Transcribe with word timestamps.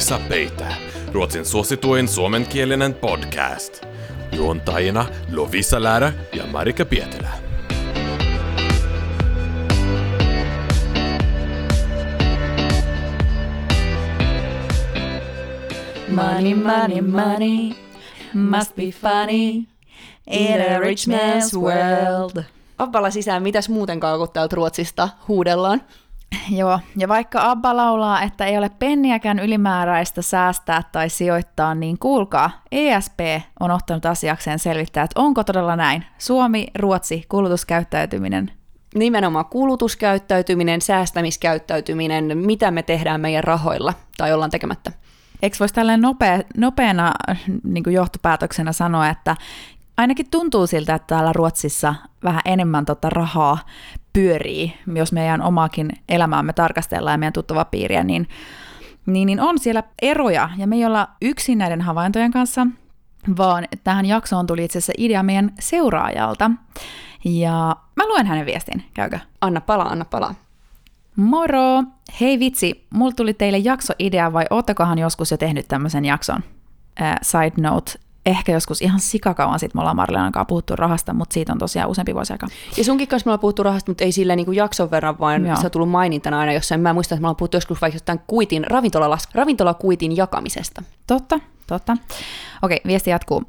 Lovisa 0.00 0.28
Peitä, 0.28 0.66
Ruotsin 1.12 1.44
suosituin 1.44 2.08
suomenkielinen 2.08 2.94
podcast. 2.94 3.86
Juontajina 4.32 5.06
Lovisa 5.32 5.82
Läärä 5.82 6.12
ja 6.32 6.46
Marika 6.46 6.84
Pietilä. 6.84 7.30
Money, 16.08 16.54
money, 16.54 17.00
money 17.00 17.70
must 18.34 18.76
be 18.76 18.82
funny 18.82 19.64
in 20.26 20.60
a 20.74 20.78
rich 20.78 21.08
man's 21.08 21.58
world. 21.58 22.42
Abballa 22.78 23.10
sisään, 23.10 23.42
mitäs 23.42 23.68
muutenkaan 23.68 24.18
kun 24.18 24.28
täältä 24.32 24.56
Ruotsista 24.56 25.08
huudellaan? 25.28 25.82
Joo, 26.50 26.80
ja 26.96 27.08
vaikka 27.08 27.50
Abba 27.50 27.76
laulaa, 27.76 28.22
että 28.22 28.46
ei 28.46 28.58
ole 28.58 28.70
penniäkään 28.78 29.38
ylimääräistä 29.38 30.22
säästää 30.22 30.82
tai 30.92 31.08
sijoittaa, 31.08 31.74
niin 31.74 31.98
kuulkaa, 31.98 32.50
ESP 32.72 33.20
on 33.60 33.70
ottanut 33.70 34.06
asiakseen 34.06 34.58
selvittää, 34.58 35.04
että 35.04 35.20
onko 35.20 35.44
todella 35.44 35.76
näin. 35.76 36.04
Suomi, 36.18 36.66
Ruotsi, 36.78 37.24
kulutuskäyttäytyminen. 37.28 38.52
Nimenomaan 38.94 39.46
kulutuskäyttäytyminen, 39.46 40.80
säästämiskäyttäytyminen, 40.80 42.38
mitä 42.38 42.70
me 42.70 42.82
tehdään 42.82 43.20
meidän 43.20 43.44
rahoilla 43.44 43.94
tai 44.16 44.32
ollaan 44.32 44.50
tekemättä. 44.50 44.92
Eikö 45.42 45.56
voisi 45.60 45.74
tällainen 45.74 46.00
nopea, 46.00 46.40
nopeana 46.56 47.12
niin 47.64 47.84
johtopäätöksenä 47.86 48.72
sanoa, 48.72 49.08
että 49.08 49.36
ainakin 49.96 50.30
tuntuu 50.30 50.66
siltä, 50.66 50.94
että 50.94 51.06
täällä 51.06 51.32
Ruotsissa 51.32 51.94
vähän 52.24 52.42
enemmän 52.44 52.84
tota 52.84 53.10
rahaa 53.10 53.58
pyörii, 54.12 54.74
jos 54.94 55.12
meidän 55.12 55.42
omaakin 55.42 55.90
elämäämme 56.08 56.52
tarkastellaan 56.52 57.14
ja 57.14 57.18
meidän 57.18 57.32
tuttava 57.32 57.64
piiriä, 57.64 58.04
niin, 58.04 58.28
niin, 59.06 59.26
niin 59.26 59.40
on 59.40 59.58
siellä 59.58 59.82
eroja, 60.02 60.50
ja 60.56 60.66
me 60.66 60.76
ei 60.76 60.84
olla 60.84 61.08
yksin 61.22 61.58
näiden 61.58 61.80
havaintojen 61.80 62.30
kanssa, 62.30 62.66
vaan 63.36 63.68
tähän 63.84 64.06
jaksoon 64.06 64.46
tuli 64.46 64.64
itse 64.64 64.78
asiassa 64.78 64.92
idea 64.98 65.22
meidän 65.22 65.52
seuraajalta. 65.58 66.50
Ja 67.24 67.76
mä 67.96 68.08
luen 68.08 68.26
hänen 68.26 68.46
viestin, 68.46 68.84
käykö? 68.94 69.18
Anna 69.40 69.60
palaa, 69.60 69.88
anna 69.88 70.04
palaa. 70.04 70.34
Moro! 71.16 71.82
Hei 72.20 72.38
vitsi, 72.38 72.86
mulla 72.90 73.12
tuli 73.12 73.34
teille 73.34 73.58
jaksoidea 73.58 74.32
vai 74.32 74.46
oottekohan 74.50 74.98
joskus 74.98 75.30
jo 75.30 75.36
tehnyt 75.36 75.68
tämmöisen 75.68 76.04
jakson? 76.04 76.40
Äh, 77.00 77.16
side 77.22 77.52
note, 77.62 77.92
ehkä 78.26 78.52
joskus 78.52 78.82
ihan 78.82 79.00
sikakauan 79.00 79.58
sitten 79.58 79.78
me 79.78 79.80
ollaan 79.80 79.96
Marlenan 79.96 80.32
kanssa 80.32 80.44
puhuttu 80.44 80.76
rahasta, 80.76 81.12
mutta 81.12 81.34
siitä 81.34 81.52
on 81.52 81.58
tosiaan 81.58 81.90
useampi 81.90 82.14
vuosi 82.14 82.32
aikaa. 82.32 82.48
Ja 82.76 82.84
sunkin 82.84 83.08
kanssa 83.08 83.26
me 83.26 83.30
ollaan 83.30 83.40
puhuttu 83.40 83.62
rahasta, 83.62 83.90
mutta 83.90 84.04
ei 84.04 84.12
sillä 84.12 84.36
niin 84.36 84.46
kuin 84.46 84.56
jakson 84.56 84.90
verran, 84.90 85.18
vaan 85.18 85.46
Joo. 85.46 85.56
se 85.56 85.66
on 85.66 85.70
tullut 85.70 85.90
mainintana 85.90 86.38
aina 86.40 86.52
jossain. 86.52 86.80
Mä 86.80 86.92
muistan, 86.92 87.16
että 87.16 87.22
me 87.22 87.26
ollaan 87.26 87.36
puhuttu 87.36 87.56
joskus 87.56 87.80
vaikka 87.80 87.96
jostain 87.96 88.20
kuitin, 88.26 88.64
ravintolakuitin 89.34 90.16
jakamisesta. 90.16 90.82
Totta, 91.10 91.40
totta. 91.66 91.96
Okei, 92.62 92.80
viesti 92.86 93.10
jatkuu. 93.10 93.42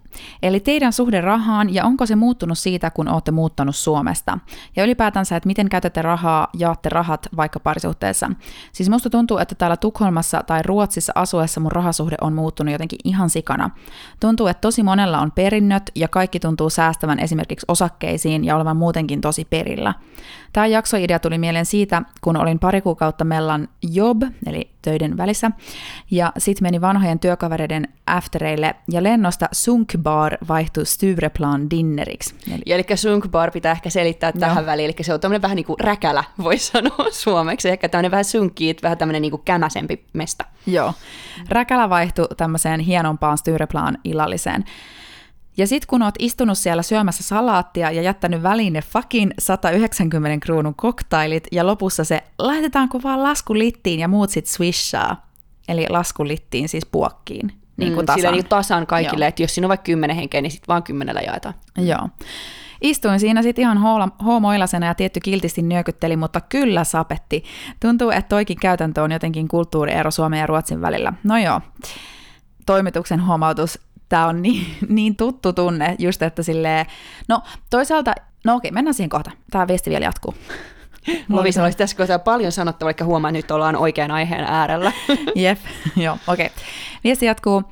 Eli 0.44 0.60
teidän 0.60 0.94
suhde 0.94 1.22
rahaan 1.22 1.74
ja 1.74 1.86
onko 1.86 2.06
se 2.06 2.16
muuttunut 2.16 2.58
siitä, 2.58 2.92
kun 2.92 3.08
olette 3.08 3.32
muuttanut 3.32 3.76
Suomesta? 3.76 4.38
Ja 4.76 4.84
ylipäätänsä, 4.84 5.36
että 5.36 5.48
miten 5.48 5.70
käytätte 5.70 6.02
rahaa, 6.02 6.48
jaatte 6.54 6.90
rahat 6.90 7.28
vaikka 7.38 7.60
parisuhteessa. 7.60 8.32
Siis 8.72 8.90
musta 8.90 9.10
tuntuu, 9.10 9.38
että 9.38 9.56
täällä 9.56 9.78
Tukholmassa 9.78 10.44
tai 10.48 10.62
Ruotsissa 10.66 11.14
asuessa 11.16 11.60
mun 11.60 11.72
rahasuhde 11.72 12.16
on 12.22 12.34
muuttunut 12.34 12.72
jotenkin 12.72 13.00
ihan 13.04 13.30
sikana. 13.30 13.70
Tuntuu, 14.20 14.48
että 14.48 14.62
tosi 14.62 14.84
monella 14.84 15.20
on 15.20 15.32
perinnöt 15.32 15.92
ja 15.96 16.08
kaikki 16.08 16.40
tuntuu 16.40 16.70
säästävän 16.70 17.20
esimerkiksi 17.20 17.66
osakkeisiin 17.68 18.46
ja 18.46 18.56
olevan 18.56 18.78
muutenkin 18.78 19.22
tosi 19.22 19.46
perillä. 19.46 19.94
Tämä 20.54 20.68
jaksoidea 20.68 21.20
tuli 21.20 21.38
mieleen 21.38 21.66
siitä, 21.66 22.02
kun 22.22 22.38
olin 22.38 22.60
pari 22.60 22.82
kuukautta 22.82 23.26
mellan 23.26 23.68
job, 23.82 24.22
eli 24.46 24.72
töiden 24.82 25.18
välissä, 25.18 25.52
ja 26.12 26.32
sitten 26.38 26.66
meni 26.66 26.82
vanhojen 26.82 27.20
työkavereiden 27.20 27.88
aftereille, 28.08 28.76
ja 28.92 29.04
lennosta 29.04 29.48
Sunkbar 29.52 30.38
vaihtui 30.48 30.86
Styreplan 30.86 31.70
dinneriksi. 31.70 32.36
Eli, 32.48 32.62
eli 32.66 32.98
Sunkbar 32.98 33.52
pitää 33.52 33.72
ehkä 33.72 33.90
selittää 33.90 34.32
tähän 34.32 34.64
no. 34.64 34.66
väliin, 34.66 34.86
eli 34.86 35.04
se 35.04 35.14
on 35.14 35.20
tämmöinen 35.20 35.42
vähän 35.42 35.56
niin 35.56 35.66
kuin 35.66 35.80
räkälä, 35.80 36.24
voisi 36.44 36.66
sanoa 36.72 37.12
suomeksi, 37.12 37.70
ehkä 37.70 37.90
tämmöinen 37.90 38.12
vähän 38.12 38.26
sunkkiit, 38.26 38.84
vähän 38.84 38.98
tämmöinen 38.98 39.22
niin 39.22 39.32
kuin 39.32 39.42
kämäsempi 39.46 40.06
mesta. 40.14 40.46
Joo, 40.68 40.94
räkälä 41.50 41.90
vaihtui 41.90 42.28
tämmöiseen 42.38 42.80
hienompaan 42.80 43.38
Styreplan 43.38 43.98
illalliseen. 44.04 44.66
Ja 45.62 45.68
sit 45.68 45.86
kun 45.86 46.02
oot 46.02 46.16
istunut 46.20 46.58
siellä 46.58 46.84
syömässä 46.84 47.24
salaattia 47.24 47.92
ja 47.92 48.02
jättänyt 48.02 48.44
väliin 48.44 48.74
ne 48.74 48.82
fucking 48.82 49.32
190 49.40 50.46
kruunun 50.46 50.76
koktailit 50.76 51.48
ja 51.52 51.68
lopussa 51.68 52.04
se 52.04 52.24
laitetaanko 52.40 53.04
vaan 53.04 53.24
laskulittiin 53.24 54.00
ja 54.00 54.08
muut 54.08 54.30
sit 54.30 54.48
swishaa. 54.48 55.28
Eli 55.68 55.86
laskulittiin 55.90 56.70
siis 56.70 56.86
puokkiin. 56.86 57.52
Niin 57.78 57.94
kuin 57.94 58.04
mm, 58.04 58.06
tasan. 58.06 58.20
Sillä 58.22 58.32
niin 58.32 58.46
tasan 58.46 58.88
kaikille, 58.88 59.28
että 59.28 59.44
jos 59.44 59.56
siinä 59.56 59.66
on 59.66 59.70
vaikka 59.70 59.84
kymmenen 59.84 60.16
henkeä, 60.16 60.42
niin 60.42 60.52
sitten 60.52 60.68
vaan 60.68 60.84
kymmenellä 60.84 61.22
jaetaan. 61.22 61.56
Joo. 61.78 62.10
Istuin 62.82 63.20
siinä 63.20 63.42
sitten 63.42 63.62
ihan 63.62 64.12
hoomoilasena 64.26 64.86
ja 64.86 64.96
tietty 64.96 65.20
kiltisti 65.20 65.62
nyökytteli, 65.62 66.18
mutta 66.18 66.42
kyllä 66.42 66.84
sapetti. 66.84 67.44
Tuntuu, 67.80 68.10
että 68.10 68.30
toikin 68.30 68.58
käytäntö 68.58 69.04
on 69.04 69.12
jotenkin 69.12 69.48
kulttuuriero 69.48 70.12
Suomen 70.12 70.40
ja 70.40 70.48
Ruotsin 70.48 70.82
välillä. 70.82 71.14
No 71.24 71.38
joo, 71.38 71.62
toimituksen 72.66 73.26
huomautus 73.26 73.80
tämä 74.12 74.28
on 74.28 74.42
niin, 74.42 74.66
niin 74.90 75.16
tuttu 75.16 75.54
tunne, 75.54 75.96
just 76.00 76.22
että 76.22 76.44
silleen, 76.44 76.86
no 77.28 77.42
toisaalta, 77.70 78.14
no 78.46 78.56
okei, 78.56 78.72
mennään 78.72 78.94
siihen 78.94 79.10
kohta. 79.10 79.32
Tämä 79.52 79.68
viesti 79.68 79.90
vielä 79.90 80.06
jatkuu. 80.06 80.36
Lovisa 81.30 81.64
olisi 81.64 81.78
tässä 81.78 81.98
kohtaa 81.98 82.20
paljon 82.20 82.52
sanottavaa, 82.52 82.88
vaikka 82.88 83.06
huomaa, 83.06 83.30
että 83.30 83.38
nyt 83.38 83.52
ollaan 83.52 83.76
oikean 83.76 84.12
aiheen 84.12 84.44
äärellä. 84.44 84.92
Jep, 85.36 85.60
joo, 86.04 86.18
okei. 86.28 86.46
Okay. 86.46 86.58
Viesti 87.04 87.26
jatkuu. 87.26 87.64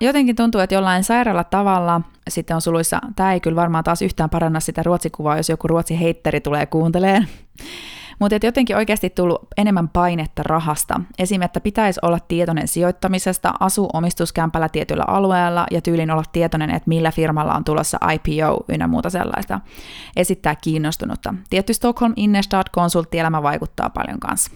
Jotenkin 0.00 0.36
tuntuu, 0.36 0.60
että 0.60 0.74
jollain 0.74 1.04
sairaalla 1.04 1.44
tavalla, 1.44 2.00
sitten 2.28 2.54
on 2.54 2.60
suluissa, 2.60 3.00
tämä 3.16 3.32
ei 3.32 3.40
kyllä 3.40 3.56
varmaan 3.56 3.84
taas 3.84 4.02
yhtään 4.02 4.30
paranna 4.30 4.60
sitä 4.60 4.82
ruotsikuvaa, 4.82 5.36
jos 5.36 5.48
joku 5.48 5.68
ruotsi 5.68 6.00
heitteri 6.00 6.40
tulee 6.40 6.66
kuunteleen. 6.66 7.28
Mutta 8.20 8.46
jotenkin 8.46 8.76
oikeasti 8.76 9.10
tullut 9.10 9.48
enemmän 9.56 9.88
painetta 9.88 10.42
rahasta. 10.42 11.00
Esim. 11.18 11.42
että 11.42 11.60
pitäisi 11.60 12.00
olla 12.02 12.18
tietoinen 12.28 12.68
sijoittamisesta, 12.68 13.52
asu 13.60 13.88
omistuskämpällä 13.92 14.68
tietyllä 14.68 15.04
alueella 15.06 15.66
ja 15.70 15.80
tyylin 15.80 16.10
olla 16.10 16.22
tietoinen, 16.32 16.70
että 16.70 16.88
millä 16.88 17.10
firmalla 17.12 17.54
on 17.54 17.64
tulossa 17.64 17.98
IPO 18.12 18.64
ynnä 18.68 18.86
muuta 18.86 19.10
sellaista. 19.10 19.60
Esittää 20.16 20.54
kiinnostunutta. 20.54 21.34
Tietty 21.50 21.74
Stockholm 21.74 22.12
Innestad-konsulttielämä 22.16 23.42
vaikuttaa 23.42 23.90
paljon 23.90 24.20
kanssa. 24.20 24.50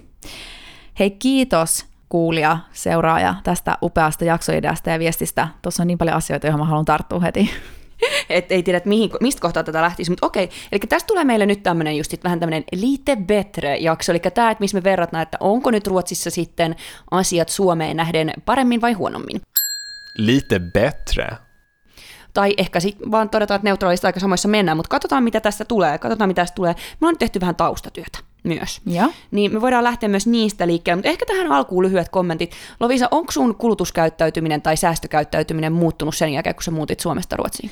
Hei 0.98 1.10
kiitos 1.10 1.86
kuulija, 2.08 2.58
seuraaja 2.72 3.34
tästä 3.44 3.78
upeasta 3.82 4.24
jaksoideasta 4.24 4.90
ja 4.90 4.98
viestistä. 4.98 5.48
Tuossa 5.62 5.82
on 5.82 5.86
niin 5.86 5.98
paljon 5.98 6.16
asioita, 6.16 6.46
joihin 6.46 6.60
mä 6.60 6.64
haluan 6.64 6.84
tarttua 6.84 7.20
heti. 7.20 7.50
Että 8.30 8.54
ei 8.54 8.62
tiedä, 8.62 8.76
että 8.76 8.88
mihin, 8.88 9.10
mistä 9.20 9.40
kohtaa 9.40 9.64
tätä 9.64 9.82
lähtisi, 9.82 10.10
mutta 10.10 10.26
okei, 10.26 10.50
eli 10.72 10.80
tästä 10.88 11.06
tulee 11.06 11.24
meille 11.24 11.46
nyt 11.46 11.62
tämmöinen 11.62 11.96
just 11.96 12.24
vähän 12.24 12.40
tämmöinen 12.40 12.64
lite 12.72 13.16
betre 13.16 13.76
jakso, 13.76 14.12
eli 14.12 14.20
tämä, 14.20 14.50
että 14.50 14.62
missä 14.62 14.78
me 14.78 14.84
verrataan, 14.84 15.22
että 15.22 15.36
onko 15.40 15.70
nyt 15.70 15.86
Ruotsissa 15.86 16.30
sitten 16.30 16.76
asiat 17.10 17.48
Suomeen 17.48 17.96
nähden 17.96 18.32
paremmin 18.44 18.80
vai 18.80 18.92
huonommin. 18.92 19.40
Lite 20.18 20.58
betre? 20.58 21.28
Tai 22.34 22.54
ehkä 22.56 22.80
sitten 22.80 23.10
vaan 23.10 23.30
todetaan, 23.30 23.56
että 23.56 23.68
neutraalista 23.68 24.08
aika 24.08 24.20
samoissa 24.20 24.48
mennään, 24.48 24.76
mutta 24.76 24.90
katsotaan 24.90 25.24
mitä 25.24 25.40
tästä 25.40 25.64
tulee, 25.64 25.98
katsotaan 25.98 26.30
mitä 26.30 26.42
tästä 26.42 26.54
tulee. 26.54 26.74
Me 27.00 27.08
on 27.08 27.18
tehty 27.18 27.40
vähän 27.40 27.56
taustatyötä 27.56 28.18
myös. 28.44 28.80
Ja. 28.86 29.08
Niin 29.30 29.52
me 29.52 29.60
voidaan 29.60 29.84
lähteä 29.84 30.08
myös 30.08 30.26
niistä 30.26 30.66
liikkeelle, 30.66 30.96
mutta 30.96 31.08
ehkä 31.08 31.26
tähän 31.26 31.52
alkuun 31.52 31.84
lyhyet 31.84 32.08
kommentit. 32.08 32.52
Lovisa, 32.80 33.08
onko 33.10 33.32
sun 33.32 33.54
kulutuskäyttäytyminen 33.54 34.62
tai 34.62 34.76
säästökäyttäytyminen 34.76 35.72
muuttunut 35.72 36.16
sen 36.16 36.32
jälkeen, 36.32 36.54
kun 36.54 36.62
sä 36.62 36.70
muutit 36.70 37.00
Suomesta 37.00 37.36
Ruotsiin? 37.36 37.70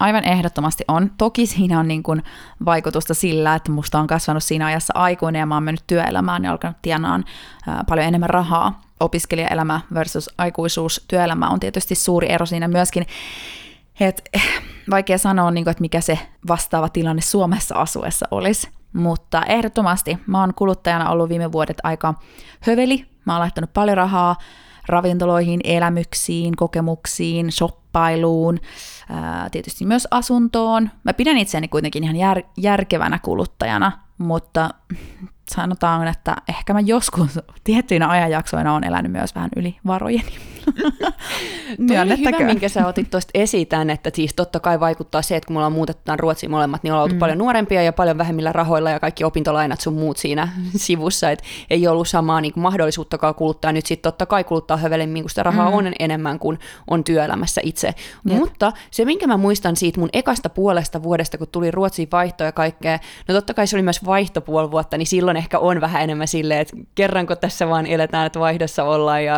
Aivan 0.00 0.24
ehdottomasti 0.24 0.84
on. 0.88 1.10
Toki 1.18 1.46
siinä 1.46 1.80
on 1.80 1.88
niin 1.88 2.02
kuin 2.02 2.22
vaikutusta 2.64 3.14
sillä, 3.14 3.54
että 3.54 3.72
musta 3.72 3.98
on 3.98 4.06
kasvanut 4.06 4.42
siinä 4.42 4.66
ajassa 4.66 4.92
aikuinen 4.96 5.40
ja 5.40 5.46
mä 5.46 5.54
oon 5.54 5.62
mennyt 5.62 5.84
työelämään 5.86 6.44
ja 6.44 6.50
alkanut 6.50 6.76
tienaan 6.82 7.24
paljon 7.88 8.06
enemmän 8.06 8.30
rahaa. 8.30 8.80
Opiskelijaelämä 9.00 9.80
versus 9.94 10.30
aikuisuus, 10.38 11.04
työelämä 11.08 11.48
on 11.48 11.60
tietysti 11.60 11.94
suuri 11.94 12.32
ero 12.32 12.46
siinä 12.46 12.68
myöskin. 12.68 13.06
Et, 14.00 14.22
eh, 14.32 14.62
vaikea 14.90 15.18
sanoa, 15.18 15.50
niin 15.50 15.64
kuin, 15.64 15.72
että 15.72 15.80
mikä 15.80 16.00
se 16.00 16.18
vastaava 16.48 16.88
tilanne 16.88 17.22
Suomessa 17.22 17.74
asuessa 17.74 18.26
olisi. 18.30 18.68
Mutta 18.92 19.42
ehdottomasti 19.42 20.18
mä 20.26 20.40
oon 20.40 20.54
kuluttajana 20.54 21.10
ollut 21.10 21.28
viime 21.28 21.52
vuodet 21.52 21.76
aika 21.82 22.14
höveli. 22.60 23.06
Mä 23.24 23.32
oon 23.32 23.40
laittanut 23.40 23.72
paljon 23.74 23.96
rahaa 23.96 24.36
ravintoloihin, 24.88 25.60
elämyksiin, 25.64 26.56
kokemuksiin, 26.56 27.52
shoppailuun, 27.52 28.58
ää, 29.08 29.50
tietysti 29.50 29.86
myös 29.86 30.08
asuntoon. 30.10 30.90
Mä 31.04 31.14
pidän 31.14 31.38
itseäni 31.38 31.68
kuitenkin 31.68 32.04
ihan 32.04 32.16
jär, 32.16 32.42
järkevänä 32.56 33.18
kuluttajana, 33.18 33.92
mutta 34.18 34.70
sanotaan, 35.54 36.08
että 36.08 36.36
ehkä 36.48 36.72
mä 36.72 36.80
joskus 36.80 37.38
tiettyinä 37.64 38.08
ajanjaksoina 38.08 38.74
on 38.74 38.84
elänyt 38.84 39.12
myös 39.12 39.34
vähän 39.34 39.50
yli 39.56 39.76
varojeni. 39.86 40.32
Toi 41.88 41.98
oli 41.98 42.18
hyvä, 42.18 42.46
minkä 42.46 42.68
sä 42.68 42.86
otit 42.86 43.10
tuosta 43.10 43.30
esitän, 43.34 43.90
että 43.90 44.10
siis 44.14 44.34
totta 44.34 44.60
kai 44.60 44.80
vaikuttaa 44.80 45.22
se, 45.22 45.36
että 45.36 45.46
kun 45.46 45.54
me 45.54 45.58
ollaan 45.58 45.72
muutettu 45.72 46.12
Ruotsiin 46.16 46.50
molemmat, 46.50 46.82
niin 46.82 46.92
ollaan 46.92 47.02
oltu 47.02 47.14
mm. 47.14 47.18
paljon 47.18 47.38
nuorempia 47.38 47.82
ja 47.82 47.92
paljon 47.92 48.18
vähemmillä 48.18 48.52
rahoilla 48.52 48.90
ja 48.90 49.00
kaikki 49.00 49.24
opintolainat 49.24 49.80
sun 49.80 49.94
muut 49.94 50.16
siinä 50.16 50.48
sivussa, 50.76 51.30
että 51.30 51.44
ei 51.70 51.86
ollut 51.86 52.08
samaa 52.08 52.40
niin 52.40 52.52
kuin 52.52 52.62
mahdollisuuttakaan 52.62 53.34
kuluttaa. 53.34 53.72
Nyt 53.72 53.86
sitten 53.86 54.12
totta 54.12 54.26
kai 54.26 54.44
kuluttaa 54.44 54.76
hövelimmin, 54.76 55.22
kun 55.22 55.30
sitä 55.30 55.42
rahaa 55.42 55.70
mm. 55.70 55.76
on 55.76 55.92
enemmän 55.98 56.38
kuin 56.38 56.58
on 56.90 57.04
työelämässä 57.04 57.60
itse. 57.64 57.94
Jep. 58.24 58.38
Mutta 58.38 58.72
se, 58.90 59.04
minkä 59.04 59.26
mä 59.26 59.36
muistan 59.36 59.76
siitä 59.76 60.00
mun 60.00 60.08
ekasta 60.12 60.48
puolesta 60.48 61.02
vuodesta, 61.02 61.38
kun 61.38 61.48
tuli 61.52 61.70
Ruotsiin 61.70 62.08
vaihto 62.12 62.44
ja 62.44 62.52
kaikkea, 62.52 62.98
no 63.28 63.34
totta 63.34 63.54
kai 63.54 63.66
se 63.66 63.76
oli 63.76 63.82
myös 63.82 64.04
vaihtopuoli 64.04 64.70
vuotta, 64.70 64.98
niin 64.98 65.06
silloin 65.06 65.36
ehkä 65.40 65.58
on 65.58 65.80
vähän 65.80 66.02
enemmän 66.02 66.28
silleen, 66.28 66.60
että 66.60 66.76
kerranko 66.94 67.36
tässä 67.36 67.68
vaan 67.68 67.86
eletään, 67.86 68.26
että 68.26 68.40
vaihdossa 68.40 68.84
ollaan 68.84 69.24
ja 69.24 69.36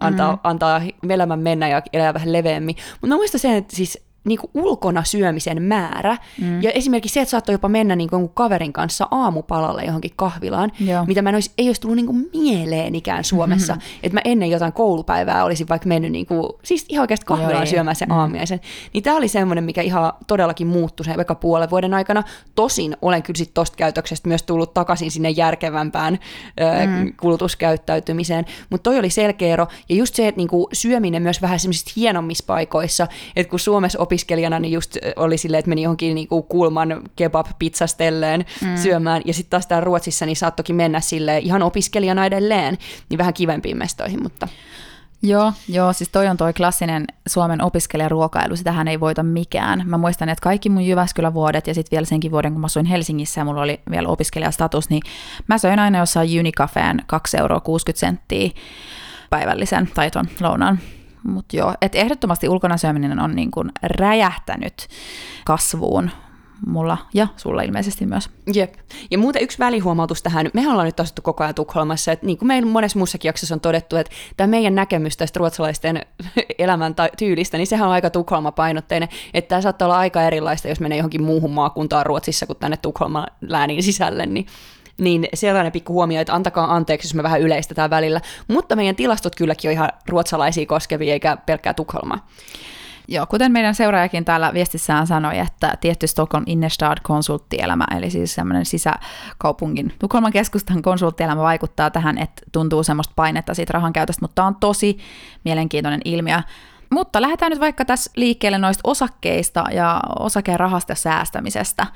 antaa, 0.00 0.32
mm. 0.32 0.38
antaa 0.44 0.82
elämän 1.08 1.38
mennä 1.40 1.68
ja 1.68 1.82
elää 1.92 2.14
vähän 2.14 2.32
leveämmin. 2.32 2.76
Mutta 2.92 3.06
mä 3.06 3.16
muistan 3.16 3.40
sen, 3.40 3.54
että 3.54 3.76
siis 3.76 4.07
niin 4.28 4.38
kuin 4.38 4.50
ulkona 4.54 5.04
syömisen 5.04 5.62
määrä. 5.62 6.16
Mm. 6.40 6.62
Ja 6.62 6.70
esimerkiksi 6.70 7.14
se, 7.14 7.20
että 7.20 7.30
saattoi 7.30 7.54
jopa 7.54 7.68
mennä 7.68 7.96
niin 7.96 8.10
kuin 8.10 8.28
kaverin 8.28 8.72
kanssa 8.72 9.08
aamupalalle 9.10 9.84
johonkin 9.84 10.12
kahvilaan, 10.16 10.72
Joo. 10.80 11.04
mitä 11.06 11.22
mä 11.22 11.28
en 11.28 11.34
olisi, 11.34 11.50
ei 11.58 11.68
olisi 11.68 11.80
tullut 11.80 11.96
niin 11.96 12.06
kuin 12.06 12.28
mieleenikään 12.32 13.24
Suomessa. 13.24 13.74
Mm-hmm. 13.74 13.98
Että 14.02 14.16
mä 14.16 14.20
ennen 14.24 14.50
jotain 14.50 14.72
koulupäivää 14.72 15.44
olisin 15.44 15.68
vaikka 15.68 15.88
mennyt 15.88 16.12
niin 16.12 16.26
kuin, 16.26 16.48
siis 16.62 16.86
ihan 16.88 17.02
oikeasti 17.02 17.26
kahvilaan 17.26 17.54
Joo, 17.54 17.66
syömään 17.66 17.96
sen 17.96 18.08
mm. 18.08 18.18
aamiaisen. 18.18 18.60
Niin 18.94 19.02
tämä 19.02 19.16
oli 19.16 19.28
semmoinen, 19.28 19.64
mikä 19.64 19.82
ihan 19.82 20.12
todellakin 20.26 20.66
muuttui 20.66 21.06
sen 21.06 21.16
vaikka 21.16 21.34
puolen 21.34 21.70
vuoden 21.70 21.94
aikana. 21.94 22.22
Tosin 22.54 22.96
olen 23.02 23.22
kyllä 23.22 23.38
sitten 23.38 23.54
tosta 23.54 23.76
käytöksestä 23.76 24.28
myös 24.28 24.42
tullut 24.42 24.74
takaisin 24.74 25.10
sinne 25.10 25.30
järkevämpään 25.30 26.18
mm. 26.86 27.12
kulutuskäyttäytymiseen. 27.20 28.44
Mutta 28.70 28.90
toi 28.90 28.98
oli 28.98 29.10
selkeä 29.10 29.52
ero. 29.52 29.66
Ja 29.88 29.96
just 29.96 30.14
se, 30.14 30.28
että 30.28 30.36
niin 30.36 30.48
kuin 30.48 30.66
syöminen 30.72 31.22
myös 31.22 31.42
vähän 31.42 31.58
semmoisissa 31.58 31.92
hienommissa 31.96 32.44
paikoissa, 32.46 33.06
että 33.36 33.50
kun 33.50 33.58
Suomessa 33.58 33.98
opiskelijana 34.18 34.58
niin 34.58 34.72
just 34.72 34.96
oli 35.16 35.38
silleen, 35.38 35.58
että 35.58 35.68
meni 35.68 35.82
johonkin 35.82 36.14
niinku 36.14 36.42
kulman 36.42 37.02
kebab-pizzastelleen 37.16 38.44
mm. 38.62 38.76
syömään, 38.76 39.22
ja 39.24 39.34
sitten 39.34 39.50
taas 39.50 39.66
täällä 39.66 39.84
Ruotsissa 39.84 40.26
niin 40.26 40.36
saattokin 40.36 40.76
mennä 40.76 41.00
sille 41.00 41.38
ihan 41.38 41.62
opiskelijana 41.62 42.26
edelleen, 42.26 42.78
niin 43.08 43.18
vähän 43.18 43.34
kivempiin 43.34 43.76
mestoihin, 43.76 44.22
mutta... 44.22 44.48
Joo, 45.22 45.52
joo, 45.68 45.92
siis 45.92 46.10
toi 46.10 46.26
on 46.26 46.36
toi 46.36 46.52
klassinen 46.52 47.06
Suomen 47.28 47.62
opiskelijaruokailu, 47.62 48.56
sitähän 48.56 48.88
ei 48.88 49.00
voita 49.00 49.22
mikään. 49.22 49.82
Mä 49.86 49.98
muistan, 49.98 50.28
että 50.28 50.42
kaikki 50.42 50.68
mun 50.68 50.82
Jyväskylän 50.82 51.34
vuodet 51.34 51.66
ja 51.66 51.74
sitten 51.74 51.96
vielä 51.96 52.06
senkin 52.06 52.30
vuoden, 52.30 52.52
kun 52.52 52.60
mä 52.60 52.64
asuin 52.64 52.86
Helsingissä 52.86 53.40
ja 53.40 53.44
mulla 53.44 53.62
oli 53.62 53.80
vielä 53.90 54.08
opiskelijastatus, 54.08 54.90
niin 54.90 55.02
mä 55.46 55.58
söin 55.58 55.78
aina 55.78 55.98
jossain 55.98 56.40
Unicafeen 56.40 56.98
2,60 56.98 57.40
euroa 57.40 57.62
päivällisen 59.30 59.90
tai 59.94 60.10
ton 60.10 60.28
lounaan. 60.40 60.78
Mutta 61.24 61.56
joo, 61.56 61.74
että 61.82 61.98
ehdottomasti 61.98 62.48
ulkona 62.48 62.76
syöminen 62.76 63.20
on 63.20 63.36
niin 63.36 63.50
kuin 63.50 63.70
räjähtänyt 63.82 64.88
kasvuun 65.44 66.10
mulla 66.66 66.98
ja 67.14 67.26
sulla 67.36 67.62
ilmeisesti 67.62 68.06
myös. 68.06 68.30
Jep. 68.54 68.74
Ja 69.10 69.18
muuten 69.18 69.42
yksi 69.42 69.58
välihuomautus 69.58 70.22
tähän. 70.22 70.50
Me 70.54 70.68
ollaan 70.68 70.86
nyt 70.86 71.00
asuttu 71.00 71.22
koko 71.22 71.44
ajan 71.44 71.54
Tukholmassa, 71.54 72.12
että 72.12 72.26
niin 72.26 72.38
kuin 72.38 72.46
meillä 72.46 72.70
monessa 72.70 72.98
muussakin 72.98 73.28
jaksossa 73.28 73.54
on 73.54 73.60
todettu, 73.60 73.96
että 73.96 74.12
tämä 74.36 74.46
meidän 74.46 74.74
näkemys 74.74 75.16
tästä 75.16 75.38
ruotsalaisten 75.38 76.06
elämän 76.58 76.94
tyylistä, 77.18 77.56
niin 77.56 77.66
sehän 77.66 77.88
on 77.88 77.94
aika 77.94 78.10
Tukholma-painotteinen, 78.10 79.08
että 79.34 79.48
tämä 79.48 79.60
saattaa 79.60 79.86
olla 79.86 79.98
aika 79.98 80.22
erilaista, 80.22 80.68
jos 80.68 80.80
menee 80.80 80.98
johonkin 80.98 81.22
muuhun 81.22 81.50
maakuntaan 81.50 82.06
Ruotsissa 82.06 82.46
kuin 82.46 82.58
tänne 82.58 82.76
Tukholman 82.76 83.26
läänin 83.40 83.82
sisälle, 83.82 84.26
niin 84.26 84.46
niin 84.98 85.28
sellainen 85.34 85.72
pikku 85.72 85.92
huomio, 85.92 86.20
että 86.20 86.34
antakaa 86.34 86.74
anteeksi, 86.74 87.08
jos 87.08 87.14
me 87.14 87.22
vähän 87.22 87.40
yleistetään 87.40 87.90
välillä. 87.90 88.20
Mutta 88.48 88.76
meidän 88.76 88.96
tilastot 88.96 89.36
kylläkin 89.36 89.68
on 89.68 89.72
ihan 89.72 89.88
ruotsalaisia 90.08 90.66
koskevia, 90.66 91.12
eikä 91.12 91.36
pelkkää 91.46 91.74
Tukholmaa. 91.74 92.28
Joo, 93.10 93.26
kuten 93.26 93.52
meidän 93.52 93.74
seuraajakin 93.74 94.24
täällä 94.24 94.54
viestissään 94.54 95.06
sanoi, 95.06 95.38
että 95.38 95.76
tietty 95.80 96.06
Stockholm 96.06 96.44
Innerstad 96.46 96.98
konsulttielämä, 97.02 97.84
eli 97.96 98.10
siis 98.10 98.34
semmoinen 98.34 98.66
sisäkaupungin 98.66 99.92
Tukholman 99.98 100.32
keskustan 100.32 100.82
konsulttielämä 100.82 101.42
vaikuttaa 101.42 101.90
tähän, 101.90 102.18
että 102.18 102.42
tuntuu 102.52 102.82
semmoista 102.82 103.12
painetta 103.16 103.54
siitä 103.54 103.72
rahan 103.72 103.92
käytöstä, 103.92 104.24
mutta 104.24 104.34
tämä 104.34 104.46
on 104.48 104.56
tosi 104.56 104.98
mielenkiintoinen 105.44 106.00
ilmiö. 106.04 106.42
Mutta 106.90 107.22
lähdetään 107.22 107.50
nyt 107.50 107.60
vaikka 107.60 107.84
tässä 107.84 108.10
liikkeelle 108.16 108.58
noista 108.58 108.80
osakkeista 108.84 109.64
ja 109.72 110.00
osakerahasta 110.18 110.94
säästämisestä. 110.94 111.86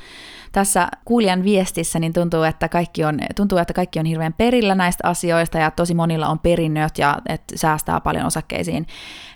Tässä 0.52 0.88
kuulijan 1.04 1.44
viestissä 1.44 1.98
niin 1.98 2.12
tuntuu, 2.12 2.42
että 2.42 2.68
kaikki 2.68 3.04
on, 3.04 3.18
tuntuu, 3.36 3.58
että 3.58 3.72
kaikki 3.72 3.98
on 3.98 4.06
hirveän 4.06 4.32
perillä 4.32 4.74
näistä 4.74 5.08
asioista 5.08 5.58
ja 5.58 5.70
tosi 5.70 5.94
monilla 5.94 6.28
on 6.28 6.38
perinnöt 6.38 6.98
ja 6.98 7.18
että 7.28 7.56
säästää 7.56 8.00
paljon 8.00 8.26
osakkeisiin. 8.26 8.86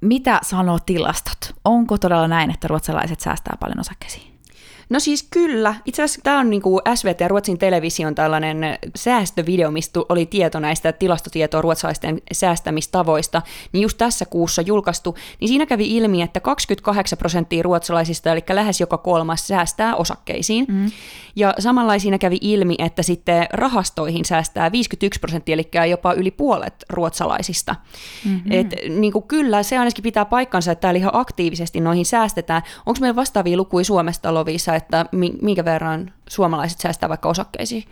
Mitä 0.03 0.41
sanoo 0.43 0.79
tilastot? 0.87 1.55
Onko 1.64 1.99
todella 1.99 2.29
näin, 2.29 2.50
että 2.50 2.69
ruotsalaiset 2.69 3.20
säästää 3.20 3.56
paljon 3.61 3.81
osakkeisiin? 3.81 4.36
No 4.88 5.00
siis 5.00 5.27
kyllä. 5.31 5.75
Itse 5.85 6.03
asiassa 6.03 6.21
tämä 6.25 6.38
on 6.38 6.50
niin 6.50 6.62
kuin 6.62 6.83
SVT 6.94 7.21
ja 7.21 7.29
Ruotsin 7.29 7.59
television 7.59 8.15
tällainen 8.15 8.59
säästövideo, 8.97 9.71
mistä 9.71 10.00
oli 10.09 10.27
tieto 10.27 10.61
näistä 10.61 10.93
tilastotietoa 10.93 11.62
ruotsalaisten 11.62 12.23
säästämistavoista, 12.33 13.43
niin 13.73 13.83
just 13.83 13.99
tässä 13.99 14.25
kuussa 14.25 14.62
julkaistu, 14.62 15.17
niin 15.41 15.49
siinä 15.49 15.67
kävi 15.67 15.97
ilmi, 15.97 16.23
että 16.23 16.41
28 16.41 17.19
prosenttia 17.19 17.62
ruotsalaisista, 17.62 18.33
eli 18.33 18.41
lähes 18.53 18.81
joka 18.81 18.99
kolmas, 18.99 19.47
säästää 19.47 19.97
osakkeisiin. 19.97 20.67
Mm. 20.69 20.91
Ja 21.37 21.55
samalla 21.59 21.99
siinä 21.99 22.19
kävi 22.19 22.38
ilmi, 22.41 22.75
että 22.79 23.03
sitten 23.03 23.47
rahastoihin 23.53 24.25
säästää 24.25 24.73
51 24.73 25.21
prosenttia, 25.21 25.53
eli 25.55 25.91
jopa 25.91 26.12
yli 26.12 26.31
puolet 26.31 26.85
ruotsalaisista. 26.91 27.75
Mm-hmm. 28.25 28.53
Et, 28.53 28.75
niin 28.88 29.12
kuin 29.12 29.25
kyllä, 29.29 29.62
se 29.62 29.79
ainakin 29.79 30.03
pitää 30.03 30.25
paikkansa, 30.25 30.73
että 30.73 30.81
täällä 30.81 30.99
ihan 30.99 31.11
aktiivisesti 31.15 31.81
noihin 31.81 32.06
säästetään. 32.06 32.62
Onko 32.87 33.00
meillä 33.00 33.17
vastaavia 33.17 33.56
lukuja 33.56 33.85
Suomesta, 33.85 34.35
Lovisa, 34.35 34.75
että 34.76 35.06
minkä 35.43 35.64
verran 35.64 36.12
suomalaiset 36.28 36.78
säästää 36.81 37.08
vaikka 37.08 37.28
osakkeisiin? 37.28 37.84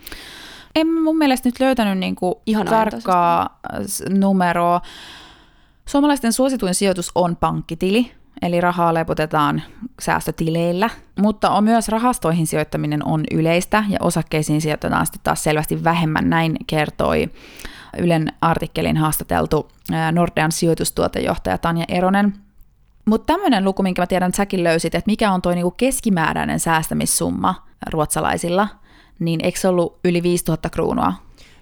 En 0.75 0.87
mun 0.87 1.17
mielestä 1.17 1.47
nyt 1.47 1.59
löytänyt 1.59 1.97
niinku 1.97 2.41
Ihan 2.45 2.67
tarkkaa 2.67 3.59
numeroa. 4.09 4.81
Suomalaisten 5.85 6.33
suosituin 6.33 6.75
sijoitus 6.75 7.11
on 7.15 7.35
pankkitili, 7.35 8.11
eli 8.41 8.61
rahaa 8.61 8.93
lepotetaan 8.93 9.61
säästötileillä, 10.01 10.89
mutta 11.19 11.49
on 11.49 11.63
myös 11.63 11.89
rahastoihin 11.89 12.47
sijoittaminen 12.47 13.05
on 13.05 13.23
yleistä 13.31 13.83
ja 13.89 13.97
osakkeisiin 14.01 14.61
sijoitetaan 14.61 15.05
sitten 15.05 15.21
taas 15.23 15.43
selvästi 15.43 15.83
vähemmän, 15.83 16.29
näin 16.29 16.55
kertoi 16.67 17.29
Ylen 17.97 18.33
artikkelin 18.41 18.97
haastateltu 18.97 19.71
Nordean 20.11 20.51
sijoitustuotejohtaja 20.51 21.57
Tanja 21.57 21.85
Eronen. 21.87 22.33
Mutta 23.05 23.33
tämmöinen 23.33 23.63
luku, 23.63 23.83
minkä 23.83 24.01
mä 24.01 24.07
tiedän, 24.07 24.29
että 24.29 24.37
säkin 24.37 24.63
löysit, 24.63 24.95
että 24.95 25.09
mikä 25.09 25.31
on 25.31 25.41
tuo 25.41 25.51
niinku 25.51 25.71
keskimääräinen 25.71 26.59
säästämissumma 26.59 27.65
ruotsalaisilla, 27.91 28.67
niin 29.19 29.39
eikö 29.43 29.59
se 29.59 29.67
ollut 29.67 29.99
yli 30.03 30.23
5000 30.23 30.69
kruunua 30.69 31.13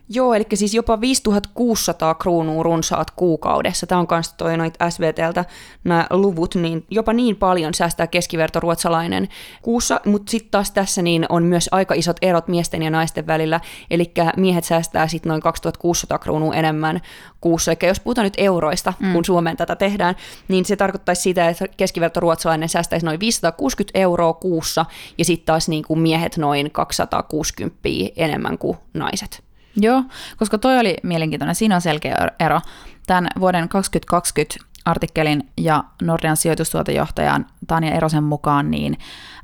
Joo, 0.09 0.33
eli 0.33 0.45
siis 0.53 0.73
jopa 0.73 1.01
5600 1.01 2.15
kruunua 2.15 2.63
runsaat 2.63 3.11
kuukaudessa. 3.11 3.87
Tämä 3.87 3.99
on 3.99 4.07
myös 4.11 4.33
toi 4.33 4.57
noit 4.57 4.73
SVTltä 4.89 5.45
nämä 5.83 6.07
luvut, 6.09 6.55
niin 6.55 6.85
jopa 6.89 7.13
niin 7.13 7.35
paljon 7.35 7.73
säästää 7.73 8.07
keskiverto 8.07 8.59
ruotsalainen 8.59 9.29
kuussa, 9.61 10.01
mutta 10.05 10.31
sitten 10.31 10.51
taas 10.51 10.71
tässä 10.71 11.01
niin 11.01 11.25
on 11.29 11.43
myös 11.43 11.69
aika 11.71 11.93
isot 11.93 12.17
erot 12.21 12.47
miesten 12.47 12.83
ja 12.83 12.89
naisten 12.89 13.27
välillä, 13.27 13.59
eli 13.89 14.11
miehet 14.37 14.63
säästää 14.63 15.07
sitten 15.07 15.29
noin 15.29 15.41
2600 15.41 16.19
kruunua 16.19 16.55
enemmän 16.55 17.01
kuussa, 17.41 17.71
eli 17.71 17.87
jos 17.87 17.99
puhutaan 17.99 18.25
nyt 18.25 18.37
euroista, 18.37 18.93
mm. 18.99 19.13
kun 19.13 19.25
Suomeen 19.25 19.57
tätä 19.57 19.75
tehdään, 19.75 20.15
niin 20.47 20.65
se 20.65 20.75
tarkoittaisi 20.75 21.21
sitä, 21.21 21.49
että 21.49 21.65
keskiverto 21.77 22.19
ruotsalainen 22.19 22.69
säästäisi 22.69 23.05
noin 23.05 23.19
560 23.19 23.99
euroa 23.99 24.33
kuussa, 24.33 24.85
ja 25.17 25.25
sitten 25.25 25.45
taas 25.45 25.69
niin 25.69 25.83
kuin 25.83 25.99
miehet 25.99 26.37
noin 26.37 26.71
260 26.71 27.79
enemmän 28.15 28.57
kuin 28.57 28.77
naiset. 28.93 29.52
Joo, 29.75 30.03
koska 30.37 30.57
toi 30.57 30.79
oli 30.79 30.97
mielenkiintoinen. 31.03 31.55
Siinä 31.55 31.75
on 31.75 31.81
selkeä 31.81 32.15
ero. 32.39 32.61
Tämän 33.07 33.27
vuoden 33.39 33.69
2020 33.69 34.55
artikkelin 34.85 35.49
ja 35.57 35.83
Nordean 36.01 36.37
sijoitustuotejohtajan 36.37 37.45
Tanja 37.67 37.91
Erosen 37.91 38.23
mukaan, 38.23 38.71
niin 38.71 38.97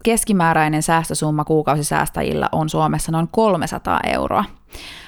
keskimääräinen 0.03 0.83
säästösumma 0.83 1.45
kuukausisäästäjillä 1.45 2.49
on 2.51 2.69
Suomessa 2.69 3.11
noin 3.11 3.27
300 3.27 3.99
euroa. 4.07 4.45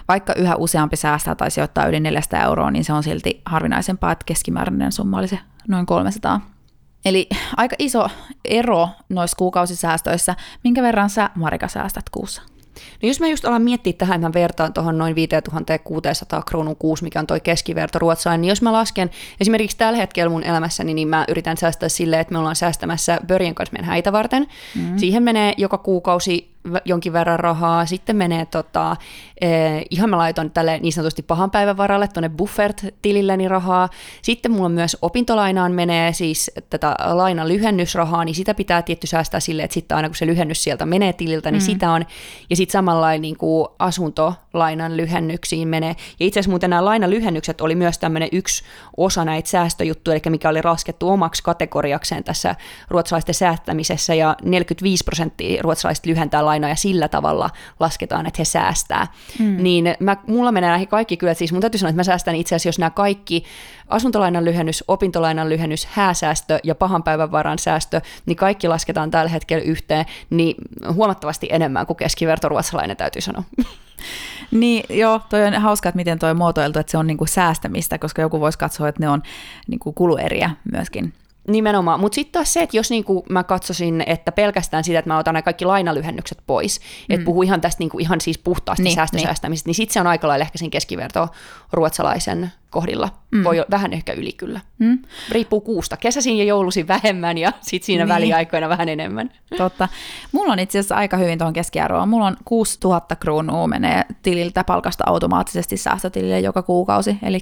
Vaikka 0.07 0.33
yhä 0.33 0.55
useampi 0.55 0.95
säästää 0.95 1.35
tai 1.35 1.51
sijoittaa 1.51 1.85
yli 1.85 1.99
400 1.99 2.43
euroa, 2.43 2.71
niin 2.71 2.85
se 2.85 2.93
on 2.93 3.03
silti 3.03 3.41
harvinaisempaa, 3.45 4.11
että 4.11 4.25
keskimääräinen 4.25 4.91
summa 4.91 5.17
olisi 5.17 5.39
noin 5.67 5.85
300. 5.85 6.41
Eli 7.05 7.29
aika 7.57 7.75
iso 7.79 8.09
ero 8.45 8.89
noissa 9.09 9.37
kuukausisäästöissä. 9.37 10.35
Minkä 10.63 10.81
verran 10.81 11.09
sä, 11.09 11.29
Marika, 11.35 11.67
säästät 11.67 12.09
kuussa? 12.09 12.41
No 13.03 13.07
jos 13.07 13.19
mä 13.19 13.27
just 13.27 13.45
alan 13.45 13.61
miettiä 13.61 13.93
tähän, 13.93 14.15
että 14.15 14.27
mä 14.27 14.41
vertaan 14.41 14.73
tuohon 14.73 14.97
noin 14.97 15.15
5600 15.15 16.41
kruunun 16.41 16.75
kuusi, 16.75 17.03
mikä 17.03 17.19
on 17.19 17.27
toi 17.27 17.39
keskiverto 17.39 17.99
ruotsalainen, 17.99 18.41
niin 18.41 18.49
jos 18.49 18.61
mä 18.61 18.73
lasken 18.73 19.09
esimerkiksi 19.39 19.77
tällä 19.77 19.97
hetkellä 19.97 20.29
mun 20.29 20.43
elämässäni, 20.43 20.93
niin 20.93 21.07
mä 21.07 21.25
yritän 21.27 21.57
säästää 21.57 21.89
silleen, 21.89 22.19
että 22.19 22.31
me 22.31 22.37
ollaan 22.37 22.55
säästämässä 22.55 23.19
Börjen 23.27 23.55
kanssa 23.55 23.73
meidän 23.73 23.89
häitä 23.89 24.11
varten. 24.11 24.47
Mm. 24.75 24.97
Siihen 24.97 25.23
menee 25.23 25.53
joka 25.57 25.77
kuukausi 25.77 26.51
jonkin 26.85 27.13
verran 27.13 27.39
rahaa, 27.39 27.85
sitten 27.85 28.15
menee 28.15 28.45
tota, 28.45 28.95
eh, 29.41 29.85
ihan 29.89 30.09
mä 30.09 30.17
laitan 30.17 30.51
tälle 30.51 30.79
niin 30.79 30.93
sanotusti 30.93 31.21
pahan 31.21 31.51
päivän 31.51 31.77
varalle 31.77 32.07
tuonne 32.07 32.29
Buffert-tililleni 32.29 33.47
rahaa. 33.47 33.89
Sitten 34.21 34.51
mulla 34.51 34.69
myös 34.69 34.97
opintolainaan 35.01 35.71
menee 35.71 36.13
siis 36.13 36.51
tätä 36.69 36.95
lainan 37.13 37.47
lyhennysrahaa, 37.47 38.25
niin 38.25 38.35
sitä 38.35 38.53
pitää 38.53 38.81
tietty 38.81 39.07
säästää 39.07 39.39
silleen, 39.39 39.63
että 39.63 39.73
sitten 39.73 39.95
aina 39.95 40.09
kun 40.09 40.15
se 40.15 40.25
lyhennys 40.25 40.63
sieltä 40.63 40.85
menee 40.85 41.13
tililtä, 41.13 41.51
niin 41.51 41.61
mm. 41.61 41.65
sitä 41.65 41.91
on. 41.91 42.05
Ja 42.49 42.55
sitten 42.55 42.71
samalla 42.71 43.11
niin 43.11 43.37
kuin 43.37 43.67
asuntolainan 43.79 44.97
lyhennyksiin 44.97 45.67
menee. 45.67 45.95
Ja 46.19 46.25
itse 46.25 46.39
asiassa 46.39 46.51
muuten 46.51 46.69
nämä 46.69 46.85
lainalyhennykset 46.85 47.61
oli 47.61 47.75
myös 47.75 47.97
tämmöinen 47.97 48.29
yksi 48.31 48.63
osa 48.97 49.25
näitä 49.25 49.49
säästöjuttuja, 49.49 50.13
eli 50.15 50.21
mikä 50.29 50.49
oli 50.49 50.61
laskettu 50.63 51.09
omaksi 51.09 51.43
kategoriakseen 51.43 52.23
tässä 52.23 52.55
ruotsalaisten 52.89 53.35
säästämisessä, 53.35 54.13
ja 54.13 54.35
45 54.43 55.03
prosenttia 55.03 55.61
ruotsalaiset 55.61 56.05
lyhentää 56.05 56.45
lainaa, 56.51 56.69
ja 56.69 56.75
sillä 56.75 57.07
tavalla 57.07 57.49
lasketaan, 57.79 58.25
että 58.25 58.41
he 58.41 58.45
säästää. 58.45 59.07
Mm. 59.39 59.63
Niin 59.63 59.95
mä, 59.99 60.17
mulla 60.27 60.51
menee 60.51 60.69
näihin 60.69 60.87
kaikki 60.87 61.17
kyllä, 61.17 61.33
siis 61.33 61.51
mun 61.51 61.61
täytyy 61.61 61.79
sanoa, 61.79 61.89
että 61.89 61.99
mä 61.99 62.03
säästän 62.03 62.35
itse 62.35 62.55
asiassa, 62.55 62.67
jos 62.67 62.79
nämä 62.79 62.89
kaikki 62.89 63.43
asuntolainan 63.87 64.45
lyhennys, 64.45 64.83
opintolainan 64.87 65.49
lyhennys, 65.49 65.85
hääsäästö 65.85 66.59
ja 66.63 66.75
pahan 66.75 67.03
päivän 67.03 67.31
varan 67.31 67.59
säästö, 67.59 68.01
niin 68.25 68.35
kaikki 68.35 68.67
lasketaan 68.67 69.11
tällä 69.11 69.29
hetkellä 69.29 69.63
yhteen, 69.63 70.05
niin 70.29 70.55
huomattavasti 70.93 71.47
enemmän 71.51 71.87
kuin 71.87 71.97
keskivertoruotsalainen 71.97 72.97
täytyy 72.97 73.21
sanoa. 73.21 73.43
Niin, 74.51 74.83
joo, 74.89 75.21
toi 75.29 75.45
on 75.45 75.53
hauska, 75.53 75.89
että 75.89 75.97
miten 75.97 76.19
toi 76.19 76.31
on 76.31 76.37
muotoiltu, 76.37 76.79
että 76.79 76.91
se 76.91 76.97
on 76.97 77.07
niinku 77.07 77.25
säästämistä, 77.25 77.97
koska 77.97 78.21
joku 78.21 78.39
voisi 78.39 78.57
katsoa, 78.57 78.87
että 78.87 78.99
ne 79.03 79.09
on 79.09 79.23
niinku 79.67 79.93
kulueriä 79.93 80.49
myöskin. 80.71 81.13
Nimenomaan, 81.47 81.99
mutta 81.99 82.15
sitten 82.15 82.31
taas 82.31 82.53
se, 82.53 82.61
että 82.61 82.77
jos 82.77 82.89
niinku 82.89 83.25
mä 83.29 83.43
katsoisin, 83.43 84.03
että 84.05 84.31
pelkästään 84.31 84.83
sitä, 84.83 84.99
että 84.99 85.09
mä 85.09 85.17
otan 85.17 85.33
nämä 85.33 85.41
kaikki 85.41 85.65
lainalyhennykset 85.65 86.37
pois, 86.47 86.79
mm. 86.79 87.15
että 87.15 87.25
puhuu 87.25 87.43
ihan 87.43 87.61
tästä 87.61 87.79
niinku 87.79 87.99
ihan 87.99 88.21
siis 88.21 88.37
puhtaasti 88.37 88.83
niin, 88.83 88.95
säästösäästämistä, 88.95 89.67
niin, 89.67 89.69
niin 89.69 89.75
sitten 89.75 89.93
se 89.93 89.99
on 89.99 90.07
aika 90.07 90.27
lailla 90.27 90.45
ehkä 90.45 90.57
siinä 90.57 90.71
keskiverto 90.71 91.27
ruotsalaisen 91.71 92.51
kohdilla. 92.69 93.09
Mm. 93.31 93.43
Voi 93.43 93.65
vähän 93.71 93.93
ehkä 93.93 94.13
yli 94.13 94.33
kyllä. 94.33 94.59
Mm. 94.79 94.99
Riippuu 95.31 95.61
kuusta. 95.61 95.97
Kesäsin 95.97 96.37
ja 96.37 96.43
joulusin 96.43 96.87
vähemmän 96.87 97.37
ja 97.37 97.53
sitten 97.61 97.85
siinä 97.85 98.03
niin. 98.03 98.13
väliaikoina 98.13 98.69
vähän 98.69 98.89
enemmän. 98.89 99.31
Totta. 99.57 99.89
Mulla 100.31 100.53
on 100.53 100.59
itse 100.59 100.79
asiassa 100.79 100.95
aika 100.95 101.17
hyvin 101.17 101.37
tuohon 101.37 101.53
keskiarvoon. 101.53 102.09
Mulla 102.09 102.25
on 102.25 102.37
6000 102.45 103.15
kruunua 103.15 103.67
menee 103.67 104.05
tililtä 104.21 104.63
palkasta 104.63 105.03
automaattisesti 105.07 105.77
säästötilille 105.77 106.39
joka 106.39 106.61
kuukausi, 106.61 107.17
eli 107.23 107.39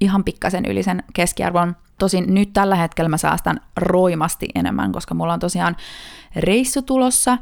ihan 0.00 0.24
pikkasen 0.24 0.64
yli 0.64 0.82
sen 0.82 1.02
keskiarvon. 1.14 1.76
Tosin 2.00 2.34
nyt 2.34 2.52
tällä 2.52 2.76
hetkellä 2.76 3.08
mä 3.08 3.16
säästän 3.16 3.60
roimasti 3.76 4.48
enemmän, 4.54 4.92
koska 4.92 5.14
mulla 5.14 5.32
on 5.32 5.40
tosiaan 5.40 5.76
reissu 6.36 6.82
tulossa 6.82 7.38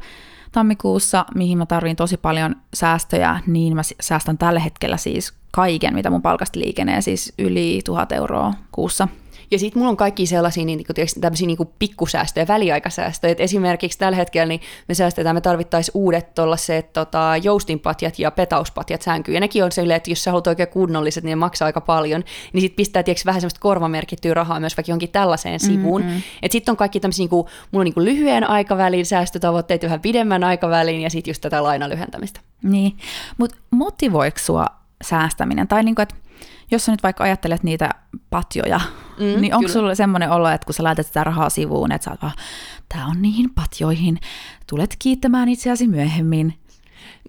tammikuussa, 0.51 1.25
mihin 1.35 1.57
mä 1.57 1.65
tarvin 1.65 1.95
tosi 1.95 2.17
paljon 2.17 2.55
säästöjä, 2.73 3.39
niin 3.47 3.75
mä 3.75 3.81
säästän 4.01 4.37
tällä 4.37 4.59
hetkellä 4.59 4.97
siis 4.97 5.33
kaiken, 5.51 5.93
mitä 5.93 6.09
mun 6.09 6.21
palkasta 6.21 6.59
liikenee, 6.59 7.01
siis 7.01 7.33
yli 7.37 7.81
tuhat 7.85 8.11
euroa 8.11 8.53
kuussa. 8.71 9.07
Ja 9.51 9.59
sitten 9.59 9.79
mulla 9.79 9.89
on 9.89 9.97
kaikki 9.97 10.25
sellaisia 10.25 10.65
niin, 10.65 10.77
niin, 10.77 11.07
tämmöisiä 11.21 11.47
niin 11.47 11.57
pikkusäästöjä, 11.79 12.47
väliaikasäästöjä. 12.47 13.31
Et 13.31 13.39
esimerkiksi 13.39 13.97
tällä 13.97 14.15
hetkellä 14.15 14.45
niin 14.45 14.61
me 14.87 14.93
säästetään, 14.93 15.35
me 15.35 15.41
tarvittaisiin 15.41 15.91
uudet 15.95 16.35
tuollaiset 16.35 16.93
tota, 16.93 17.33
joustinpatjat 17.43 18.19
ja 18.19 18.31
petauspatjat 18.31 19.01
sänkyyn. 19.01 19.35
Ja 19.35 19.39
nekin 19.39 19.63
on 19.63 19.71
silleen, 19.71 19.97
että 19.97 20.11
jos 20.11 20.23
sä 20.23 20.31
haluat 20.31 20.47
oikein 20.47 20.69
kunnolliset, 20.69 21.23
niin 21.23 21.29
ne 21.29 21.35
maksaa 21.35 21.65
aika 21.65 21.81
paljon. 21.81 22.23
Niin 22.53 22.61
sitten 22.61 22.75
pistää 22.75 23.03
tiiäks, 23.03 23.25
vähän 23.25 23.41
semmoista 23.41 23.59
korvamerkittyä 23.59 24.33
rahaa 24.33 24.59
myös 24.59 24.77
vaikka 24.77 24.91
johonkin 24.91 25.09
tällaiseen 25.11 25.59
sivuun. 25.59 26.01
Mm-hmm. 26.01 26.21
Että 26.41 26.51
sitten 26.51 26.71
on 26.71 26.77
kaikki 26.77 26.99
tämmöisiä, 26.99 27.23
niin 27.23 27.29
kuin, 27.29 27.47
mulla 27.71 27.81
on 27.81 27.85
niin 27.85 27.93
kuin 27.93 28.05
lyhyen 28.05 28.49
aikavälin 28.49 29.05
säästötavoitteet, 29.05 29.83
vähän 29.83 30.01
pidemmän 30.01 30.43
aikavälin 30.43 31.01
ja 31.01 31.09
sitten 31.09 31.31
just 31.31 31.41
tätä 31.41 31.63
lainalyhentämistä. 31.63 32.39
Niin, 32.63 32.97
mutta 33.37 33.57
motivoiko 33.71 34.37
sua 34.39 34.65
säästäminen? 35.03 35.67
Tai 35.67 35.83
niin 35.83 35.95
kuin, 35.95 36.03
että 36.03 36.15
jos 36.71 36.85
sä 36.85 36.91
nyt 36.91 37.03
vaikka 37.03 37.23
ajattelet 37.23 37.63
niitä 37.63 37.89
patjoja, 38.29 38.79
mm, 39.19 39.41
niin 39.41 39.55
onko 39.55 39.69
sulla 39.69 39.95
semmoinen 39.95 40.31
olo, 40.31 40.49
että 40.49 40.65
kun 40.65 40.73
sä 40.73 40.83
laitat 40.83 41.07
sitä 41.07 41.23
rahaa 41.23 41.49
sivuun, 41.49 41.91
että 41.91 42.05
sä 42.05 42.11
oot 42.11 42.21
vaan, 42.21 42.33
tää 42.89 43.05
on 43.05 43.21
niihin 43.21 43.49
patjoihin, 43.53 44.19
tulet 44.67 44.95
kiittämään 44.99 45.49
itseäsi 45.49 45.87
myöhemmin, 45.87 46.53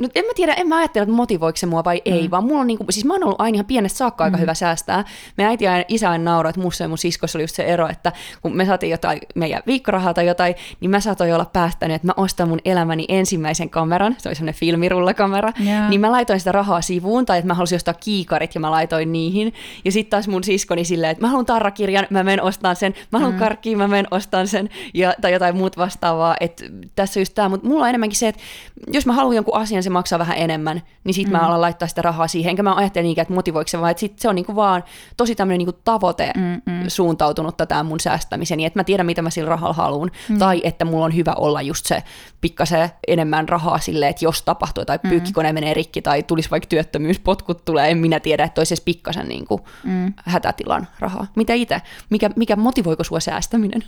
No 0.00 0.08
en 0.14 0.24
mä 0.24 0.32
tiedä, 0.34 0.52
en 0.52 0.68
mä 0.68 0.76
ajattele, 0.76 1.02
että 1.02 1.14
motivoiko 1.14 1.56
se 1.56 1.66
mua 1.66 1.84
vai 1.84 2.02
ei, 2.04 2.22
mm. 2.22 2.30
vaan 2.30 2.44
mulla 2.44 2.60
on 2.60 2.66
niinku, 2.66 2.84
siis 2.90 3.04
mä 3.04 3.14
oon 3.14 3.24
ollut 3.24 3.40
aina 3.40 3.54
ihan 3.54 3.66
pienestä 3.66 3.98
saakka 3.98 4.24
aika 4.24 4.36
mm. 4.36 4.40
hyvä 4.40 4.54
säästää. 4.54 5.04
Me 5.36 5.46
äiti 5.46 5.64
ja 5.64 5.84
isä 5.88 6.10
aina 6.10 6.24
nauraa, 6.24 6.50
että 6.50 6.60
musta 6.60 6.84
ja 6.84 6.88
mun 6.88 6.98
siskossa 6.98 7.38
oli 7.38 7.42
just 7.42 7.56
se 7.56 7.62
ero, 7.62 7.88
että 7.88 8.12
kun 8.42 8.56
me 8.56 8.66
saatiin 8.66 8.90
jotain 8.90 9.20
meidän 9.34 9.62
viikkorahaa 9.66 10.14
tai 10.14 10.26
jotain, 10.26 10.54
niin 10.80 10.90
mä 10.90 11.00
saatoin 11.00 11.34
olla 11.34 11.44
päästänyt, 11.44 11.94
että 11.94 12.06
mä 12.06 12.12
ostan 12.16 12.48
mun 12.48 12.58
elämäni 12.64 13.04
ensimmäisen 13.08 13.70
kameran, 13.70 14.16
se 14.18 14.28
oli 14.28 14.36
semmoinen 14.36 14.60
filmirullakamera, 14.60 15.52
yeah. 15.66 15.90
niin 15.90 16.00
mä 16.00 16.12
laitoin 16.12 16.38
sitä 16.38 16.52
rahaa 16.52 16.80
sivuun, 16.80 17.26
tai 17.26 17.38
että 17.38 17.48
mä 17.48 17.54
halusin 17.54 17.76
ostaa 17.76 17.94
kiikarit 17.94 18.54
ja 18.54 18.60
mä 18.60 18.70
laitoin 18.70 19.12
niihin. 19.12 19.54
Ja 19.84 19.92
sitten 19.92 20.10
taas 20.10 20.28
mun 20.28 20.44
siskoni 20.44 20.84
silleen, 20.84 21.10
että 21.10 21.24
mä 21.24 21.28
haluan 21.28 21.46
tarrakirjan, 21.46 22.06
mä 22.10 22.22
menen 22.22 22.42
ostaan 22.42 22.76
sen, 22.76 22.94
mä 23.12 23.18
haluan 23.18 23.34
mm. 23.34 23.40
karkkiin, 23.40 23.78
mä 23.78 23.88
menen 23.88 24.06
ostaan 24.10 24.48
sen, 24.48 24.70
ja, 24.94 25.14
tai 25.20 25.32
jotain 25.32 25.56
muut 25.56 25.76
vastaavaa. 25.76 26.36
Että 26.40 26.64
tässä 26.96 27.20
on 27.20 27.22
just 27.22 27.34
tämä, 27.34 27.48
mutta 27.48 27.68
mulla 27.68 27.82
on 27.82 27.88
enemmänkin 27.88 28.18
se, 28.18 28.28
että 28.28 28.42
jos 28.88 29.06
mä 29.06 29.12
haluan 29.12 29.36
jonkun 29.36 29.56
asian, 29.56 29.82
se 29.90 29.92
maksaa 29.92 30.18
vähän 30.18 30.36
enemmän, 30.38 30.82
niin 31.04 31.14
sitten 31.14 31.32
mm. 31.32 31.40
mä 31.40 31.46
alan 31.46 31.60
laittaa 31.60 31.88
sitä 31.88 32.02
rahaa 32.02 32.28
siihen. 32.28 32.50
Enkä 32.50 32.62
mä 32.62 32.74
ajattele 32.74 33.02
niinkään, 33.02 33.22
että 33.22 33.34
motivoiko 33.34 33.68
se, 33.68 33.80
vaan 33.80 33.90
että 33.90 34.00
sit 34.00 34.18
se 34.18 34.28
on 34.28 34.34
niinku 34.34 34.56
vaan 34.56 34.84
tosi 35.16 35.34
tämmöinen 35.34 35.58
niinku 35.58 35.80
tavoite 35.84 36.32
mm, 36.36 36.72
mm. 36.72 36.84
suuntautunutta 36.88 37.66
tämä 37.66 37.82
mun 37.82 38.00
säästämiseni, 38.00 38.64
että 38.64 38.78
mä 38.78 38.84
tiedän, 38.84 39.06
mitä 39.06 39.22
mä 39.22 39.30
sillä 39.30 39.48
rahalla 39.48 39.74
haluan. 39.74 40.10
Mm. 40.28 40.38
Tai 40.38 40.60
että 40.64 40.84
mulla 40.84 41.04
on 41.04 41.14
hyvä 41.14 41.32
olla 41.32 41.62
just 41.62 41.86
se 41.86 42.02
pikkasen 42.40 42.90
enemmän 43.08 43.48
rahaa 43.48 43.78
sille, 43.78 44.08
että 44.08 44.24
jos 44.24 44.42
tapahtuu 44.42 44.84
tai 44.84 44.98
mm. 45.02 45.08
pyykkikone 45.10 45.52
menee 45.52 45.74
rikki 45.74 46.02
tai 46.02 46.22
tulisi 46.22 46.50
vaikka 46.50 46.66
työttömyys, 46.66 47.20
potkut 47.20 47.64
tulee, 47.64 47.90
en 47.90 47.98
minä 47.98 48.20
tiedä, 48.20 48.44
että 48.44 48.60
olisi 48.60 48.82
pikkasen 48.84 49.28
niinku 49.28 49.60
mm. 49.84 50.12
hätätilan 50.24 50.88
rahaa. 50.98 51.26
Mitä 51.36 51.54
itse? 51.54 51.82
Mikä, 52.10 52.30
mikä 52.36 52.56
motivoiko 52.56 53.04
sua 53.04 53.20
säästäminen? 53.20 53.84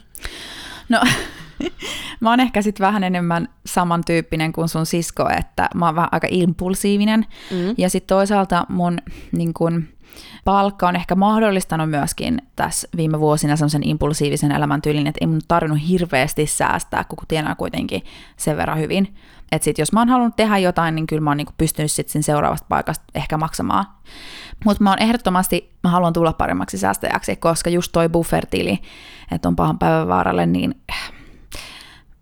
No 0.89 1.01
mä 2.21 2.31
oon 2.31 2.41
ehkä 2.41 2.63
sitten 2.63 2.87
vähän 2.87 3.05
enemmän 3.05 3.49
samantyyppinen 3.67 4.53
kuin 4.53 4.69
sun 4.69 4.87
sisko, 4.87 5.29
että 5.39 5.69
mä 5.75 5.87
oon 5.87 5.95
vähän 5.95 6.09
aika 6.13 6.27
impulsiivinen. 6.31 7.27
Mm. 7.51 7.75
Ja 7.79 7.91
sitten 7.91 8.09
toisaalta 8.17 8.67
mun 8.69 8.99
niin 9.33 9.55
kun, 9.55 9.85
palkka 10.45 10.89
on 10.89 10.97
ehkä 10.97 11.15
mahdollistanut 11.15 11.91
myöskin 11.91 12.43
tässä 12.57 12.89
viime 12.97 13.21
vuosina 13.21 13.57
semmoisen 13.57 13.89
impulsiivisen 13.89 14.53
elämäntyylin, 14.53 15.07
että 15.07 15.19
ei 15.21 15.27
mun 15.27 15.41
tarvinnut 15.49 15.89
hirveästi 15.89 16.47
säästää, 16.47 17.05
kun 17.05 17.19
tienaa 17.29 17.55
kuitenkin 17.55 18.03
sen 18.37 18.57
verran 18.57 18.79
hyvin. 18.79 19.15
Että 19.53 19.65
sit 19.65 19.79
jos 19.79 19.93
mä 19.93 20.01
oon 20.01 20.09
halunnut 20.09 20.37
tehdä 20.37 20.59
jotain, 20.59 20.95
niin 20.95 21.07
kyllä 21.07 21.23
mä 21.23 21.31
oon 21.31 21.37
niinku 21.37 21.53
pystynyt 21.59 21.93
sitten 21.93 22.13
sen 22.13 22.23
seuraavasta 22.23 22.67
paikasta 22.69 23.05
ehkä 23.15 23.37
maksamaan. 23.37 23.85
Mutta 24.65 24.85
mä 24.85 24.91
oon 24.91 25.03
ehdottomasti, 25.03 25.73
mä 25.83 25.91
haluan 25.91 26.13
tulla 26.13 26.33
paremmaksi 26.33 26.79
säästäjäksi, 26.79 27.37
koska 27.37 27.71
just 27.71 27.93
toi 27.93 28.09
buffertili, 28.09 28.79
että 29.33 29.49
on 29.49 29.57
pahan 29.57 29.79
päivän 29.79 30.09
vaaralle, 30.09 30.47
niin 30.47 30.75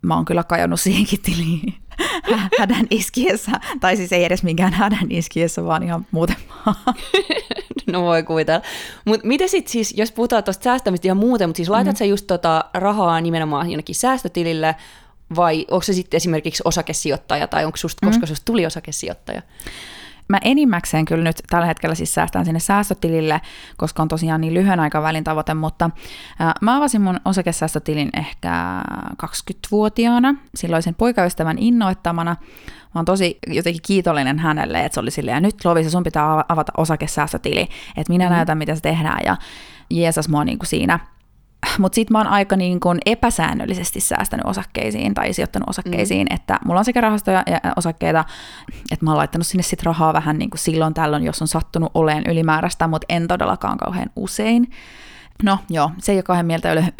mä 0.01 0.15
oon 0.15 0.25
kyllä 0.25 0.43
kajonnut 0.43 0.79
siihenkin 0.79 1.21
tiliin 1.21 1.73
hädän 2.59 2.87
iskiessä. 2.89 3.51
Tai 3.79 3.97
siis 3.97 4.13
ei 4.13 4.23
edes 4.23 4.43
mikään 4.43 4.73
hädän 4.73 5.11
iskiessä, 5.11 5.63
vaan 5.63 5.83
ihan 5.83 6.05
muuten 6.11 6.35
No 7.91 8.01
voi 8.01 8.23
kuvitella. 8.23 8.61
Mutta 9.05 9.27
miten 9.27 9.49
sitten 9.49 9.71
siis, 9.71 9.93
jos 9.97 10.11
puhutaan 10.11 10.43
tuosta 10.43 10.63
säästämistä 10.63 11.07
ja 11.07 11.15
muuten, 11.15 11.49
mutta 11.49 11.57
siis 11.57 11.69
laitat 11.69 11.93
mm. 11.93 11.97
sä 11.97 12.05
just 12.05 12.27
tota 12.27 12.65
rahaa 12.73 13.21
nimenomaan 13.21 13.69
jonnekin 13.69 13.95
säästötilille, 13.95 14.75
vai 15.35 15.65
onko 15.71 15.81
se 15.81 15.93
sitten 15.93 16.17
esimerkiksi 16.17 16.63
osakesijoittaja, 16.65 17.47
tai 17.47 17.65
onko 17.65 17.77
susta, 17.77 18.07
koska 18.07 18.25
mm. 18.25 18.27
susta 18.27 18.45
tuli 18.45 18.65
osakesijoittaja? 18.65 19.41
Mä 20.31 20.37
enimmäkseen 20.41 21.05
kyllä 21.05 21.23
nyt 21.23 21.35
tällä 21.49 21.65
hetkellä 21.65 21.95
siis 21.95 22.13
säästän 22.13 22.45
sinne 22.45 22.59
säästötilille, 22.59 23.41
koska 23.77 24.01
on 24.01 24.07
tosiaan 24.07 24.41
niin 24.41 24.53
lyhyen 24.53 24.79
aikavälin 24.79 25.23
tavoite, 25.23 25.53
mutta 25.53 25.89
ää, 26.39 26.53
mä 26.61 26.77
avasin 26.77 27.01
mun 27.01 27.19
osakesäästötilin 27.25 28.09
ehkä 28.17 28.81
20-vuotiaana, 29.23 30.35
silloisen 30.55 30.95
poikaystävän 30.95 31.57
innoittamana. 31.59 32.35
Mä 32.81 32.99
oon 32.99 33.05
tosi 33.05 33.37
jotenkin 33.47 33.81
kiitollinen 33.85 34.39
hänelle, 34.39 34.85
että 34.85 34.93
se 34.93 34.99
oli 34.99 35.11
silleen, 35.11 35.35
ja 35.35 35.41
nyt 35.41 35.65
Lovisa, 35.65 35.89
sun 35.89 36.03
pitää 36.03 36.43
avata 36.49 36.71
osakesäästötili, 36.77 37.61
että 37.97 38.13
minä 38.13 38.25
mm. 38.25 38.35
näytän, 38.35 38.57
mitä 38.57 38.75
se 38.75 38.81
tehdään, 38.81 39.19
ja 39.25 39.37
Jeesus 39.89 40.29
mua 40.29 40.45
niin 40.45 40.59
kuin 40.59 40.67
siinä 40.67 40.99
mutta 41.79 41.95
sitten 41.95 42.13
mä 42.13 42.17
oon 42.17 42.27
aika 42.27 42.55
niin 42.55 42.79
kun 42.79 42.97
epäsäännöllisesti 43.05 43.99
säästänyt 43.99 44.45
osakkeisiin 44.45 45.13
tai 45.13 45.33
sijoittanut 45.33 45.69
osakkeisiin, 45.69 46.27
mm. 46.29 46.35
että 46.35 46.59
mulla 46.65 46.79
on 46.79 46.85
sekä 46.85 47.01
rahastoja 47.01 47.43
ja 47.47 47.59
osakkeita, 47.75 48.25
että 48.91 49.05
mä 49.05 49.11
oon 49.11 49.17
laittanut 49.17 49.47
sinne 49.47 49.63
sit 49.63 49.83
rahaa 49.83 50.13
vähän 50.13 50.37
niin 50.37 50.49
kuin 50.49 50.59
silloin 50.59 50.93
tällöin, 50.93 51.23
jos 51.23 51.41
on 51.41 51.47
sattunut 51.47 51.91
oleen 51.93 52.23
ylimääräistä, 52.27 52.87
mutta 52.87 53.05
en 53.09 53.27
todellakaan 53.27 53.77
kauhean 53.77 54.09
usein. 54.15 54.71
No 55.43 55.57
joo, 55.69 55.91
se 55.99 56.11
ei 56.11 56.15
ole 56.15 56.23
kauhean 56.23 56.45
mieltä 56.45 56.91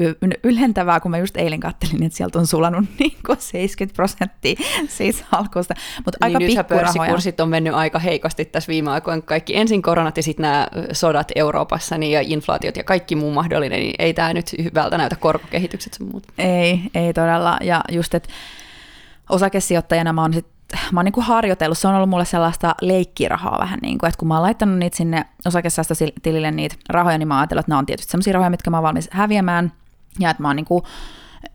ylentävää, 0.44 1.00
kun 1.00 1.12
mä 1.12 1.18
just 1.18 1.38
eilen 1.38 1.60
kattelin, 1.60 2.04
että 2.04 2.18
sieltä 2.18 2.40
on 2.40 2.48
sulanut 2.48 2.86
niin 3.00 3.18
kuin 3.26 3.38
70 3.42 3.96
prosenttia 3.96 4.56
siitä 4.88 5.26
alkusta. 5.32 5.74
Mutta 6.06 6.18
niin 6.22 6.36
aika 6.36 6.40
nythän 6.40 6.66
pörssikurssit 6.66 7.40
on 7.40 7.50
mennyt 7.50 7.74
aika 7.74 8.00
heikosti 8.00 8.46
tässä 8.46 8.70
viime 8.70 8.92
aikoina. 8.92 9.22
Kaikki 9.22 9.58
ensin 9.58 9.82
koronat 9.82 10.18
ja 10.18 10.24
sitten 10.24 10.42
nämä 10.42 10.68
sodat 10.92 11.32
Euroopassa 11.36 11.98
niin 11.98 12.12
ja 12.12 12.22
inflaatiot 12.22 12.78
ja 12.78 12.84
kaikki 12.84 13.16
muu 13.16 13.32
mahdollinen, 13.32 13.80
niin 13.80 13.96
ei 14.00 14.14
tämä 14.14 14.34
nyt 14.34 14.46
hyvältä 14.64 14.98
näytä 14.98 15.16
korkokehitykset 15.16 15.94
sun 15.94 16.10
muut. 16.12 16.24
Ei, 16.38 16.82
ei 16.96 17.14
todella. 17.14 17.58
Ja 17.62 17.82
just, 17.92 18.14
että 18.14 18.30
osakesijoittajana 19.30 20.14
mä 20.14 20.22
oon 20.22 20.34
sit 20.34 20.48
mä 20.92 21.00
oon 21.00 21.06
niin 21.06 21.14
kuin 21.14 21.26
harjoitellut, 21.26 21.78
se 21.78 21.88
on 21.88 21.96
ollut 21.96 22.10
mulle 22.10 22.26
sellaista 22.26 22.76
leikkirahaa 22.82 23.60
vähän 23.60 23.80
niin 23.82 23.98
kuin, 23.98 24.08
että 24.08 24.20
kun 24.20 24.28
mä 24.28 24.34
oon 24.34 24.44
laittanut 24.44 24.80
niitä 24.80 24.98
sinne 24.98 25.26
osakesäästötilille 25.46 26.52
niitä 26.52 26.76
rahoja, 26.90 27.18
niin 27.18 27.28
mä 27.28 27.36
oon 27.36 27.44
että 27.44 27.64
nämä 27.68 27.80
on 27.80 27.86
tietysti 27.86 28.12
sellaisia 28.12 28.34
rahoja, 28.34 28.50
mitkä 28.50 28.70
mä 28.70 28.78
oon 28.78 28.84
valmis 28.84 29.10
häviämään, 29.12 29.72
ja 30.20 30.30
että 30.30 30.44
mä 30.44 30.50
oon 30.50 30.56
niin 30.56 30.66
kuin 30.66 30.84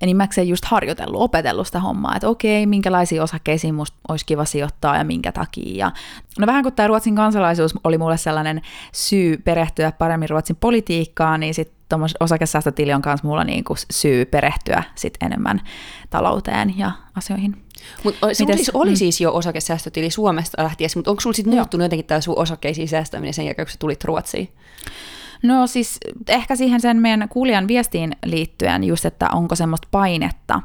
enimmäkseen 0.01 0.49
just 0.49 0.65
harjoitellut, 0.65 1.21
opetellut 1.21 1.67
sitä 1.67 1.81
hommaa, 1.81 2.17
että 2.17 2.29
okei, 2.29 2.67
minkälaisia 2.67 3.23
osakkeisiin 3.23 3.75
musta 3.75 3.99
olisi 4.09 4.27
kiva 4.27 4.45
sijoittaa 4.45 4.97
ja 4.97 5.05
minkä 5.05 5.33
takia. 5.33 5.87
Ja 5.87 5.93
no 6.39 6.47
vähän 6.47 6.63
kuin 6.63 6.75
tämä 6.75 6.87
Ruotsin 6.87 7.17
kansalaisuus 7.17 7.75
oli 7.85 7.99
mulle 7.99 8.17
sellainen 8.17 8.63
syy 8.93 9.37
perehtyä 9.37 9.93
paremmin 9.93 10.31
Ruotsin 10.31 10.57
politiikkaan, 10.57 11.41
niin 11.41 11.55
sitten 11.55 11.99
osakesäästötili 12.21 12.95
on 12.95 13.03
myös 13.07 13.23
mulla 13.23 13.45
niin 13.45 13.65
kuin 13.65 13.77
syy 13.91 14.25
perehtyä 14.25 14.83
sit 14.95 15.15
enemmän 15.21 15.61
talouteen 16.11 16.79
ja 16.79 16.91
asioihin. 17.15 17.66
Mutta 18.05 18.35
sulla 18.35 18.55
siis 18.55 18.71
oli 18.75 18.91
mm. 18.91 18.97
siis 18.97 19.21
jo 19.21 19.35
osakesäästötili 19.35 20.11
Suomesta 20.11 20.63
lähtiessä, 20.63 20.99
mutta 20.99 21.11
onko 21.11 21.21
sulla 21.21 21.35
sitten 21.35 21.55
muuttunut 21.55 21.85
jotenkin 21.85 22.07
tämä 22.07 22.21
sun 22.21 22.39
osakkeisiin 22.39 22.89
säästäminen 22.89 23.35
sen 23.35 23.45
jälkeen, 23.45 23.67
kun 23.67 23.73
sä 23.73 23.79
tulit 23.79 24.05
Ruotsiin? 24.05 24.49
No 25.43 25.67
siis 25.67 25.99
ehkä 26.29 26.57
siihen 26.57 26.81
sen 26.81 26.97
meidän 26.97 27.29
kuulijan 27.29 27.69
viestiin 27.69 28.17
liittyen 28.25 28.85
just, 28.85 29.05
että 29.05 29.29
onko 29.33 29.55
semmoista 29.55 29.89
painetta, 29.91 30.61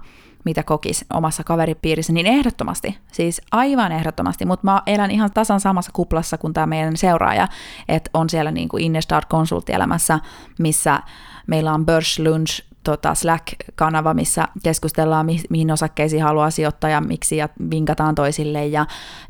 mitä 0.45 0.63
kokis 0.63 1.05
omassa 1.13 1.43
kaveripiirissä, 1.43 2.13
niin 2.13 2.25
ehdottomasti, 2.25 2.97
siis 3.11 3.41
aivan 3.51 3.91
ehdottomasti, 3.91 4.45
mutta 4.45 4.65
mä 4.65 4.81
elän 4.87 5.11
ihan 5.11 5.31
tasan 5.33 5.59
samassa 5.59 5.91
kuplassa 5.93 6.37
kuin 6.37 6.53
tämä 6.53 6.67
meidän 6.67 6.97
seuraaja, 6.97 7.47
että 7.87 8.09
on 8.13 8.29
siellä 8.29 8.51
niin 8.51 8.69
kuin 8.69 8.83
Innestad 8.83 9.23
konsulttielämässä, 9.29 10.19
missä 10.59 10.99
meillä 11.47 11.73
on 11.73 11.85
Börslunch 11.85 12.70
tota 12.83 13.15
Slack-kanava, 13.15 14.13
missä 14.13 14.47
keskustellaan, 14.63 15.25
mi- 15.25 15.43
mihin 15.49 15.71
osakkeisiin 15.71 16.23
haluaa 16.23 16.51
sijoittaa 16.51 16.89
ja 16.89 17.01
miksi 17.01 17.37
ja 17.37 17.49
vinkataan 17.71 18.15
toisille. 18.15 18.65
Ja 18.65 18.85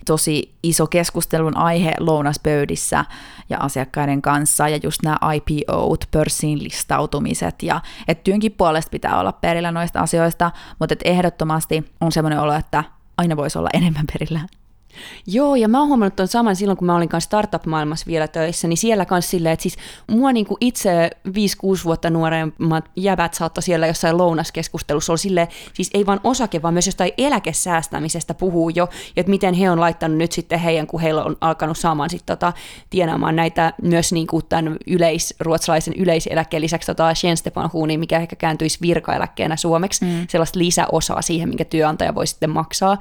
tosi 0.05 0.53
iso 0.63 0.88
keskustelun 0.88 1.58
aihe 1.58 1.93
lounaspöydissä 2.00 3.05
ja 3.50 3.58
asiakkaiden 3.58 4.22
kanssa 4.22 4.67
ja 4.67 4.79
just 4.84 5.03
nämä 5.03 5.17
IPOt, 5.34 6.05
pörssiin 6.12 6.63
listautumiset. 6.63 7.63
Ja 7.63 7.81
että 8.08 8.24
työnkin 8.24 8.51
puolesta 8.51 8.89
pitää 8.89 9.20
olla 9.20 9.31
perillä 9.31 9.72
noista 9.72 10.00
asioista, 10.00 10.51
mutta 10.79 10.93
et 10.93 11.01
ehdottomasti 11.05 11.91
on 12.01 12.12
semmoinen 12.12 12.39
olo, 12.39 12.53
että 12.53 12.84
aina 13.17 13.38
voisi 13.38 13.58
olla 13.58 13.70
enemmän 13.74 14.05
perillä. 14.13 14.39
Joo, 15.27 15.55
ja 15.55 15.67
mä 15.67 15.79
oon 15.79 15.88
huomannut 15.88 16.15
tuon 16.15 16.27
saman 16.27 16.55
silloin, 16.55 16.77
kun 16.77 16.86
mä 16.86 16.95
olin 16.95 17.10
kanssa 17.10 17.27
startup-maailmassa 17.27 18.05
vielä 18.07 18.27
töissä, 18.27 18.67
niin 18.67 18.77
siellä 18.77 19.05
kanssa 19.05 19.31
silleen, 19.31 19.53
että 19.53 19.63
siis 19.63 19.77
mua 20.12 20.31
niin 20.31 20.45
kuin 20.45 20.57
itse 20.62 21.10
5-6 21.27 21.31
vuotta 21.83 22.10
nuoremmat 22.10 22.89
jäbät 22.95 23.33
saattoi 23.33 23.63
siellä 23.63 23.88
jossain 23.88 24.17
lounaskeskustelussa 24.17 25.13
olla 25.13 25.17
silleen, 25.17 25.48
siis 25.74 25.89
ei 25.93 26.05
vaan 26.05 26.19
osake, 26.24 26.62
vaan 26.62 26.74
myös 26.74 26.86
jostain 26.86 27.12
eläkesäästämisestä 27.17 28.33
puhuu 28.33 28.69
jo, 28.69 28.89
ja 29.15 29.19
että 29.21 29.29
miten 29.29 29.53
he 29.53 29.69
on 29.69 29.79
laittanut 29.79 30.17
nyt 30.17 30.31
sitten 30.31 30.60
heidän, 30.60 30.88
kun 30.88 31.01
heillä 31.01 31.24
on 31.24 31.38
alkanut 31.41 31.77
saamaan 31.77 32.10
sitten 32.10 32.38
tota, 32.38 32.53
tienaamaan 32.89 33.36
näitä 33.36 33.74
myös 33.81 34.13
niin 34.13 34.27
kuin 34.27 34.45
tämän 34.50 34.77
yleis, 34.88 35.36
ruotsalaisen 35.39 35.93
yleiseläkkeen 35.98 36.62
lisäksi 36.62 36.86
tota 36.86 37.13
Tjänstepensionin, 37.21 38.00
mikä 38.00 38.19
ehkä 38.19 38.36
kääntyisi 38.36 38.77
virkaeläkkeenä 38.81 39.55
suomeksi, 39.55 40.05
mm. 40.05 40.27
sellaista 40.29 40.60
lisäosaa 40.60 41.21
siihen, 41.21 41.50
minkä 41.50 41.65
työnantaja 41.65 42.15
voi 42.15 42.27
sitten 42.27 42.50
maksaa, 42.50 42.98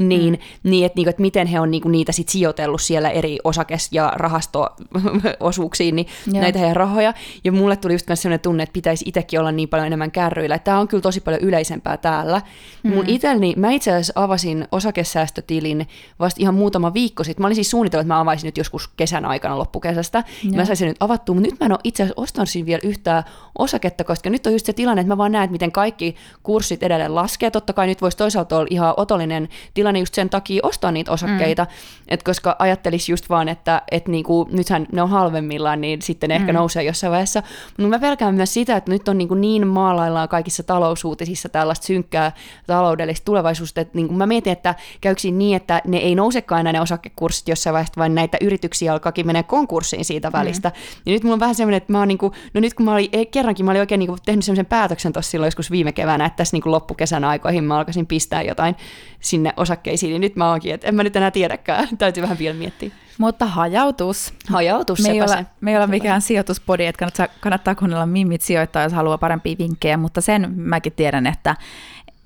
niin, 0.00 0.32
mm. 0.32 0.70
niin 0.70 0.86
että, 0.86 0.96
niin 0.96 1.08
että 1.08 1.22
miten 1.34 1.46
he 1.46 1.60
on 1.60 1.70
niinku 1.70 1.88
niitä 1.88 2.12
sit 2.12 2.28
sijoitellut 2.28 2.82
siellä 2.82 3.10
eri 3.10 3.38
osakes- 3.44 3.88
ja 3.92 4.12
rahasto-osuuksiin, 4.16 5.96
niin 5.96 6.06
Joo. 6.32 6.42
näitä 6.42 6.58
heidän 6.58 6.76
rahoja. 6.76 7.14
Ja 7.44 7.52
mulle 7.52 7.76
tuli 7.76 7.94
just 7.94 8.06
sellainen 8.14 8.40
tunne, 8.40 8.62
että 8.62 8.72
pitäisi 8.72 9.04
itsekin 9.08 9.40
olla 9.40 9.52
niin 9.52 9.68
paljon 9.68 9.86
enemmän 9.86 10.10
kärryillä. 10.10 10.58
Tämä 10.58 10.78
on 10.78 10.88
kyllä 10.88 11.00
tosi 11.00 11.20
paljon 11.20 11.42
yleisempää 11.42 11.96
täällä. 11.96 12.42
Mm. 12.82 12.94
Mun 12.94 13.04
itselleni, 13.08 13.54
mä 13.56 13.70
itse 13.70 13.90
asiassa 13.90 14.12
avasin 14.16 14.68
osakesäästötilin 14.72 15.88
vasta 16.18 16.42
ihan 16.42 16.54
muutama 16.54 16.94
viikko 16.94 17.24
sitten. 17.24 17.42
Mä 17.42 17.46
olin 17.46 17.54
siis 17.54 17.70
suunnitellut, 17.70 18.04
että 18.04 18.14
mä 18.14 18.20
avaisin 18.20 18.48
nyt 18.48 18.58
joskus 18.58 18.88
kesän 18.88 19.24
aikana 19.24 19.58
loppukesästä. 19.58 20.24
Joo. 20.42 20.54
Mä 20.56 20.64
saisin 20.64 20.88
nyt 20.88 20.96
avattua, 21.00 21.34
mutta 21.34 21.50
nyt 21.50 21.60
mä 21.60 21.66
en 21.66 21.72
ole 21.72 21.80
itse 21.84 22.02
asiassa 22.02 22.22
ostanut 22.22 22.48
siinä 22.48 22.66
vielä 22.66 22.80
yhtään 22.84 23.24
osaketta, 23.58 24.04
koska 24.04 24.30
nyt 24.30 24.46
on 24.46 24.52
just 24.52 24.66
se 24.66 24.72
tilanne, 24.72 25.00
että 25.00 25.12
mä 25.12 25.18
vaan 25.18 25.32
näen, 25.32 25.44
että 25.44 25.52
miten 25.52 25.72
kaikki 25.72 26.16
kurssit 26.42 26.82
edelleen 26.82 27.14
laskee. 27.14 27.50
Totta 27.50 27.72
kai 27.72 27.86
nyt 27.86 28.02
voisi 28.02 28.16
toisaalta 28.16 28.56
olla 28.56 28.66
ihan 28.70 28.94
otollinen 28.96 29.48
tilanne 29.74 30.00
just 30.00 30.14
sen 30.14 30.30
takia 30.30 30.60
ostaa 30.62 30.92
niitä 30.92 31.12
osakkeita, 31.12 31.23
mm. 31.26 31.66
että 32.08 32.24
koska 32.24 32.56
ajattelisi 32.58 33.12
just 33.12 33.28
vaan, 33.28 33.48
että 33.48 33.82
et 33.90 34.08
niinku, 34.08 34.48
nythän 34.52 34.86
ne 34.92 35.02
on 35.02 35.10
halvemmillaan, 35.10 35.80
niin 35.80 36.02
sitten 36.02 36.28
ne 36.28 36.38
mm. 36.38 36.42
ehkä 36.42 36.52
nousee 36.52 36.82
jossain 36.82 37.10
vaiheessa. 37.10 37.42
Mutta 37.78 37.88
mä 37.88 37.98
pelkään 37.98 38.34
myös 38.34 38.54
sitä, 38.54 38.76
että 38.76 38.90
nyt 38.90 39.08
on 39.08 39.18
niinku 39.18 39.34
niin 39.34 39.66
maalaillaan 39.66 40.28
kaikissa 40.28 40.62
talousuutisissa 40.62 41.48
tällaista 41.48 41.86
synkkää 41.86 42.32
taloudellista 42.66 43.24
tulevaisuutta, 43.24 43.80
että 43.80 43.98
niinku 43.98 44.14
mä 44.14 44.26
mietin, 44.26 44.52
että 44.52 44.74
käykö 45.00 45.20
niin, 45.32 45.56
että 45.56 45.82
ne 45.86 45.96
ei 45.96 46.14
nousekaan 46.14 46.60
enää 46.60 46.72
ne 46.72 46.80
osakekurssit 46.80 47.48
jossain 47.48 47.72
vaiheessa, 47.74 47.92
vaan 47.96 48.14
näitä 48.14 48.38
yrityksiä 48.40 48.92
alkaakin 48.92 49.26
menee 49.26 49.42
konkurssiin 49.42 50.04
siitä 50.04 50.30
mm. 50.30 50.32
välistä. 50.32 50.68
Mm. 50.68 50.74
Ja 51.06 51.12
nyt 51.12 51.22
mulla 51.22 51.34
on 51.34 51.40
vähän 51.40 51.54
semmoinen, 51.54 51.76
että 51.76 51.92
mä 51.92 51.98
oon 51.98 52.08
niinku, 52.08 52.32
no 52.54 52.60
nyt 52.60 52.74
kun 52.74 52.86
mä 52.86 52.92
olin, 52.92 53.10
kerrankin 53.30 53.64
mä 53.64 53.70
olin 53.70 53.80
oikein 53.80 53.98
niinku 53.98 54.16
tehnyt 54.26 54.44
semmoisen 54.44 54.66
päätöksen 54.66 55.12
tuossa 55.12 55.30
silloin 55.30 55.46
joskus 55.46 55.70
viime 55.70 55.92
keväänä, 55.92 56.26
että 56.26 56.36
tässä 56.36 56.54
niinku 56.54 56.70
loppukesän 56.70 57.24
aikoihin 57.24 57.64
mä 57.64 57.78
alkaisin 57.78 58.06
pistää 58.06 58.42
jotain 58.42 58.76
sinne 59.20 59.52
osakkeisiin, 59.56 60.10
niin 60.10 60.20
nyt 60.20 60.36
mä 60.36 60.50
oonkin, 60.50 60.74
että 60.74 60.88
en 60.88 60.94
mä 60.94 61.02
nyt 61.02 61.13
enää 61.18 61.30
tiedäkään. 61.30 61.88
Täytyy 61.98 62.22
vähän 62.22 62.38
vielä 62.38 62.56
miettiä. 62.56 62.90
Mutta 63.18 63.46
hajautus. 63.46 64.34
Hajautus, 64.48 65.02
me 65.02 65.08
ei, 65.08 65.20
ole, 65.20 65.28
se. 65.28 65.46
me 65.60 65.70
ei 65.70 65.76
ole 65.76 65.86
mikään 65.86 66.22
sijoituspodi, 66.22 66.86
että 66.86 66.98
kannattaa, 66.98 67.28
kannattaa 67.40 67.74
kuunnella 67.74 68.06
mimmit 68.06 68.42
sijoittaa, 68.42 68.82
jos 68.82 68.92
haluaa 68.92 69.18
parempia 69.18 69.58
vinkkejä, 69.58 69.96
mutta 69.96 70.20
sen 70.20 70.52
mäkin 70.56 70.92
tiedän, 70.92 71.26
että 71.26 71.56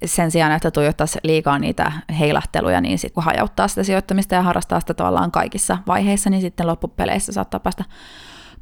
sen 0.04 0.30
sijaan, 0.30 0.52
että 0.52 0.70
tuijottaisi 0.70 1.18
liikaa 1.22 1.58
niitä 1.58 1.92
heilahteluja, 2.18 2.80
niin 2.80 2.98
sitten 2.98 3.14
kun 3.14 3.24
hajauttaa 3.24 3.68
sitä 3.68 3.84
sijoittamista 3.84 4.34
ja 4.34 4.42
harrastaa 4.42 4.80
sitä 4.80 4.94
tavallaan 4.94 5.30
kaikissa 5.30 5.78
vaiheissa, 5.86 6.30
niin 6.30 6.42
sitten 6.42 6.66
loppupeleissä 6.66 7.32
saattaa 7.32 7.60
päästä 7.60 7.84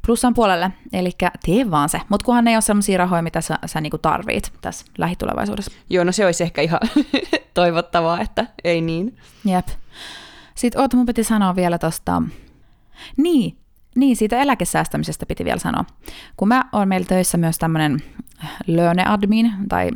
plussan 0.07 0.35
puolelle, 0.35 0.71
eli 0.92 1.11
tee 1.47 1.71
vaan 1.71 1.88
se. 1.88 2.01
Mutta 2.09 2.25
kunhan 2.25 2.45
ne 2.45 2.51
ei 2.51 2.57
ole 2.57 2.62
sellaisia 2.62 2.99
rahoja, 2.99 3.23
mitä 3.23 3.40
sä, 3.40 3.59
sä 3.66 3.81
niinku 3.81 3.99
tarvit 3.99 4.53
tässä 4.61 4.87
lähitulevaisuudessa. 4.99 5.73
Joo, 5.90 6.05
no 6.05 6.12
se 6.12 6.27
olisi 6.27 6.45
ehkä 6.45 6.62
ihan 6.62 6.81
toivottavaa, 7.55 8.21
että 8.21 8.47
ei 8.64 8.81
niin. 8.81 9.16
Jep. 9.45 9.69
Sitten 10.55 10.81
oota, 10.81 10.97
mun 10.97 11.07
piti 11.07 11.25
sanoa 11.25 11.57
vielä 11.57 11.79
tosta, 11.79 12.23
niin, 13.16 13.57
niin, 13.97 14.16
siitä 14.16 14.42
eläkesäästämisestä 14.42 15.27
piti 15.27 15.45
vielä 15.45 15.59
sanoa. 15.59 15.85
Kun 16.37 16.49
mä 16.49 16.64
oon 16.73 16.88
meillä 16.88 17.07
töissä 17.07 17.38
myös 17.38 17.59
tämmöinen 17.59 17.99
lööneadmin, 18.66 19.53
tai 19.69 19.90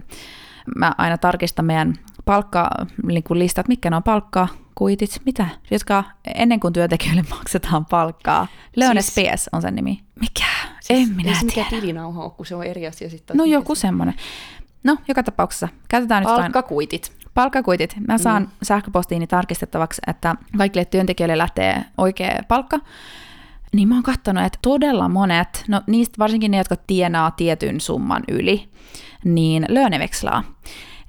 mä 0.76 0.92
aina 0.98 1.18
tarkistan 1.18 1.64
meidän 1.64 1.94
palkkalistat, 2.24 3.68
niin 3.68 3.72
mitkä 3.72 3.90
ne 3.90 3.96
on 3.96 4.02
palkkaa, 4.02 4.48
kuitit, 4.74 5.20
mitä, 5.24 5.46
jotka 5.70 6.04
ennen 6.34 6.60
kuin 6.60 6.72
työntekijöille 6.72 7.24
maksetaan 7.36 7.86
palkkaa. 7.86 8.46
Leones 8.76 9.14
siis, 9.14 9.30
PS 9.32 9.48
on 9.52 9.62
sen 9.62 9.74
nimi. 9.74 10.00
Mikä? 10.20 10.44
Siis, 10.80 11.08
en 11.08 11.16
minä 11.16 11.30
ei 11.30 11.36
tiedä. 11.40 11.44
mikä 11.44 11.64
tilinauha 11.70 12.30
kun 12.30 12.46
se 12.46 12.54
on 12.54 12.64
eri 12.64 12.86
asia 12.86 13.10
sitten. 13.10 13.36
No 13.36 13.44
joku 13.44 13.74
semmoinen. 13.74 14.14
No, 14.84 14.96
joka 15.08 15.22
tapauksessa. 15.22 15.68
Käytetään 15.88 16.22
nyt 16.22 16.36
Palkkakuitit. 16.36 17.12
Palkkakuitit. 17.34 17.96
Mä 18.08 18.18
saan 18.18 18.42
mm. 18.42 18.48
sähköpostiini 18.62 19.26
tarkistettavaksi, 19.26 20.02
että 20.06 20.36
kaikille 20.58 20.84
työntekijöille 20.84 21.38
lähtee 21.38 21.84
oikea 21.98 22.42
palkka. 22.48 22.80
Niin 23.72 23.88
mä 23.88 23.94
oon 23.94 24.02
katsonut, 24.02 24.44
että 24.44 24.58
todella 24.62 25.08
monet, 25.08 25.64
no 25.68 25.82
niistä 25.86 26.14
varsinkin 26.18 26.50
ne, 26.50 26.56
jotka 26.56 26.76
tienaa 26.76 27.30
tietyn 27.30 27.80
summan 27.80 28.22
yli, 28.28 28.68
niin 29.24 29.66
löönevekslaa. 29.68 30.44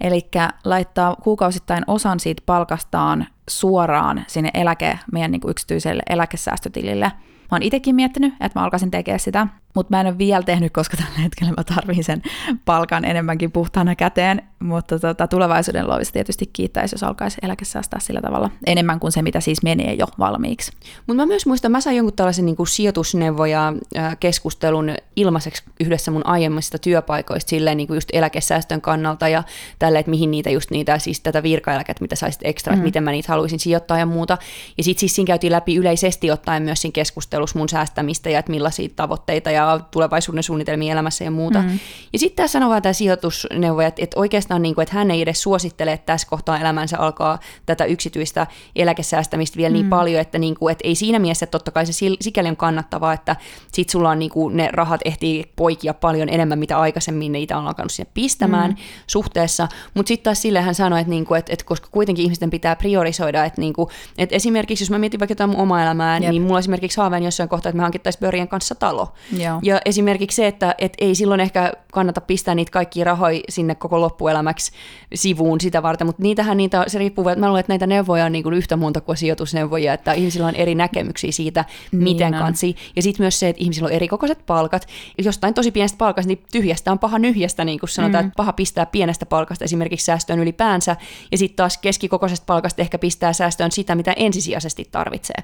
Eli 0.01 0.29
laittaa 0.65 1.15
kuukausittain 1.15 1.83
osan 1.87 2.19
siitä 2.19 2.43
palkastaan 2.45 3.27
suoraan 3.49 4.23
sinne 4.27 4.49
eläke, 4.53 4.99
meidän 5.11 5.31
niin 5.31 5.41
kuin 5.41 5.51
yksityiselle 5.51 6.03
eläkesäästötilille. 6.09 7.05
Mä 7.05 7.55
oon 7.55 7.63
itsekin 7.63 7.95
miettinyt, 7.95 8.33
että 8.39 8.59
mä 8.59 8.63
alkaisin 8.63 8.91
tekemään 8.91 9.19
sitä, 9.19 9.47
mutta 9.75 9.95
mä 9.95 10.01
en 10.01 10.07
ole 10.07 10.17
vielä 10.17 10.43
tehnyt, 10.43 10.73
koska 10.73 10.97
tällä 10.97 11.19
hetkellä 11.19 11.53
mä 11.57 11.63
tarvitsen 11.63 12.03
sen 12.03 12.21
palkan 12.65 13.05
enemmänkin 13.05 13.51
puhtaana 13.51 13.95
käteen, 13.95 14.41
mutta 14.59 14.99
tota, 14.99 15.27
tulevaisuuden 15.27 15.87
luovissa 15.87 16.13
tietysti 16.13 16.49
kiittäisi, 16.53 16.95
jos 16.95 17.03
alkaisi 17.03 17.37
eläkesäästää 17.41 17.99
sillä 17.99 18.21
tavalla 18.21 18.49
enemmän 18.65 18.99
kuin 18.99 19.11
se, 19.11 19.21
mitä 19.21 19.39
siis 19.39 19.63
menee 19.63 19.93
jo 19.93 20.05
valmiiksi. 20.19 20.71
Mutta 21.07 21.21
mä 21.21 21.25
myös 21.25 21.45
muistan, 21.45 21.71
mä 21.71 21.81
sain 21.81 21.97
jonkun 21.97 22.15
tällaisen 22.15 22.45
niin 22.45 22.55
sijoitusneuvoja 22.67 23.73
keskustelun 24.19 24.95
ilmaiseksi 25.15 25.63
yhdessä 25.79 26.11
mun 26.11 26.25
aiemmista 26.25 26.77
työpaikoista 26.77 27.49
silleen 27.49 27.77
niin 27.77 27.87
kuin 27.87 27.95
just 27.95 28.09
eläkesäästön 28.13 28.81
kannalta 28.81 29.27
ja 29.27 29.43
tälle, 29.79 29.99
että 29.99 30.09
mihin 30.09 30.31
niitä 30.31 30.49
just 30.49 30.71
niitä, 30.71 30.99
siis 30.99 31.19
tätä 31.19 31.43
virkaeläkettä, 31.43 32.01
mitä 32.01 32.15
saisit 32.15 32.41
ekstra, 32.43 32.73
mm. 32.73 32.77
että 32.77 32.83
miten 32.83 33.03
mä 33.03 33.11
niitä 33.11 33.31
haluaisin 33.31 33.59
sijoittaa 33.59 33.97
ja 33.97 34.05
muuta. 34.05 34.37
Ja 34.77 34.83
sitten 34.83 34.99
siis 34.99 35.15
siinä 35.15 35.27
käytiin 35.27 35.51
läpi 35.51 35.75
yleisesti 35.75 36.31
ottaen 36.31 36.63
myös 36.63 36.81
siinä 36.81 36.93
keskustelussa 36.93 37.59
mun 37.59 37.69
säästämistä 37.69 38.29
ja 38.29 38.39
että 38.39 38.51
millaisia 38.51 38.89
tavoitteita 38.95 39.51
ja 39.51 39.60
ja 39.61 39.79
tulevaisuuden 39.91 40.43
suunnitelmia 40.43 40.91
elämässä 40.91 41.23
ja 41.23 41.31
muuta. 41.31 41.61
Mm. 41.61 41.79
Ja 42.13 42.19
sitten 42.19 42.35
tämä 42.35 42.47
sanoo 42.47 42.81
tämä 42.81 42.93
sijoitusneuvoja, 42.93 43.87
että, 43.87 44.03
että 44.03 44.19
oikeastaan 44.19 44.61
niin 44.61 44.75
kuin, 44.75 44.83
että 44.83 44.95
hän 44.95 45.11
ei 45.11 45.21
edes 45.21 45.41
suosittele, 45.41 45.93
että 45.93 46.05
tässä 46.05 46.27
kohtaa 46.29 46.59
elämänsä 46.59 46.97
alkaa 46.97 47.39
tätä 47.65 47.85
yksityistä 47.85 48.47
eläkesäästämistä 48.75 49.57
vielä 49.57 49.73
niin 49.73 49.79
mm. 49.79 49.83
niin 49.83 49.89
paljon, 49.89 50.21
että, 50.21 50.37
niin 50.37 50.55
kuin, 50.55 50.71
että 50.71 50.87
ei 50.87 50.95
siinä 50.95 51.19
mielessä, 51.19 51.43
että 51.43 51.51
totta 51.51 51.71
kai 51.71 51.85
se 51.85 52.07
sikäli 52.21 52.49
on 52.49 52.57
kannattavaa, 52.57 53.13
että 53.13 53.35
sit 53.71 53.89
sulla 53.89 54.09
on 54.09 54.19
niin 54.19 54.31
kuin, 54.31 54.57
ne 54.57 54.69
rahat 54.73 55.01
ehtii 55.05 55.51
poikia 55.55 55.93
paljon 55.93 56.29
enemmän, 56.29 56.59
mitä 56.59 56.79
aikaisemmin 56.79 57.31
niitä 57.31 57.57
on 57.57 57.67
alkanut 57.67 57.91
sinne 57.91 58.11
pistämään 58.13 58.71
mm. 58.71 58.77
suhteessa, 59.07 59.67
mutta 59.93 60.07
sitten 60.07 60.23
taas 60.23 60.41
sille 60.41 60.61
hän 60.61 60.75
sanoi, 60.75 60.99
että, 60.99 61.09
niin 61.09 61.25
kuin, 61.25 61.39
että, 61.39 61.53
että 61.53 61.65
koska 61.65 61.87
kuitenkin 61.91 62.23
ihmisten 62.23 62.49
pitää 62.49 62.75
priorisoida, 62.75 63.45
että, 63.45 63.61
niin 63.61 63.73
kuin, 63.73 63.89
että 64.17 64.35
esimerkiksi 64.35 64.83
jos 64.83 64.89
mä 64.89 64.97
mietin 64.97 65.19
vaikka 65.19 65.31
jotain 65.31 65.49
mun 65.49 65.59
omaa 65.59 65.83
elämää, 65.83 66.17
Jep. 66.17 66.29
niin 66.29 66.41
mulla 66.41 66.59
esimerkiksi 66.59 66.97
haaveen 66.97 67.23
jossain 67.23 67.49
kohtaa, 67.49 67.69
että 67.69 67.77
me 67.77 67.83
hankittaisiin 67.83 68.19
Börjen 68.19 68.47
kanssa 68.47 68.75
talo. 68.75 69.13
Joo. 69.37 69.50
Ja 69.61 69.81
esimerkiksi 69.85 70.35
se, 70.35 70.47
että, 70.47 70.75
että 70.77 71.05
ei 71.05 71.15
silloin 71.15 71.39
ehkä 71.39 71.71
kannata 71.91 72.21
pistää 72.21 72.55
niitä 72.55 72.71
kaikkia 72.71 73.05
rahoja 73.05 73.39
sinne 73.49 73.75
koko 73.75 74.01
loppuelämäksi 74.01 74.71
sivuun 75.13 75.61
sitä 75.61 75.83
varten, 75.83 76.07
mutta 76.07 76.23
niitähän 76.23 76.57
niitä, 76.57 76.83
se 76.87 76.99
riippuu, 76.99 77.29
että 77.29 77.39
mä 77.39 77.47
luulen, 77.47 77.59
että 77.59 77.71
näitä 77.71 77.87
neuvoja 77.87 78.25
on 78.25 78.31
niin 78.31 78.43
kuin 78.43 78.53
yhtä 78.53 78.75
monta 78.75 79.01
kuin 79.01 79.17
sijoitusneuvoja, 79.17 79.93
että 79.93 80.13
ihmisillä 80.13 80.47
on 80.47 80.55
eri 80.55 80.75
näkemyksiä 80.75 81.31
siitä, 81.31 81.65
niin 81.91 82.03
miten 82.03 82.33
on. 82.33 82.39
kansi. 82.39 82.75
Ja 82.95 83.01
sitten 83.01 83.23
myös 83.23 83.39
se, 83.39 83.49
että 83.49 83.63
ihmisillä 83.63 83.87
on 83.87 83.93
eri 83.93 84.07
kokoiset 84.07 84.45
palkat. 84.45 84.87
Jostain 85.17 85.53
tosi 85.53 85.71
pienestä 85.71 85.97
palkasta, 85.97 86.27
niin 86.27 86.43
tyhjästä 86.51 86.91
on 86.91 86.99
paha 86.99 87.19
nyhjästä, 87.19 87.63
niin 87.65 87.79
kuin 87.79 87.89
sanotaan, 87.89 88.23
mm. 88.23 88.27
että 88.27 88.37
paha 88.37 88.53
pistää 88.53 88.85
pienestä 88.85 89.25
palkasta 89.25 89.65
esimerkiksi 89.65 90.05
säästöön 90.05 90.39
ylipäänsä, 90.39 90.95
ja 91.31 91.37
sitten 91.37 91.55
taas 91.55 91.77
keskikokoisesta 91.77 92.45
palkasta 92.45 92.81
ehkä 92.81 92.97
pistää 92.97 93.33
säästöön 93.33 93.71
sitä, 93.71 93.95
mitä 93.95 94.13
ensisijaisesti 94.15 94.87
tarvitsee. 94.91 95.43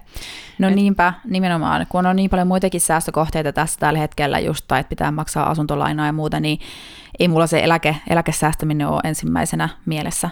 No 0.60 0.68
Et... 0.68 0.76
niinpä, 0.76 1.14
nimenomaan, 1.26 1.88
kun 1.90 2.06
on 2.06 2.16
niin 2.16 2.30
paljon 2.30 2.48
muitakin 2.48 2.82
säästökohteita 2.82 3.54
tässä 3.54 3.80
tällä 3.80 3.97
hetkellä 3.98 4.40
just, 4.40 4.66
tai 4.68 4.80
että 4.80 4.90
pitää 4.90 5.12
maksaa 5.12 5.50
asuntolainaa 5.50 6.06
ja 6.06 6.14
muuta, 6.14 6.40
niin 6.40 6.60
ei 7.20 7.28
mulla 7.28 7.48
se 7.48 7.60
eläke, 7.60 7.96
eläkesäästäminen 8.10 8.88
ole 8.88 9.02
ensimmäisenä 9.04 9.70
mielessä 9.86 10.30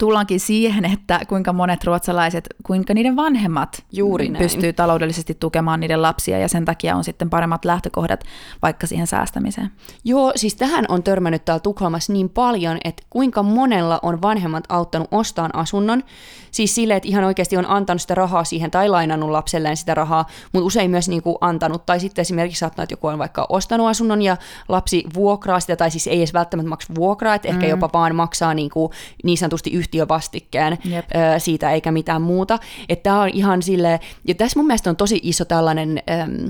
tullaankin 0.00 0.40
siihen, 0.40 0.84
että 0.84 1.20
kuinka 1.28 1.52
monet 1.52 1.84
ruotsalaiset, 1.84 2.48
kuinka 2.62 2.94
niiden 2.94 3.16
vanhemmat 3.16 3.84
Juuri 3.92 4.28
näin. 4.28 4.42
pystyy 4.42 4.72
taloudellisesti 4.72 5.36
tukemaan 5.40 5.80
niiden 5.80 6.02
lapsia 6.02 6.38
ja 6.38 6.48
sen 6.48 6.64
takia 6.64 6.96
on 6.96 7.04
sitten 7.04 7.30
paremmat 7.30 7.64
lähtökohdat 7.64 8.24
vaikka 8.62 8.86
siihen 8.86 9.06
säästämiseen. 9.06 9.70
Joo, 10.04 10.32
siis 10.36 10.54
tähän 10.54 10.84
on 10.88 11.02
törmännyt 11.02 11.44
täällä 11.44 11.60
Tukholmassa 11.60 12.12
niin 12.12 12.28
paljon, 12.28 12.78
että 12.84 13.02
kuinka 13.10 13.42
monella 13.42 13.98
on 14.02 14.22
vanhemmat 14.22 14.64
auttanut 14.68 15.08
ostamaan 15.10 15.54
asunnon. 15.54 16.02
Siis 16.50 16.74
sille, 16.74 16.96
että 16.96 17.08
ihan 17.08 17.24
oikeasti 17.24 17.56
on 17.56 17.70
antanut 17.70 18.02
sitä 18.02 18.14
rahaa 18.14 18.44
siihen 18.44 18.70
tai 18.70 18.88
lainannut 18.88 19.30
lapselleen 19.30 19.76
sitä 19.76 19.94
rahaa, 19.94 20.26
mutta 20.52 20.66
usein 20.66 20.90
myös 20.90 21.08
niin 21.08 21.22
kuin 21.22 21.36
antanut. 21.40 21.86
Tai 21.86 22.00
sitten 22.00 22.22
esimerkiksi 22.22 22.58
saattaa, 22.60 22.82
että 22.82 22.92
joku 22.92 23.06
on 23.06 23.18
vaikka 23.18 23.46
ostanut 23.48 23.86
asunnon 23.86 24.22
ja 24.22 24.36
lapsi 24.68 25.04
vuokraa 25.14 25.60
sitä, 25.60 25.76
tai 25.76 25.90
siis 25.90 26.06
ei 26.06 26.18
edes 26.18 26.34
välttämättä 26.34 26.68
maksa 26.68 26.94
vuokraa, 26.94 27.34
että 27.34 27.48
ehkä 27.48 27.66
mm. 27.66 27.70
jopa 27.70 27.90
vaan 27.92 28.14
maksaa 28.14 28.54
niin, 28.54 28.70
kuin 28.70 28.92
niin 29.24 29.38
sanotusti 29.38 29.70
yhtiövastikkeen 29.90 30.78
yep. 30.90 31.04
siitä 31.38 31.70
eikä 31.70 31.92
mitään 31.92 32.22
muuta. 32.22 32.58
Että 32.88 33.02
tämä 33.02 33.22
on 33.22 33.28
ihan 33.28 33.62
sille 33.62 34.00
ja 34.28 34.34
tässä 34.34 34.58
mun 34.58 34.66
mielestä 34.66 34.90
on 34.90 34.96
tosi 34.96 35.20
iso 35.22 35.44
tällainen... 35.44 36.02
Ähm, 36.10 36.48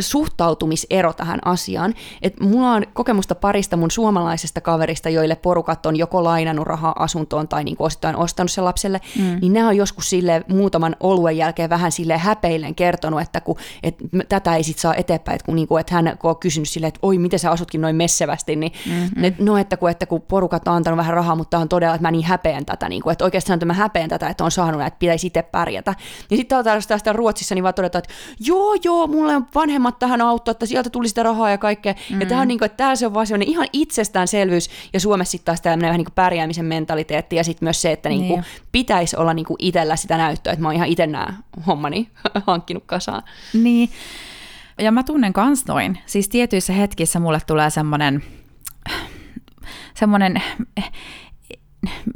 suhtautumisero 0.00 1.12
tähän 1.12 1.40
asiaan. 1.44 1.94
Et 2.22 2.40
mulla 2.40 2.70
on 2.70 2.82
kokemusta 2.92 3.34
parista 3.34 3.76
mun 3.76 3.90
suomalaisesta 3.90 4.60
kaverista, 4.60 5.08
joille 5.08 5.36
porukat 5.36 5.86
on 5.86 5.96
joko 5.96 6.24
lainannut 6.24 6.66
rahaa 6.66 6.94
asuntoon 6.98 7.48
tai 7.48 7.64
niin 7.64 7.76
osittain 7.78 8.16
ostanut 8.16 8.50
sen 8.50 8.64
lapselle, 8.64 9.00
mm. 9.18 9.38
niin 9.40 9.52
nämä 9.52 9.68
on 9.68 9.76
joskus 9.76 10.10
sille 10.10 10.44
muutaman 10.48 10.96
oluen 11.00 11.36
jälkeen 11.36 11.70
vähän 11.70 11.92
sille 11.92 12.18
häpeillen 12.18 12.74
kertonut, 12.74 13.20
että 13.20 13.40
kun, 13.40 13.56
et, 13.82 13.96
tätä 14.28 14.56
ei 14.56 14.62
sit 14.62 14.78
saa 14.78 14.94
eteenpäin, 14.94 15.34
että 15.34 15.46
kun, 15.46 15.56
niin 15.56 15.68
kuin, 15.68 15.80
että 15.80 15.94
hän 15.94 16.16
kun 16.18 16.30
on 16.30 16.36
kysynyt 16.36 16.68
silleen, 16.68 16.88
että 16.88 17.00
oi, 17.02 17.18
miten 17.18 17.38
sä 17.38 17.50
asutkin 17.50 17.80
noin 17.80 17.96
messevästi, 17.96 18.56
niin 18.56 18.72
mm-hmm. 18.86 19.24
et, 19.24 19.38
no, 19.38 19.56
että 19.56 19.76
kun, 19.76 19.90
että 19.90 20.06
kun 20.06 20.22
porukat 20.22 20.68
on 20.68 20.74
antanut 20.74 20.98
vähän 20.98 21.14
rahaa, 21.14 21.36
mutta 21.36 21.58
on 21.58 21.68
todella, 21.68 21.94
että 21.94 22.08
mä 22.08 22.10
niin 22.10 22.24
häpeän 22.24 22.66
tätä, 22.66 22.88
niin 22.88 23.02
kuin, 23.02 23.12
että 23.12 23.24
oikeastaan 23.24 23.60
mä 23.64 23.72
häpeän 23.72 24.08
tätä, 24.08 24.28
että 24.28 24.44
on 24.44 24.50
saanut, 24.50 24.82
että 24.82 24.98
pitäisi 24.98 25.26
itse 25.26 25.42
pärjätä. 25.42 25.94
Niin 26.30 26.38
sitten 26.38 26.58
tästä 26.88 27.12
Ruotsissa 27.12 27.54
niin 27.54 27.62
vaan 27.62 27.74
todetaan, 27.74 28.02
että 28.04 28.14
joo, 28.40 28.76
joo, 28.84 29.06
mulle 29.06 29.36
on 29.36 29.46
vanhemmat 29.54 29.81
vanhemmat 29.82 29.98
tähän 29.98 30.20
auttoi, 30.20 30.52
että 30.52 30.66
sieltä 30.66 30.90
tuli 30.90 31.08
sitä 31.08 31.22
rahaa 31.22 31.50
ja 31.50 31.58
kaikkea. 31.58 31.94
Mm. 32.10 32.20
Ja 32.20 32.26
tämä 32.26 32.40
on 32.40 32.48
niin 32.48 32.58
kuin, 32.58 32.66
että 32.66 32.76
täällä 32.76 32.96
se 32.96 33.06
on 33.06 33.14
vaan 33.14 33.26
sellainen 33.26 33.48
ihan 33.48 33.66
itsestäänselvyys, 33.72 34.70
ja 34.92 35.00
Suomessa 35.00 35.30
sitten 35.30 35.44
taas 35.44 35.60
tämmöinen 35.60 35.88
vähän 35.88 35.98
niin 35.98 36.04
kuin 36.04 36.14
pärjäämisen 36.14 36.64
mentaliteetti, 36.64 37.36
ja 37.36 37.44
sitten 37.44 37.66
myös 37.66 37.82
se, 37.82 37.92
että 37.92 38.08
niin 38.08 38.26
kuin 38.26 38.40
niin. 38.40 38.62
pitäisi 38.72 39.16
olla 39.16 39.34
niin 39.34 39.46
kuin 39.46 39.56
itsellä 39.58 39.96
sitä 39.96 40.16
näyttöä, 40.16 40.52
että 40.52 40.62
mä 40.62 40.68
oon 40.68 40.74
ihan 40.74 40.88
itse 40.88 41.06
nämä 41.06 41.34
hommani 41.66 42.08
hankkinut 42.46 42.84
kasaan. 42.86 43.22
Niin, 43.52 43.90
ja 44.78 44.92
mä 44.92 45.02
tunnen 45.02 45.32
kans 45.32 45.66
noin. 45.66 45.98
Siis 46.06 46.28
tietyissä 46.28 46.72
hetkissä 46.72 47.20
mulle 47.20 47.40
tulee 47.46 47.70
semmoinen 47.70 48.22
semmoinen 49.94 50.42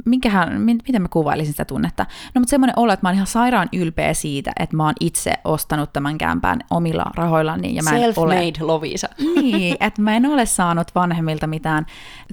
minkähän, 0.05 0.61
miten 0.61 1.01
mä 1.01 1.07
kuvailisin 1.07 1.53
sitä 1.53 1.65
tunnetta? 1.65 2.05
No 2.35 2.39
mutta 2.39 2.49
semmoinen 2.49 2.73
olo, 2.79 2.93
että 2.93 3.05
mä 3.05 3.09
oon 3.09 3.15
ihan 3.15 3.27
sairaan 3.27 3.69
ylpeä 3.73 4.13
siitä, 4.13 4.51
että 4.59 4.75
mä 4.77 4.85
oon 4.85 4.93
itse 4.99 5.33
ostanut 5.43 5.93
tämän 5.93 6.17
kämpään 6.17 6.59
omilla 6.71 7.05
rahoillani. 7.15 7.75
Ja 7.75 7.83
mä 7.83 7.89
en 7.89 8.13
ole, 8.17 8.53
Lovisa. 8.59 9.07
Niin, 9.35 9.77
että 9.87 10.01
mä 10.01 10.15
en 10.15 10.25
ole 10.25 10.45
saanut 10.45 10.87
vanhemmilta 10.95 11.47
mitään 11.47 11.85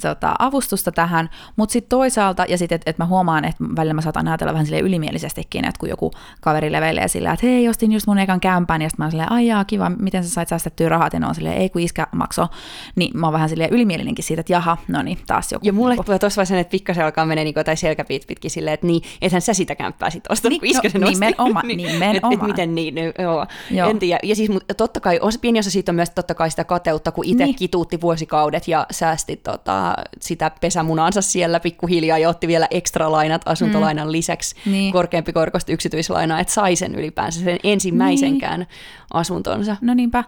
tota, 0.03 0.35
avustusta 0.39 0.93
tähän, 0.93 1.31
mutta 1.57 1.73
sitten 1.73 1.89
toisaalta, 1.89 2.45
ja 2.49 2.59
sitten, 2.59 2.77
että 2.77 2.91
et 2.91 2.99
mä 2.99 3.07
huomaan, 3.07 3.45
että 3.45 3.65
välillä 3.77 3.95
mä 3.95 4.01
saatan 4.01 4.29
ajatella 4.29 4.53
vähän 4.53 4.67
sille 4.67 4.81
ylimielisestikin, 4.81 5.65
että 5.65 5.79
kun 5.79 5.89
joku 5.89 6.11
kaveri 6.41 6.73
levelee 6.73 7.09
sillä, 7.09 7.33
että 7.33 7.47
hei, 7.47 7.69
ostin 7.69 7.93
just 7.93 8.07
mun 8.07 8.19
ekan 8.19 8.41
kämpään, 8.41 8.83
ja 8.83 8.89
sitten 8.89 9.03
mä 9.03 9.05
oon 9.05 9.11
silleen, 9.11 9.33
ai 9.33 9.47
jaa, 9.47 9.65
kiva, 9.65 9.91
miten 9.91 10.25
sä 10.25 10.31
sait 10.31 10.49
säästettyä 10.49 10.89
rahat, 10.89 11.13
ja 11.13 11.21
ne 11.21 11.27
on 11.27 11.35
silleen, 11.35 11.57
ei 11.57 11.71
kun 11.71 11.83
iskä 11.83 12.07
makso, 12.13 12.49
niin 12.97 13.19
mä 13.19 13.27
oon 13.27 13.33
vähän 13.33 13.49
silleen 13.49 13.71
ylimielinenkin 13.71 14.25
siitä, 14.25 14.41
että 14.41 14.53
jaha, 14.53 14.77
no 14.89 15.03
niin, 15.03 15.19
taas 15.27 15.53
joku. 15.53 15.67
Ja 15.67 15.73
mulle 15.73 15.97
tulee 16.05 16.19
tuossa 16.19 16.39
vaiheessa, 16.39 16.59
että 16.59 16.71
pikkasen 16.71 17.05
alkaa 17.05 17.24
menee 17.27 17.45
niin 17.45 17.55
tai 17.65 17.77
selkäpiit 17.77 18.27
pitkin 18.27 18.51
silleen, 18.51 18.75
että 18.75 18.87
niin, 18.87 19.03
ethän 19.23 19.43
sä 19.43 19.55
sitä 19.55 19.75
kämppää 19.75 20.11
sit 20.11 20.25
ostanut, 20.29 20.51
niin, 20.51 20.61
kun 20.61 20.69
iskä 20.69 20.89
sen 20.89 21.01
no, 21.01 21.11
nimenomaan, 21.11 21.67
niin, 21.69 21.77
nimenomaan. 21.77 22.33
Et, 22.35 22.41
et, 22.41 22.47
miten 22.47 22.75
niin, 22.75 22.95
no, 22.95 23.23
joo. 23.23 23.47
joo. 23.71 23.91
En 23.91 23.99
tiedä. 23.99 24.19
Ja 24.23 24.37
siis 24.37 24.51
mutta 24.51 24.75
totta 24.75 25.01
kai, 25.01 25.19
osa, 25.23 25.39
pieni 25.39 25.59
osa 25.59 25.71
siitä 25.71 25.93
on 25.93 25.97
myös 25.97 26.11
totta 26.11 26.35
kai 26.35 26.51
sitä 26.51 26.65
kateutta, 26.65 27.13
kun 27.13 27.25
itse 27.25 27.45
niin. 27.45 27.57
kituutti 27.57 28.01
vuosikaudet 28.01 28.69
ja 28.69 28.87
säästi 28.91 29.37
tota, 29.37 29.95
sitä 30.21 30.51
pesämunansa 30.61 31.23
siellä 31.23 31.61
pikkuhiljaa 31.61 32.19
ja 32.19 32.29
otti 32.29 32.49
vielä 32.49 32.69
ekstra 32.71 33.13
lainat 33.13 33.43
asuntolainan 33.47 34.09
mm. 34.09 34.13
lisäksi 34.13 34.57
niin. 34.67 34.93
korkeampi 34.93 35.33
korkoista 35.33 35.73
yksityislainaa, 35.73 36.41
että 36.41 36.53
sai 36.53 36.77
sen 36.77 36.95
ylipäänsä 36.95 37.41
sen 37.41 37.59
ensimmäisenkään 37.65 38.61
niin. 38.61 38.69
asuntonsa. 39.13 39.77
No 39.81 39.95
niinpä. 39.95 40.25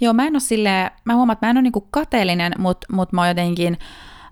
Joo, 0.00 0.12
mä 0.12 0.26
en 0.26 0.34
ole 0.34 0.40
silleen, 0.40 0.90
mä 1.04 1.14
huomaan, 1.14 1.32
että 1.32 1.46
mä 1.46 1.50
en 1.50 1.56
ole 1.56 1.62
niinku 1.62 1.86
kateellinen, 1.90 2.52
mutta 2.58 2.86
mut 2.92 3.12
mä 3.12 3.20
oon 3.20 3.28
jotenkin, 3.28 3.78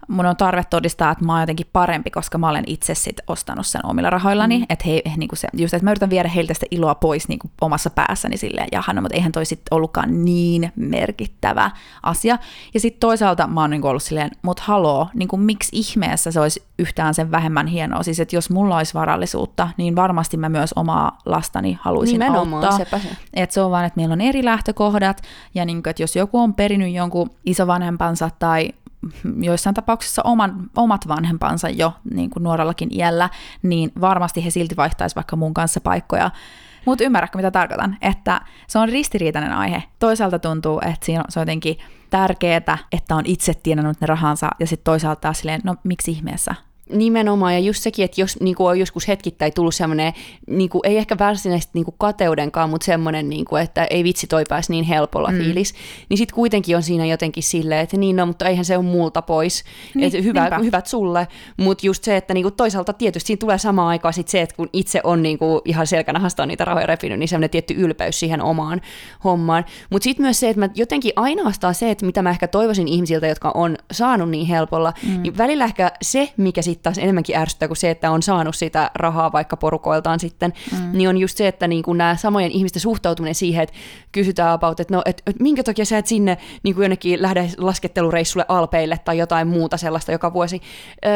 mun 0.09 0.27
on 0.27 0.37
tarve 0.37 0.65
todistaa, 0.71 1.11
että 1.11 1.25
mä 1.25 1.33
oon 1.33 1.43
jotenkin 1.43 1.67
parempi, 1.73 2.11
koska 2.11 2.38
mä 2.38 2.49
olen 2.49 2.65
itse 2.67 2.95
sit 2.95 3.17
ostanut 3.27 3.67
sen 3.67 3.87
omilla 3.87 4.11
rahoillani. 4.11 4.59
Mm. 4.59 4.67
Että 4.69 4.85
he, 4.87 5.03
niin 5.17 5.29
se, 5.35 5.49
just, 5.53 5.75
että 5.75 5.85
mä 5.85 5.91
yritän 5.91 6.11
viedä 6.11 6.29
heiltä 6.29 6.55
sitä 6.55 6.67
iloa 6.71 6.95
pois 6.95 7.29
niin 7.29 7.38
kuin 7.38 7.51
omassa 7.61 7.91
päässäni 7.91 8.37
silleen, 8.37 8.69
jaha, 8.73 8.93
no, 8.93 9.03
mutta 9.03 9.15
eihän 9.15 9.33
toi 9.33 9.47
sitten 9.47 9.77
ollutkaan 9.77 10.25
niin 10.25 10.73
merkittävä 10.77 11.71
asia. 12.03 12.38
Ja 12.75 12.81
sitten 12.81 13.01
toisaalta 13.01 13.47
mä 13.47 13.61
oon 13.61 13.71
niin 13.71 13.85
ollut 13.85 14.03
silleen, 14.03 14.31
mutta 14.43 14.62
haloo, 14.67 15.09
niin 15.15 15.29
kuin, 15.29 15.43
miksi 15.43 15.77
ihmeessä 15.77 16.31
se 16.31 16.41
olisi 16.41 16.62
yhtään 16.79 17.15
sen 17.15 17.31
vähemmän 17.31 17.67
hienoa? 17.67 18.03
Siis, 18.03 18.21
että 18.21 18.37
jos 18.37 18.51
mulla 18.51 18.77
olisi 18.77 18.95
varallisuutta, 18.95 19.69
niin 19.77 19.97
varmasti 19.97 20.37
mä 20.37 20.49
myös 20.49 20.73
omaa 20.77 21.19
lastani 21.25 21.79
haluaisin 21.81 22.12
Nimenomaan, 22.12 22.65
auttaa. 22.65 22.79
Sepä 22.79 22.99
se. 22.99 23.09
Et 23.35 23.51
se 23.51 23.61
on 23.61 23.71
vaan, 23.71 23.85
että 23.85 23.97
meillä 23.97 24.12
on 24.12 24.21
eri 24.21 24.45
lähtökohdat, 24.45 25.23
ja 25.55 25.65
niin 25.65 25.83
kuin, 25.83 25.91
että 25.91 26.03
jos 26.03 26.17
joku 26.17 26.38
on 26.38 26.55
perinyt 26.55 26.93
jonkun 26.93 27.31
isovanhempansa 27.47 28.31
tai 28.38 28.73
joissain 29.41 29.75
tapauksissa 29.75 30.23
oman, 30.23 30.71
omat 30.77 31.09
vanhempansa 31.09 31.69
jo 31.69 31.93
niin 32.15 32.31
kuin 32.31 32.43
nuorellakin 32.43 32.88
iällä, 32.93 33.31
niin 33.62 33.93
varmasti 34.01 34.45
he 34.45 34.51
silti 34.51 34.77
vaihtaisi 34.77 35.17
vaikka 35.17 35.37
mun 35.37 35.55
kanssa 35.55 35.81
paikkoja. 35.81 36.31
Mutta 36.85 37.05
ymmärrätkö, 37.05 37.38
mitä 37.38 37.51
tarkoitan? 37.51 37.97
Että 38.01 38.41
se 38.67 38.79
on 38.79 38.88
ristiriitainen 38.88 39.53
aihe. 39.53 39.83
Toisaalta 39.99 40.38
tuntuu, 40.38 40.81
että 40.81 41.07
siinä 41.07 41.21
on, 41.21 41.25
se 41.29 41.41
on 41.41 41.43
jotenkin 41.43 41.79
tärkeää, 42.11 42.79
että 42.93 43.17
on 43.17 43.27
itse 43.27 43.55
tienannut 43.55 44.01
ne 44.01 44.07
rahansa, 44.07 44.51
ja 44.59 44.67
sitten 44.67 44.85
toisaalta 44.85 45.33
silleen, 45.33 45.61
no 45.65 45.77
miksi 45.85 46.11
ihmeessä? 46.11 46.55
Nimenomaan, 46.90 47.53
ja 47.53 47.59
just 47.59 47.83
sekin, 47.83 48.05
että 48.05 48.21
jos 48.21 48.40
niin 48.40 48.55
kuin 48.55 48.68
on 48.68 48.79
joskus 48.79 49.09
hetkittäin 49.09 49.53
tullut 49.55 49.75
semmoinen, 49.75 50.12
niin 50.47 50.71
kuin, 50.71 50.81
ei 50.85 50.99
ehkä 50.99 51.16
varsinaisesti 51.18 51.71
niin 51.75 51.85
kuin 51.85 51.95
kateudenkaan, 51.99 52.71
mutta 52.71 52.85
semmoinen, 52.85 53.29
niin 53.29 53.45
kuin, 53.45 53.62
että 53.62 53.85
ei 53.90 54.05
vitsi 54.05 54.27
toi 54.27 54.45
pääsi 54.49 54.73
niin 54.73 54.85
helpolla 54.85 55.31
mm. 55.31 55.38
fiilis, 55.38 55.75
niin 56.09 56.18
sitten 56.18 56.35
kuitenkin 56.35 56.77
on 56.77 56.83
siinä 56.83 57.07
jotenkin 57.07 57.42
silleen, 57.42 57.81
että 57.81 57.97
niin 57.97 58.16
no, 58.16 58.27
mutta 58.27 58.49
eihän 58.49 58.64
se 58.64 58.77
ole 58.77 58.85
muulta 58.85 59.23
pois, 59.23 59.64
niin, 59.95 60.07
että 60.07 60.18
hyvä, 60.23 60.59
hyvät 60.64 60.87
sulle, 60.87 61.29
mutta 61.57 61.87
just 61.87 62.05
se, 62.05 62.16
että 62.16 62.35
niin 62.35 62.45
kuin 62.45 62.55
toisaalta 62.55 62.92
tietysti 62.92 63.27
siinä 63.27 63.40
tulee 63.40 63.59
samaan 63.59 63.88
aikaan 63.88 64.14
sit 64.14 64.29
se, 64.29 64.40
että 64.40 64.57
kun 64.57 64.68
itse 64.73 65.01
on 65.05 65.23
niin 65.23 65.38
kuin 65.38 65.61
ihan 65.64 65.87
selkänahasta 65.87 66.47
niitä 66.47 66.64
rahoja 66.64 66.87
repinyt, 66.87 67.18
niin 67.18 67.29
semmoinen 67.29 67.51
tietty 67.51 67.75
ylpeys 67.75 68.21
siihen 68.21 68.42
omaan 68.42 68.81
hommaan, 69.25 69.64
mutta 69.90 70.05
sitten 70.05 70.25
myös 70.25 70.40
se, 70.40 70.49
että 70.49 70.61
mä 70.61 70.68
jotenkin 70.75 71.12
ainoastaan 71.16 71.75
se, 71.75 71.90
että 71.90 72.07
mitä 72.07 72.23
mä 72.23 72.31
ehkä 72.31 72.49
toivoisin 72.49 72.88
ihmisiltä, 72.88 73.27
jotka 73.27 73.51
on 73.55 73.77
saanut 73.92 74.31
niin 74.31 74.47
helpolla, 74.47 74.92
mm. 75.07 75.23
niin 75.23 75.38
välillä 75.38 75.64
ehkä 75.64 75.92
se, 76.03 76.33
mikä 76.37 76.62
sitten 76.62 76.82
sitten 76.83 76.95
taas 76.95 77.05
enemmänkin 77.05 77.37
ärsyttää 77.37 77.68
kuin 77.68 77.77
se, 77.77 77.90
että 77.90 78.11
on 78.11 78.23
saanut 78.23 78.57
sitä 78.57 78.90
rahaa 78.95 79.33
vaikka 79.33 79.57
porukoiltaan 79.57 80.21
sitten, 80.21 80.53
mm. 80.73 80.99
niin 80.99 81.09
on 81.09 81.18
just 81.18 81.37
se, 81.37 81.49
että 81.49 81.68
niin 81.68 81.83
kuin 81.83 81.99
nämä 81.99 82.16
samojen 82.16 82.51
ihmisten 82.51 82.83
suhtautuminen 82.83 83.35
siihen, 83.35 83.62
että 83.62 83.75
kysytään 84.12 84.53
about, 84.53 84.81
että 84.81 84.95
no, 84.95 85.03
et, 85.07 85.23
et 85.27 85.40
minkä 85.40 85.62
takia 85.62 85.85
sä 85.85 85.99
et 85.99 86.07
sinne 86.07 86.38
niin 86.62 86.75
kuin 86.75 86.85
jonnekin 86.85 87.23
lähde 87.23 87.49
laskettelureissulle 87.59 88.45
Alpeille 88.49 88.99
tai 89.05 89.18
jotain 89.18 89.49
muuta 89.49 89.77
sellaista 89.77 90.12
joka 90.12 90.33
vuosi. 90.33 90.61
Öö, 91.07 91.12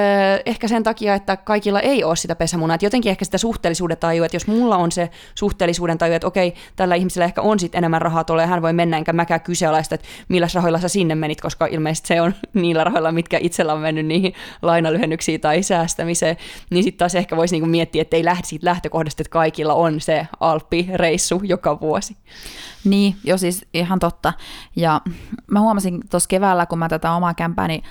ehkä 0.46 0.68
sen 0.68 0.82
takia, 0.82 1.14
että 1.14 1.36
kaikilla 1.36 1.80
ei 1.80 2.04
ole 2.04 2.16
sitä 2.16 2.36
pesämunaa, 2.36 2.74
että 2.74 2.86
jotenkin 2.86 3.10
ehkä 3.10 3.24
sitä 3.24 3.38
suhteellisuuden 3.38 3.96
taju, 3.96 4.24
että 4.24 4.36
jos 4.36 4.46
mulla 4.46 4.76
on 4.76 4.92
se 4.92 5.10
suhteellisuuden 5.34 5.98
taju, 5.98 6.12
että 6.12 6.26
okei, 6.26 6.54
tällä 6.76 6.94
ihmisellä 6.94 7.24
ehkä 7.24 7.42
on 7.42 7.60
sitten 7.60 7.78
enemmän 7.78 8.02
rahaa 8.02 8.24
tuolla 8.24 8.42
ja 8.42 8.46
hän 8.46 8.62
voi 8.62 8.72
mennä, 8.72 8.96
enkä 8.96 9.12
mäkään 9.12 9.40
kyseenalaista, 9.40 9.94
että 9.94 10.06
millä 10.28 10.48
rahoilla 10.54 10.80
sä 10.80 10.88
sinne 10.88 11.14
menit, 11.14 11.40
koska 11.40 11.66
ilmeisesti 11.66 12.08
se 12.08 12.20
on 12.20 12.34
niillä 12.54 12.84
rahoilla, 12.84 13.12
mitkä 13.12 13.38
itsellä 13.40 13.72
on 13.72 13.80
mennyt 13.80 14.06
niihin 14.06 14.34
lainalyhennyksiin 14.62 15.40
tai 15.46 15.62
säästämiseen, 15.62 16.36
niin 16.70 16.84
sitten 16.84 16.98
taas 16.98 17.14
ehkä 17.14 17.36
voisi 17.36 17.54
niinku 17.54 17.68
miettiä, 17.68 18.02
että 18.02 18.16
ei 18.16 18.24
lähde 18.24 18.42
siitä 18.44 18.66
lähtökohdasta, 18.66 19.22
että 19.22 19.30
kaikilla 19.30 19.74
on 19.74 20.00
se 20.00 20.28
Alppi-reissu 20.40 21.40
joka 21.42 21.80
vuosi. 21.80 22.16
Niin, 22.84 23.16
jo 23.24 23.38
siis 23.38 23.66
ihan 23.74 23.98
totta. 23.98 24.32
Ja 24.76 25.00
mä 25.50 25.60
huomasin 25.60 26.00
tuossa 26.10 26.28
keväällä, 26.28 26.66
kun 26.66 26.78
mä 26.78 26.88
tätä 26.88 27.12
omaa 27.12 27.34
kämpääni 27.34 27.82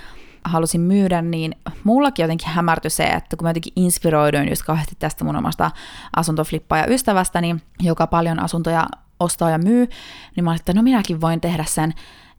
halusin 0.44 0.82
myydä, 0.82 1.22
niin 1.22 1.56
mullakin 1.84 2.24
jotenkin 2.24 2.50
hämärtyi 2.50 2.92
se, 2.92 3.04
että 3.04 3.38
kun 3.38 3.46
mä 3.46 3.50
jotenkin 3.50 3.74
inspiroiduin 3.76 4.50
just 4.50 4.64
kauheasti 4.64 4.96
tästä 5.00 5.24
mun 5.24 5.36
omasta 5.36 5.72
asuntoflippaaja 6.16 6.88
ystävästäni, 6.88 7.56
joka 7.82 8.08
paljon 8.08 8.40
asuntoja 8.40 8.86
ostaa 9.20 9.50
ja 9.50 9.58
myy, 9.58 9.88
niin 10.36 10.44
mä 10.44 10.50
olin, 10.50 10.60
että 10.60 10.74
no 10.74 10.82
minäkin 10.82 11.22
voin 11.22 11.42
tehdä 11.42 11.66
sen. 11.68 11.94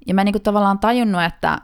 Ja 0.07 0.15
mä 0.15 0.25
niinku 0.25 0.41
tavallaan 0.41 0.79
tajunnut, 0.79 1.23
että 1.23 1.59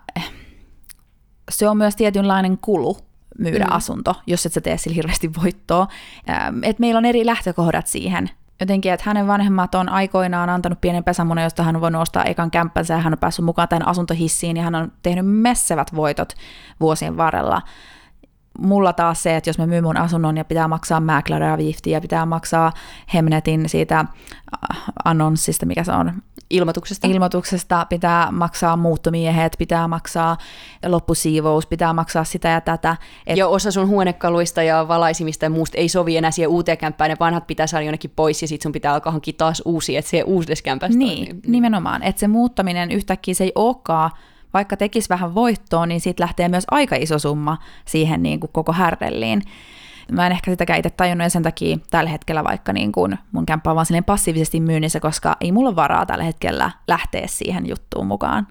se 1.51 1.69
on 1.69 1.77
myös 1.77 1.97
tietynlainen 1.97 2.59
kulu 2.59 3.12
myydä 3.39 3.65
mm. 3.65 3.77
asunto, 3.77 4.15
jos 4.27 4.47
et 4.47 4.53
sä 4.53 4.61
tee 4.61 4.79
sillä 4.79 4.95
hirveästi 4.95 5.31
voittoa. 5.43 5.89
Et 6.63 6.79
meillä 6.79 6.99
on 6.99 7.05
eri 7.05 7.27
lähtökohdat 7.27 7.87
siihen. 7.87 8.31
Jotenkin, 8.61 8.93
että 8.93 9.05
hänen 9.07 9.27
vanhemmat 9.27 9.75
on 9.75 9.89
aikoinaan 9.89 10.51
antanut 10.51 10.81
pienen 10.81 11.05
pesämunen, 11.05 11.45
josta 11.45 11.63
hän 11.63 11.77
on 11.77 11.83
voinut 11.83 12.03
ostaa 12.03 12.25
ekan 12.25 12.51
kämppänsä 12.51 12.95
ja 12.95 13.01
hän 13.01 13.13
on 13.13 13.19
päässyt 13.19 13.45
mukaan 13.45 13.69
tämän 13.69 13.89
asuntohissiin 13.89 14.57
ja 14.57 14.63
hän 14.63 14.75
on 14.75 14.93
tehnyt 15.03 15.27
messevät 15.27 15.95
voitot 15.95 16.33
vuosien 16.81 17.17
varrella 17.17 17.63
mulla 18.59 18.93
taas 18.93 19.23
se, 19.23 19.37
että 19.37 19.51
jos 19.51 19.59
mä 19.59 19.67
myyn 19.67 19.85
mun 19.85 19.97
asunnon 19.97 20.37
ja 20.37 20.45
pitää 20.45 20.69
maksaa 20.69 21.01
mäkläräviiftiä 21.01 21.97
ja 21.97 22.01
pitää 22.01 22.27
maksaa 22.27 22.73
Hemnetin 23.15 23.69
siitä 23.69 23.99
äh, 23.99 24.83
annonssista, 25.05 25.67
mikä 25.67 25.85
se 25.85 25.93
on, 25.93 26.13
ilmoituksesta. 26.53 27.07
Ilmoituksesta 27.07 27.87
pitää 27.89 28.31
maksaa 28.31 28.77
muuttomiehet, 28.77 29.57
pitää 29.59 29.89
maksaa 29.89 30.37
loppusiivous, 30.87 31.67
pitää 31.67 31.93
maksaa 31.93 32.25
sitä 32.25 32.49
ja 32.49 32.61
tätä. 32.61 32.97
Et... 33.27 33.37
Ja 33.37 33.49
osa 33.49 33.71
sun 33.71 33.89
huonekaluista 33.89 34.63
ja 34.63 34.89
valaisimista 34.89 35.45
ja 35.45 35.51
muusta 35.51 35.79
ei 35.79 35.89
sovi 35.89 36.17
enää 36.17 36.31
siihen 36.31 36.51
uuteen 36.51 36.79
kämppään, 36.79 37.11
ne 37.11 37.17
vanhat 37.21 37.47
pitää 37.47 37.67
saada 37.67 37.85
jonnekin 37.85 38.13
pois 38.17 38.43
ja 38.43 38.49
sitten 38.49 38.63
sun 38.63 38.73
pitää 38.73 38.95
alkaa 38.95 39.13
hankkia 39.13 39.35
taas 39.39 39.63
uusia, 39.65 39.99
että 39.99 40.11
se 40.11 40.23
uudessa 40.23 40.63
kämpästä 40.65 40.99
Niin, 40.99 41.25
niin, 41.25 41.41
nimenomaan, 41.47 42.03
että 42.03 42.21
se 42.21 42.29
muuttaminen 42.29 42.91
yhtäkkiä 42.91 43.35
se 43.35 43.45
ei 43.45 43.53
olekaan 43.55 44.11
vaikka 44.55 44.77
tekisi 44.77 45.09
vähän 45.09 45.35
voittoa, 45.35 45.87
niin 45.87 46.01
siitä 46.01 46.23
lähtee 46.23 46.49
myös 46.49 46.65
aika 46.71 46.97
iso 46.97 47.19
summa 47.19 47.59
siihen 47.85 48.23
niin 48.23 48.41
kuin 48.41 48.51
koko 48.53 48.73
härdelliin. 48.73 49.43
Mä 50.13 50.27
en 50.27 50.33
ehkä 50.33 50.51
sitäkään 50.51 50.79
itse 50.79 50.91
tajunnut 50.91 51.25
ja 51.25 51.31
sen 51.31 51.43
takia 51.43 51.79
tällä 51.91 52.11
hetkellä 52.11 52.45
vaikka 52.45 52.73
niin 52.73 52.93
kuin 52.93 53.19
mun 53.33 53.47
kämppä 53.47 53.71
on 53.71 53.77
vaan 53.77 54.05
passiivisesti 54.07 54.61
myynnissä, 54.61 55.01
koska 55.01 55.37
ei 55.41 55.53
mulla 55.53 55.77
varaa 55.77 56.07
tällä 56.07 56.25
hetkellä 56.25 56.71
lähteä 56.89 57.27
siihen 57.27 57.69
juttuun 57.69 58.07
mukaan. 58.07 58.47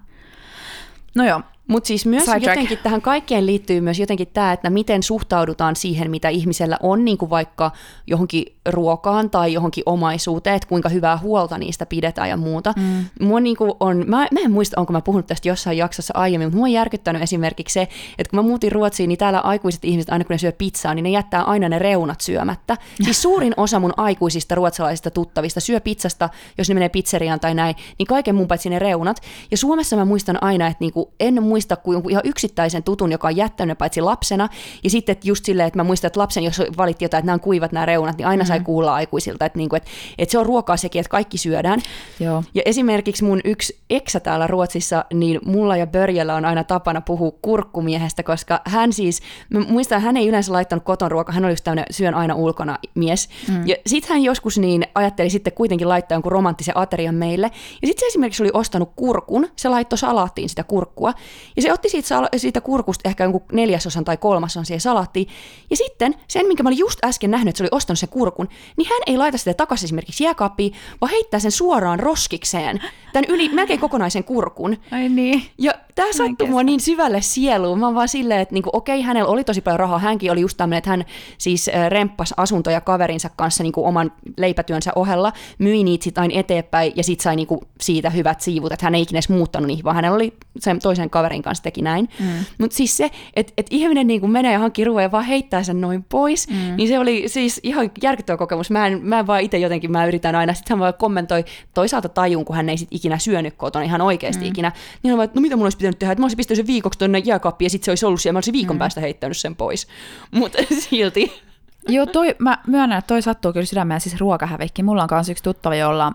No 1.14 1.24
joo, 1.24 1.40
mutta 1.68 1.86
siis 1.86 2.06
myös 2.06 2.24
Sidetrack. 2.24 2.46
jotenkin 2.46 2.78
tähän 2.78 3.02
kaikkeen 3.02 3.46
liittyy 3.46 3.80
myös 3.80 3.98
jotenkin 3.98 4.28
tämä, 4.34 4.52
että 4.52 4.70
miten 4.70 5.02
suhtaudutaan 5.02 5.76
siihen, 5.76 6.10
mitä 6.10 6.28
ihmisellä 6.28 6.76
on 6.82 7.04
niin 7.04 7.18
kuin 7.18 7.30
vaikka 7.30 7.70
johonkin 8.06 8.44
ruokaan 8.68 9.30
tai 9.30 9.52
johonkin 9.52 9.82
omaisuuteen, 9.86 10.56
että 10.56 10.68
kuinka 10.68 10.88
hyvää 10.88 11.18
huolta 11.18 11.58
niistä 11.58 11.86
pidetään 11.86 12.28
ja 12.28 12.36
muuta. 12.36 12.74
Mm. 12.76 13.04
Mua 13.20 13.40
niin 13.40 13.56
kuin 13.56 13.72
on, 13.80 14.04
mä, 14.06 14.16
mä 14.32 14.40
en 14.40 14.50
muista, 14.50 14.80
onko 14.80 14.92
mä 14.92 15.00
puhunut 15.00 15.26
tästä 15.26 15.48
jossain 15.48 15.78
jaksossa 15.78 16.14
aiemmin, 16.16 16.46
mutta 16.46 16.56
mua 16.56 16.64
on 16.64 16.72
järkyttänyt 16.72 17.22
esimerkiksi 17.22 17.72
se, 17.72 17.82
että 18.18 18.30
kun 18.30 18.38
mä 18.38 18.42
muutin 18.42 18.72
Ruotsiin, 18.72 19.08
niin 19.08 19.18
täällä 19.18 19.40
aikuiset 19.40 19.84
ihmiset, 19.84 20.12
aina 20.12 20.24
kun 20.24 20.34
ne 20.34 20.38
syö 20.38 20.52
pizzaa, 20.52 20.94
niin 20.94 21.02
ne 21.02 21.10
jättää 21.10 21.42
aina 21.42 21.68
ne 21.68 21.78
reunat 21.78 22.20
syömättä. 22.20 22.76
Siis 23.02 23.22
suurin 23.32 23.54
osa 23.56 23.80
mun 23.80 23.92
aikuisista 23.96 24.54
ruotsalaisista 24.54 25.10
tuttavista 25.10 25.60
syö 25.60 25.80
pizzasta, 25.80 26.28
jos 26.58 26.68
ne 26.68 26.74
menee 26.74 26.88
pizzeriaan 26.88 27.40
tai 27.40 27.54
näin, 27.54 27.74
niin 27.98 28.06
kaiken 28.06 28.34
mun 28.34 28.48
paitsi 28.48 28.70
ne 28.70 28.78
reunat. 28.78 29.20
Ja 29.50 29.56
Suomessa 29.56 29.96
mä 29.96 30.04
muistan 30.04 30.42
aina, 30.42 30.66
että 30.66 30.80
niin 30.80 30.92
kuin 30.92 31.06
en 31.20 31.42
muista 31.42 31.76
kuin 31.76 31.94
jonkun 31.94 32.10
ihan 32.10 32.22
yksittäisen 32.26 32.82
tutun, 32.82 33.12
joka 33.12 33.28
on 33.28 33.36
jättänyt 33.36 33.78
paitsi 33.78 34.00
lapsena. 34.00 34.48
Ja 34.84 34.90
sitten 34.90 35.12
että 35.12 35.28
just 35.28 35.44
silleen, 35.44 35.66
että 35.66 35.78
mä 35.78 35.84
muistan, 35.84 36.06
että 36.06 36.20
lapsen, 36.20 36.44
jos 36.44 36.62
valitti 36.76 37.04
jotain, 37.04 37.18
että 37.18 37.26
nämä 37.26 37.34
on 37.34 37.40
kuivat 37.40 37.72
nämä 37.72 37.86
reunat, 37.86 38.18
niin 38.18 38.26
aina. 38.26 38.51
Sai 38.52 38.60
kuulla 38.60 38.94
aikuisilta, 38.94 39.44
että, 39.44 39.58
niinku, 39.58 39.76
että, 39.76 39.90
että 40.18 40.32
se 40.32 40.38
on 40.38 40.46
ruokaa 40.46 40.76
sekin, 40.76 41.00
että 41.00 41.10
kaikki 41.10 41.38
syödään. 41.38 41.80
Joo. 42.20 42.44
Ja 42.54 42.62
esimerkiksi 42.64 43.24
mun 43.24 43.40
yksi 43.44 43.78
eksä 43.90 44.20
täällä 44.20 44.46
Ruotsissa, 44.46 45.04
niin 45.14 45.40
mulla 45.44 45.76
ja 45.76 45.86
Börjellä 45.86 46.34
on 46.34 46.44
aina 46.44 46.64
tapana 46.64 47.00
puhua 47.00 47.32
kurkkumiehestä, 47.42 48.22
koska 48.22 48.60
hän 48.64 48.92
siis, 48.92 49.22
mä 49.50 49.60
muistan, 49.60 50.00
hän 50.00 50.16
ei 50.16 50.28
yleensä 50.28 50.52
laittanut 50.52 50.84
koton 50.84 51.10
ruokaa, 51.10 51.34
hän 51.34 51.44
oli 51.44 51.52
just 51.52 51.64
tämmöinen 51.64 51.84
syön 51.90 52.14
aina 52.14 52.34
ulkona 52.34 52.78
mies. 52.94 53.28
Mm. 53.48 53.66
Ja 53.66 53.76
sitten 53.86 54.12
hän 54.12 54.22
joskus 54.22 54.58
niin 54.58 54.86
ajatteli 54.94 55.30
sitten 55.30 55.52
kuitenkin 55.52 55.88
laittaa 55.88 56.16
jonkun 56.16 56.32
romanttisen 56.32 56.76
aterian 56.76 57.14
meille. 57.14 57.50
Ja 57.82 57.88
sitten 57.88 58.00
se 58.00 58.06
esimerkiksi 58.06 58.42
oli 58.42 58.50
ostanut 58.52 58.92
kurkun, 58.96 59.48
se 59.56 59.68
laittoi 59.68 59.98
salaattiin 59.98 60.48
sitä 60.48 60.64
kurkkua. 60.64 61.14
Ja 61.56 61.62
se 61.62 61.72
otti 61.72 61.88
siitä, 61.88 62.28
siitä 62.36 62.60
kurkusta 62.60 63.08
ehkä 63.08 63.24
jonkun 63.24 63.42
neljäsosan 63.52 64.04
tai 64.04 64.16
kolmasosan 64.16 64.66
siihen 64.66 64.80
salaattiin. 64.80 65.26
Ja 65.70 65.76
sitten 65.76 66.14
sen, 66.28 66.46
minkä 66.46 66.62
mä 66.62 66.68
olin 66.68 66.78
just 66.78 67.04
äsken 67.04 67.30
nähnyt, 67.30 67.48
että 67.48 67.58
se 67.58 67.64
oli 67.64 67.68
ostanut 67.72 67.98
sen 67.98 68.08
kurkun, 68.08 68.41
niin 68.76 68.88
hän 68.88 69.00
ei 69.06 69.16
laita 69.16 69.38
sitä 69.38 69.54
takaisin 69.54 69.86
esimerkiksi 69.86 70.24
jääkaappiin, 70.24 70.72
vaan 71.00 71.10
heittää 71.10 71.40
sen 71.40 71.52
suoraan 71.52 72.00
roskikseen, 72.00 72.82
tämän 73.12 73.24
yli 73.28 73.48
melkein 73.48 73.80
kokonaisen 73.80 74.24
kurkun. 74.24 74.76
Ai 74.90 75.08
niin. 75.08 75.42
Ja 75.58 75.72
tämä 75.94 76.12
sattui 76.12 76.48
mua 76.48 76.62
niin 76.62 76.80
syvälle 76.80 77.20
sieluun. 77.20 77.78
Mä 77.78 77.94
vaan 77.94 78.08
silleen, 78.08 78.40
että 78.40 78.54
niinku, 78.54 78.70
okei, 78.72 79.02
hänellä 79.02 79.30
oli 79.30 79.44
tosi 79.44 79.60
paljon 79.60 79.80
rahaa. 79.80 79.98
Hänkin 79.98 80.32
oli 80.32 80.40
just 80.40 80.56
tämmöinen, 80.56 80.78
että 80.78 80.90
hän 80.90 81.04
siis 81.38 81.70
remppas 81.88 82.34
asuntoja 82.36 82.80
kaverinsa 82.80 83.30
kanssa 83.36 83.62
niinku 83.62 83.86
oman 83.86 84.12
leipätyönsä 84.36 84.92
ohella, 84.94 85.32
myi 85.58 85.84
niitä 85.84 86.04
sitten 86.04 86.22
aina 86.22 86.34
eteenpäin 86.36 86.92
ja 86.96 87.04
sitten 87.04 87.22
sai 87.22 87.36
niinku 87.36 87.62
siitä 87.80 88.10
hyvät 88.10 88.40
siivut, 88.40 88.72
että 88.72 88.86
hän 88.86 88.94
ei 88.94 89.02
ikinä 89.02 89.16
edes 89.16 89.28
muuttanut 89.28 89.66
niihin, 89.66 89.84
vaan 89.84 89.96
hänellä 89.96 90.16
oli 90.16 90.32
sen 90.58 90.78
toisen 90.78 91.10
kaverin 91.10 91.42
kanssa 91.42 91.64
teki 91.64 91.82
näin. 91.82 92.08
Mm. 92.20 92.26
Mutta 92.58 92.76
siis 92.76 92.96
se, 92.96 93.10
että 93.36 93.52
et 93.56 93.66
ihminen 93.70 94.06
niinku 94.06 94.26
menee 94.26 94.52
ja 94.52 94.58
hankkii 94.58 94.84
ruoan 94.84 95.02
ja 95.02 95.12
vaan 95.12 95.24
heittää 95.24 95.62
sen 95.62 95.80
noin 95.80 96.04
pois, 96.08 96.48
mm. 96.48 96.76
niin 96.76 96.88
se 96.88 96.98
oli 96.98 97.24
siis 97.26 97.60
ihan 97.62 97.90
järkyttävä 98.02 98.31
kokemus. 98.36 98.70
Mä 98.70 98.86
en, 98.86 99.00
mä 99.02 99.18
en 99.18 99.26
vaan 99.26 99.40
itse 99.40 99.58
jotenkin, 99.58 99.92
mä 99.92 100.06
yritän 100.06 100.34
aina, 100.34 100.54
sitten 100.54 100.74
hän 100.74 100.78
vaan 100.78 100.94
kommentoi 100.94 101.44
toisaalta 101.74 102.08
tajun, 102.08 102.44
kun 102.44 102.56
hän 102.56 102.68
ei 102.68 102.76
sit 102.76 102.88
ikinä 102.90 103.18
syönyt 103.18 103.54
kotona 103.56 103.84
ihan 103.84 104.00
oikeasti 104.00 104.44
mm. 104.44 104.48
ikinä, 104.48 104.72
niin 105.02 105.10
hän 105.10 105.16
vaan, 105.16 105.24
että 105.24 105.40
no 105.40 105.42
mitä 105.42 105.56
mun 105.56 105.66
olisi 105.66 105.78
pitänyt 105.78 105.98
tehdä, 105.98 106.12
että 106.12 106.22
mä 106.22 106.24
olisin 106.24 106.36
pistänyt 106.36 106.56
sen 106.56 106.66
viikoksi 106.66 106.98
tuonne 106.98 107.18
jääkaappiin 107.18 107.66
ja 107.66 107.70
sitten 107.70 107.84
se 107.84 107.90
olisi 107.90 108.06
ollut 108.06 108.20
siellä, 108.20 108.32
mä 108.32 108.36
olisin 108.36 108.52
viikon 108.52 108.76
mm. 108.76 108.78
päästä 108.78 109.00
heittänyt 109.00 109.36
sen 109.36 109.56
pois. 109.56 109.88
Mutta 110.30 110.58
silti. 110.90 111.42
Joo, 111.88 112.06
toi, 112.06 112.34
mä 112.38 112.58
myönnän, 112.66 112.98
että 112.98 113.08
toi 113.08 113.22
sattuu 113.22 113.52
kyllä 113.52 113.66
sydämeen, 113.66 114.00
siis 114.00 114.20
ruokahävikki. 114.20 114.82
Mulla 114.82 115.02
on 115.02 115.08
myös 115.10 115.28
yksi 115.28 115.44
tuttava, 115.44 115.74
jolla 115.74 116.12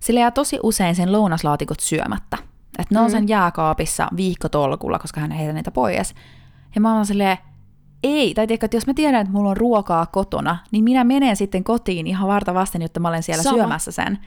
sillä 0.00 0.20
jää 0.20 0.30
tosi 0.30 0.58
usein 0.62 0.94
sen 0.94 1.12
lounaslaatikot 1.12 1.80
syömättä. 1.80 2.38
Että 2.78 2.94
ne 2.94 3.00
on 3.00 3.06
mm. 3.06 3.10
sen 3.10 3.28
jääkaapissa 3.28 4.08
viikkotolkulla, 4.16 4.98
koska 4.98 5.20
hän 5.20 5.30
heitä 5.30 5.52
niitä 5.52 5.70
pois. 5.70 6.14
Ja 6.74 6.80
mä 6.80 6.94
oon 6.94 7.06
silleen, 7.06 7.38
ei, 8.04 8.34
tai 8.34 8.46
tiedätkö, 8.46 8.66
että 8.66 8.76
jos 8.76 8.86
mä 8.86 8.94
tiedän, 8.94 9.20
että 9.20 9.32
mulla 9.32 9.50
on 9.50 9.56
ruokaa 9.56 10.06
kotona, 10.06 10.58
niin 10.70 10.84
minä 10.84 11.04
menen 11.04 11.36
sitten 11.36 11.64
kotiin 11.64 12.06
ihan 12.06 12.28
varta 12.28 12.54
vasten, 12.54 12.82
jotta 12.82 13.00
mä 13.00 13.08
olen 13.08 13.22
siellä 13.22 13.42
Sama. 13.42 13.56
syömässä 13.56 13.90
sen. 13.90 14.18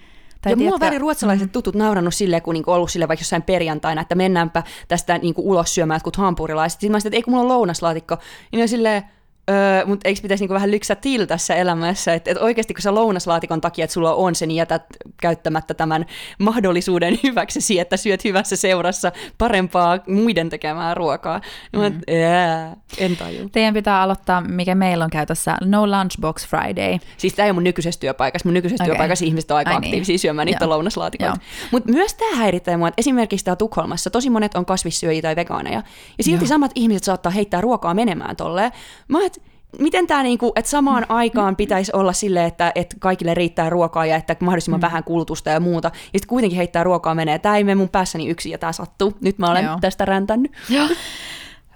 Tai 0.41 0.51
ja 0.51 0.55
tiedätkö, 0.55 0.63
mulla 0.63 0.73
on 0.73 0.79
väli 0.79 0.97
ruotsalaiset 0.99 1.47
mm. 1.47 1.51
tutut 1.51 1.75
naurannut 1.75 2.13
silleen, 2.13 2.41
kun 2.41 2.53
niinku 2.53 2.71
ollut 2.71 2.91
sille 2.91 3.07
vaikka 3.07 3.21
jossain 3.21 3.41
perjantaina, 3.41 4.01
että 4.01 4.15
mennäänpä 4.15 4.63
tästä 4.87 5.17
niinku 5.17 5.49
ulos 5.49 5.75
syömään 5.75 5.95
jotkut 5.95 6.15
hampurilaiset. 6.15 6.79
Sitten 6.79 6.91
mä 6.91 6.99
sanoin, 6.99 7.07
että 7.07 7.17
ei 7.17 7.23
kun 7.23 7.33
mulla 7.33 7.43
on 7.43 7.47
lounaslaatikko. 7.47 8.17
Niin 8.51 8.61
on 8.61 8.67
silleen, 8.67 9.03
Öö, 9.49 9.85
mutta 9.85 10.07
eikö 10.07 10.21
pitäisi 10.21 10.43
niinku 10.43 10.53
vähän 10.53 10.71
lyksä 10.71 10.95
til 10.95 11.25
tässä 11.25 11.55
elämässä, 11.55 12.13
että 12.13 12.31
et 12.31 12.37
oikeasti 12.37 12.73
kun 12.73 12.81
sä 12.81 12.95
lounaslaatikon 12.95 13.61
takia, 13.61 13.83
että 13.83 13.93
sulla 13.93 14.13
on 14.13 14.35
se, 14.35 14.45
niin 14.45 14.55
jätät 14.55 14.83
käyttämättä 15.21 15.73
tämän 15.73 16.05
mahdollisuuden 16.39 17.19
hyväksesi, 17.23 17.79
että 17.79 17.97
syöt 17.97 18.23
hyvässä 18.23 18.55
seurassa 18.55 19.11
parempaa 19.37 19.99
muiden 20.07 20.49
tekemää 20.49 20.93
ruokaa. 20.93 21.41
Mm. 21.73 21.79
Mä, 21.79 21.91
ää, 22.25 22.75
en 22.97 23.17
taju. 23.17 23.49
Teidän 23.49 23.73
pitää 23.73 24.01
aloittaa, 24.01 24.41
mikä 24.41 24.75
meillä 24.75 25.03
on 25.03 25.09
käytössä, 25.09 25.57
No 25.61 25.87
Lunchbox 25.87 26.47
Friday. 26.47 26.97
Siis 27.17 27.33
tämä 27.33 27.45
ei 27.45 27.49
ole 27.49 27.53
mun 27.53 27.63
nykyisessä 27.63 27.99
työpaikassa. 27.99 28.47
Mun 28.47 28.53
nykyisessä 28.53 28.83
okay. 28.83 28.93
työpaikassa 28.95 29.25
ihmiset 29.25 29.51
on 29.51 29.57
aika 29.57 29.69
Ai 29.69 29.79
niin. 29.79 29.87
aktiivisia 29.87 30.13
niin. 30.13 30.19
syömään 30.19 30.45
niitä 30.45 30.69
lounaslaatikoita. 30.69 31.37
Mutta 31.71 31.91
myös 31.91 32.13
tämä 32.13 32.35
häiritsee 32.35 32.77
mua, 32.77 32.87
että 32.87 32.99
esimerkiksi 32.99 33.45
täällä 33.45 33.57
Tukholmassa 33.57 34.09
tosi 34.09 34.29
monet 34.29 34.55
on 34.55 34.65
kasvissyöjiä 34.65 35.21
tai 35.21 35.35
vegaaneja. 35.35 35.83
Ja 36.17 36.23
silti 36.23 36.43
Joo. 36.43 36.49
samat 36.49 36.71
ihmiset 36.75 37.03
saattaa 37.03 37.31
heittää 37.31 37.61
ruokaa 37.61 37.93
menemään 37.93 38.35
tolleen. 38.35 38.71
Mä 39.07 39.25
et, 39.25 39.36
miten 39.79 40.07
tämä, 40.07 40.23
niinku, 40.23 40.51
että 40.55 40.71
samaan 40.71 41.05
aikaan 41.09 41.55
pitäisi 41.55 41.91
olla 41.95 42.13
sille, 42.13 42.45
että, 42.45 42.71
että 42.75 42.95
kaikille 42.99 43.33
riittää 43.33 43.69
ruokaa 43.69 44.05
ja 44.05 44.15
että 44.15 44.35
mahdollisimman 44.39 44.79
mm. 44.79 44.85
vähän 44.85 45.03
kulutusta 45.03 45.49
ja 45.49 45.59
muuta, 45.59 45.87
ja 45.87 46.19
sitten 46.19 46.29
kuitenkin 46.29 46.57
heittää 46.57 46.83
ruokaa 46.83 47.15
menee. 47.15 47.39
Tämä 47.39 47.57
ei 47.57 47.63
mene 47.63 47.75
mun 47.75 47.89
päässäni 47.89 48.29
yksin 48.29 48.51
ja 48.51 48.57
tämä 48.57 48.71
sattuu. 48.71 49.13
Nyt 49.21 49.37
mä 49.37 49.51
olen 49.51 49.65
Joo. 49.65 49.77
tästä 49.81 50.05
räntännyt. 50.05 50.51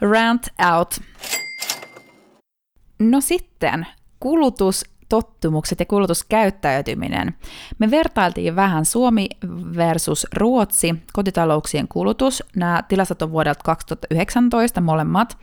Rant 0.02 0.48
out. 0.76 1.00
No 3.00 3.22
sitten, 3.22 3.88
kulutustottumukset 4.20 5.80
ja 5.80 5.86
kulutuskäyttäytyminen. 5.86 7.34
Me 7.80 7.92
vertailtiin 7.92 8.56
vähän 8.56 8.86
Suomi 8.86 9.28
versus 9.78 10.28
Ruotsi, 10.34 10.96
kotitalouksien 11.14 11.88
kulutus. 11.88 12.44
Nämä 12.56 12.84
tilastot 12.88 13.22
on 13.22 13.32
vuodelta 13.32 13.64
2019 13.64 14.82
molemmat. 14.82 15.38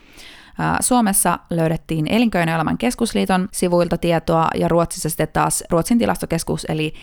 Suomessa 0.80 1.38
löydettiin 1.50 2.06
Elinkeinoelämän 2.08 2.78
keskusliiton 2.78 3.48
sivuilta 3.52 3.98
tietoa 3.98 4.48
ja 4.54 4.68
Ruotsissa 4.68 5.08
sitten 5.08 5.28
taas 5.32 5.64
Ruotsin 5.70 5.98
tilastokeskus 5.98 6.66
eli 6.68 6.94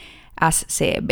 SCB. 0.50 1.10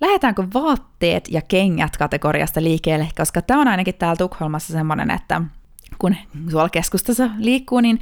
Lähdetäänkö 0.00 0.46
vaatteet 0.54 1.28
ja 1.30 1.42
kengät 1.42 1.96
kategoriasta 1.96 2.62
liikkeelle, 2.62 3.08
koska 3.16 3.42
tämä 3.42 3.60
on 3.60 3.68
ainakin 3.68 3.94
täällä 3.94 4.16
Tukholmassa 4.16 4.72
semmoinen, 4.72 5.10
että 5.10 5.42
kun 5.98 6.16
tuolla 6.50 6.68
keskustassa 6.68 7.30
liikkuu, 7.38 7.80
niin 7.80 8.00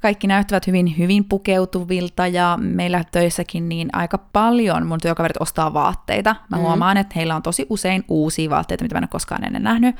kaikki 0.00 0.26
näyttävät 0.26 0.66
hyvin, 0.66 0.98
hyvin 0.98 1.24
pukeutuvilta 1.24 2.26
ja 2.26 2.58
meillä 2.60 3.04
töissäkin 3.12 3.68
niin 3.68 3.88
aika 3.92 4.18
paljon 4.18 4.86
mun 4.86 5.00
työkaverit 5.02 5.36
ostaa 5.40 5.74
vaatteita. 5.74 6.36
Mä 6.50 6.56
mm. 6.56 6.62
huomaan, 6.62 6.96
että 6.96 7.12
heillä 7.16 7.36
on 7.36 7.42
tosi 7.42 7.66
usein 7.70 8.04
uusia 8.08 8.50
vaatteita, 8.50 8.84
mitä 8.84 8.94
mä 8.94 8.98
en 8.98 9.04
ole 9.04 9.08
koskaan 9.08 9.44
ennen 9.44 9.62
nähnyt. 9.62 9.96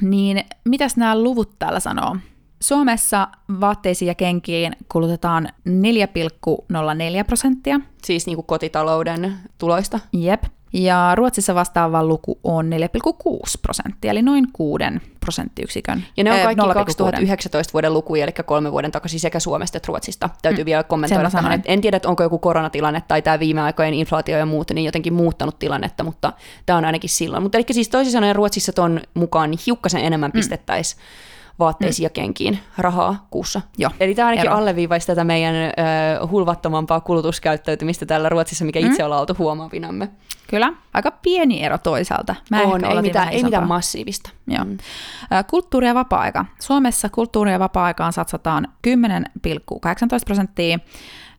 Niin 0.00 0.44
mitäs 0.64 0.96
nämä 0.96 1.22
luvut 1.22 1.58
täällä 1.58 1.80
sanoo? 1.80 2.16
Suomessa 2.60 3.28
vaatteisiin 3.60 4.06
ja 4.06 4.14
kenkiin 4.14 4.72
kulutetaan 4.92 5.48
4,04 5.68 7.24
prosenttia. 7.26 7.80
Siis 8.04 8.26
niin 8.26 8.36
kuin 8.36 8.46
kotitalouden 8.46 9.34
tuloista? 9.58 10.00
Jep. 10.12 10.44
Ja 10.72 11.12
Ruotsissa 11.14 11.54
vastaava 11.54 12.04
luku 12.04 12.38
on 12.44 12.70
4,6 12.70 13.60
prosenttia, 13.62 14.10
eli 14.10 14.22
noin 14.22 14.46
6 14.52 14.84
prosenttiyksikön. 15.20 16.04
Ja 16.16 16.24
ne 16.24 16.32
on 16.32 16.40
kaikki 16.42 16.62
0, 16.62 16.74
2019 16.74 17.72
vuoden 17.72 17.94
lukuja, 17.94 18.24
eli 18.24 18.32
kolme 18.32 18.72
vuoden 18.72 18.92
takaisin 18.92 19.20
sekä 19.20 19.40
Suomesta 19.40 19.76
että 19.76 19.86
Ruotsista. 19.86 20.30
Täytyy 20.42 20.64
mm. 20.64 20.66
vielä 20.66 20.82
kommentoida 20.82 21.30
tähän. 21.30 21.52
Että 21.52 21.72
en 21.72 21.80
tiedä, 21.80 21.96
että 21.96 22.08
onko 22.08 22.22
joku 22.22 22.38
koronatilanne 22.38 23.02
tai 23.08 23.22
tämä 23.22 23.38
viime 23.38 23.60
aikojen 23.60 23.94
inflaatio 23.94 24.38
ja 24.38 24.46
muut, 24.46 24.70
niin 24.70 24.84
jotenkin 24.84 25.14
muuttanut 25.14 25.58
tilannetta, 25.58 26.04
mutta 26.04 26.32
tämä 26.66 26.76
on 26.76 26.84
ainakin 26.84 27.10
silloin. 27.10 27.42
Mutta 27.42 27.58
eli 27.58 27.64
siis 27.70 27.88
toisin 27.88 28.12
sanoen 28.12 28.36
Ruotsissa 28.36 28.72
tuon 28.72 29.00
mukaan 29.14 29.50
niin 29.50 29.60
hiukkasen 29.66 30.04
enemmän 30.04 30.30
mm. 30.34 30.40
Vaatteisiin 31.58 32.04
mm. 32.04 32.06
ja 32.06 32.10
kenkiin 32.10 32.58
rahaa 32.78 33.26
kuussa. 33.30 33.60
Joo, 33.78 33.90
Eli 34.00 34.14
tämä 34.14 34.28
ainakin 34.28 34.50
ero. 34.50 34.58
alleviivaisi 34.58 35.06
tätä 35.06 35.24
meidän 35.24 35.54
äh, 35.54 36.30
hulvattomampaa 36.30 37.00
kulutuskäyttäytymistä 37.00 38.06
täällä 38.06 38.28
Ruotsissa, 38.28 38.64
mikä 38.64 38.80
mm. 38.80 38.86
itse 38.86 39.04
ollaan 39.04 39.20
oltu 39.20 39.34
huomaavinamme. 39.38 40.08
Kyllä, 40.50 40.72
aika 40.94 41.10
pieni 41.10 41.64
ero 41.64 41.78
toisaalta. 41.78 42.34
Mä 42.50 42.62
on, 42.62 42.84
ei 42.84 43.02
mitään, 43.02 43.28
ei 43.28 43.42
mitään 43.42 43.68
massiivista. 43.68 44.30
Joo. 44.46 44.64
Mm. 44.64 44.78
Kulttuuri- 45.50 45.86
ja 45.86 45.94
vapaa-aika. 45.94 46.44
Suomessa 46.60 47.08
kulttuuri- 47.08 47.52
ja 47.52 47.58
vapaa-aikaan 47.58 48.12
satsataan 48.12 48.68
10,18 48.82 48.92
prosenttia 50.26 50.78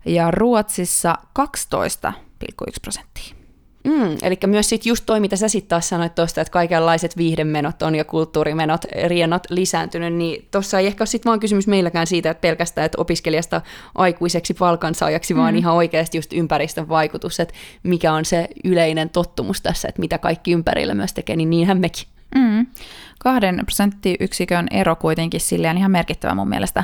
ja 0.05 0.31
Ruotsissa 0.31 1.17
12,1 1.33 2.79
prosenttia. 2.81 3.38
Mm, 3.83 4.17
eli 4.21 4.37
myös 4.47 4.69
sit 4.69 4.85
just 4.85 5.03
toi, 5.05 5.19
mitä 5.19 5.35
sä 5.35 5.47
sitten 5.47 5.69
taas 5.69 5.89
sanoit 5.89 6.15
tuosta, 6.15 6.41
että 6.41 6.51
kaikenlaiset 6.51 7.17
viihdemenot 7.17 7.81
on 7.81 7.95
ja 7.95 8.05
kulttuurimenot, 8.05 8.85
riennot 9.07 9.43
lisääntynyt, 9.49 10.13
niin 10.13 10.47
tuossa 10.51 10.79
ei 10.79 10.87
ehkä 10.87 11.01
ole 11.01 11.07
sitten 11.07 11.29
vaan 11.29 11.39
kysymys 11.39 11.67
meilläkään 11.67 12.07
siitä, 12.07 12.29
että 12.29 12.41
pelkästään, 12.41 12.85
että 12.85 13.01
opiskelijasta 13.01 13.61
aikuiseksi 13.95 14.53
palkansaajaksi, 14.53 15.33
mm. 15.33 15.39
vaan 15.39 15.55
ihan 15.55 15.73
oikeasti 15.73 16.17
just 16.17 16.33
ympäristön 16.33 16.89
vaikutus, 16.89 17.39
että 17.39 17.53
mikä 17.83 18.13
on 18.13 18.25
se 18.25 18.47
yleinen 18.63 19.09
tottumus 19.09 19.61
tässä, 19.61 19.87
että 19.87 19.99
mitä 19.99 20.17
kaikki 20.17 20.51
ympärillä 20.51 20.93
myös 20.93 21.13
tekee, 21.13 21.35
niin 21.35 21.49
niinhän 21.49 21.79
mekin. 21.79 22.07
Mm. 22.35 22.67
Kahden 23.19 23.61
prosenttiyksikön 23.65 24.67
ero 24.71 24.95
kuitenkin 24.95 25.41
silleen 25.41 25.77
ihan 25.77 25.91
merkittävä 25.91 26.35
mun 26.35 26.49
mielestä. 26.49 26.83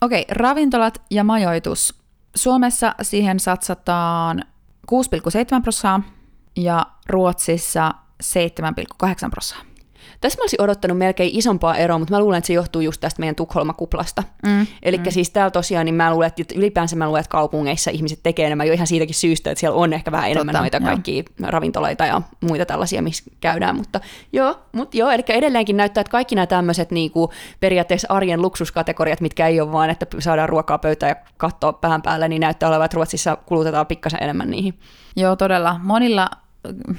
Okei, 0.00 0.24
ravintolat 0.30 1.02
ja 1.10 1.24
majoitus. 1.24 1.94
Suomessa 2.34 2.94
siihen 3.02 3.40
satsataan 3.40 4.44
6,7 4.92 5.62
prosenttia 5.62 6.12
ja 6.56 6.86
Ruotsissa 7.08 7.94
7,8 8.22 9.30
prosenttia. 9.30 9.73
Tässä 10.20 10.38
mä 10.38 10.42
olisin 10.42 10.62
odottanut 10.62 10.98
melkein 10.98 11.30
isompaa 11.32 11.76
eroa, 11.76 11.98
mutta 11.98 12.14
mä 12.14 12.20
luulen, 12.20 12.38
että 12.38 12.46
se 12.46 12.52
johtuu 12.52 12.82
just 12.82 13.00
tästä 13.00 13.20
meidän 13.20 13.34
Tukholma-kuplasta. 13.34 14.22
Mm, 14.46 14.66
Eli 14.82 14.98
mm. 14.98 15.04
siis 15.08 15.30
täällä 15.30 15.50
tosiaan, 15.50 15.84
niin 15.84 15.94
mä 15.94 16.12
luulen, 16.12 16.26
että 16.26 16.54
ylipäänsä 16.54 16.96
mä 16.96 17.06
luulen, 17.06 17.20
että 17.20 17.30
kaupungeissa 17.30 17.90
ihmiset 17.90 18.20
tekee 18.22 18.46
enemmän 18.46 18.66
jo 18.66 18.72
ihan 18.72 18.86
siitäkin 18.86 19.14
syystä, 19.14 19.50
että 19.50 19.60
siellä 19.60 19.76
on 19.76 19.92
ehkä 19.92 20.12
vähän 20.12 20.30
enemmän 20.30 20.52
Totta, 20.52 20.60
noita 20.60 20.80
kaikkia 20.80 21.22
joo. 21.40 21.50
ravintoloita 21.50 22.06
ja 22.06 22.22
muita 22.40 22.66
tällaisia, 22.66 23.02
missä 23.02 23.24
käydään. 23.40 23.76
Mutta 23.76 24.00
joo, 24.32 24.58
mutta 24.72 24.96
joo, 24.96 25.10
eli 25.10 25.22
edelleenkin 25.28 25.76
näyttää, 25.76 26.00
että 26.00 26.10
kaikki 26.10 26.34
nämä 26.34 26.46
tämmöiset 26.46 26.90
niinku, 26.90 27.32
periaatteessa 27.60 28.08
arjen 28.10 28.42
luksuskategoriat, 28.42 29.20
mitkä 29.20 29.46
ei 29.46 29.60
ole 29.60 29.72
vaan, 29.72 29.90
että 29.90 30.06
saadaan 30.18 30.48
ruokaa 30.48 30.78
pöytään 30.78 31.10
ja 31.10 31.16
katsoa 31.36 31.72
päähän 31.72 32.02
päälle, 32.02 32.28
niin 32.28 32.40
näyttää 32.40 32.68
olevan, 32.68 32.84
että 32.84 32.94
Ruotsissa 32.94 33.36
kulutetaan 33.36 33.86
pikkasen 33.86 34.22
enemmän 34.22 34.50
niihin. 34.50 34.78
Joo, 35.16 35.36
todella. 35.36 35.80
Monilla 35.82 36.30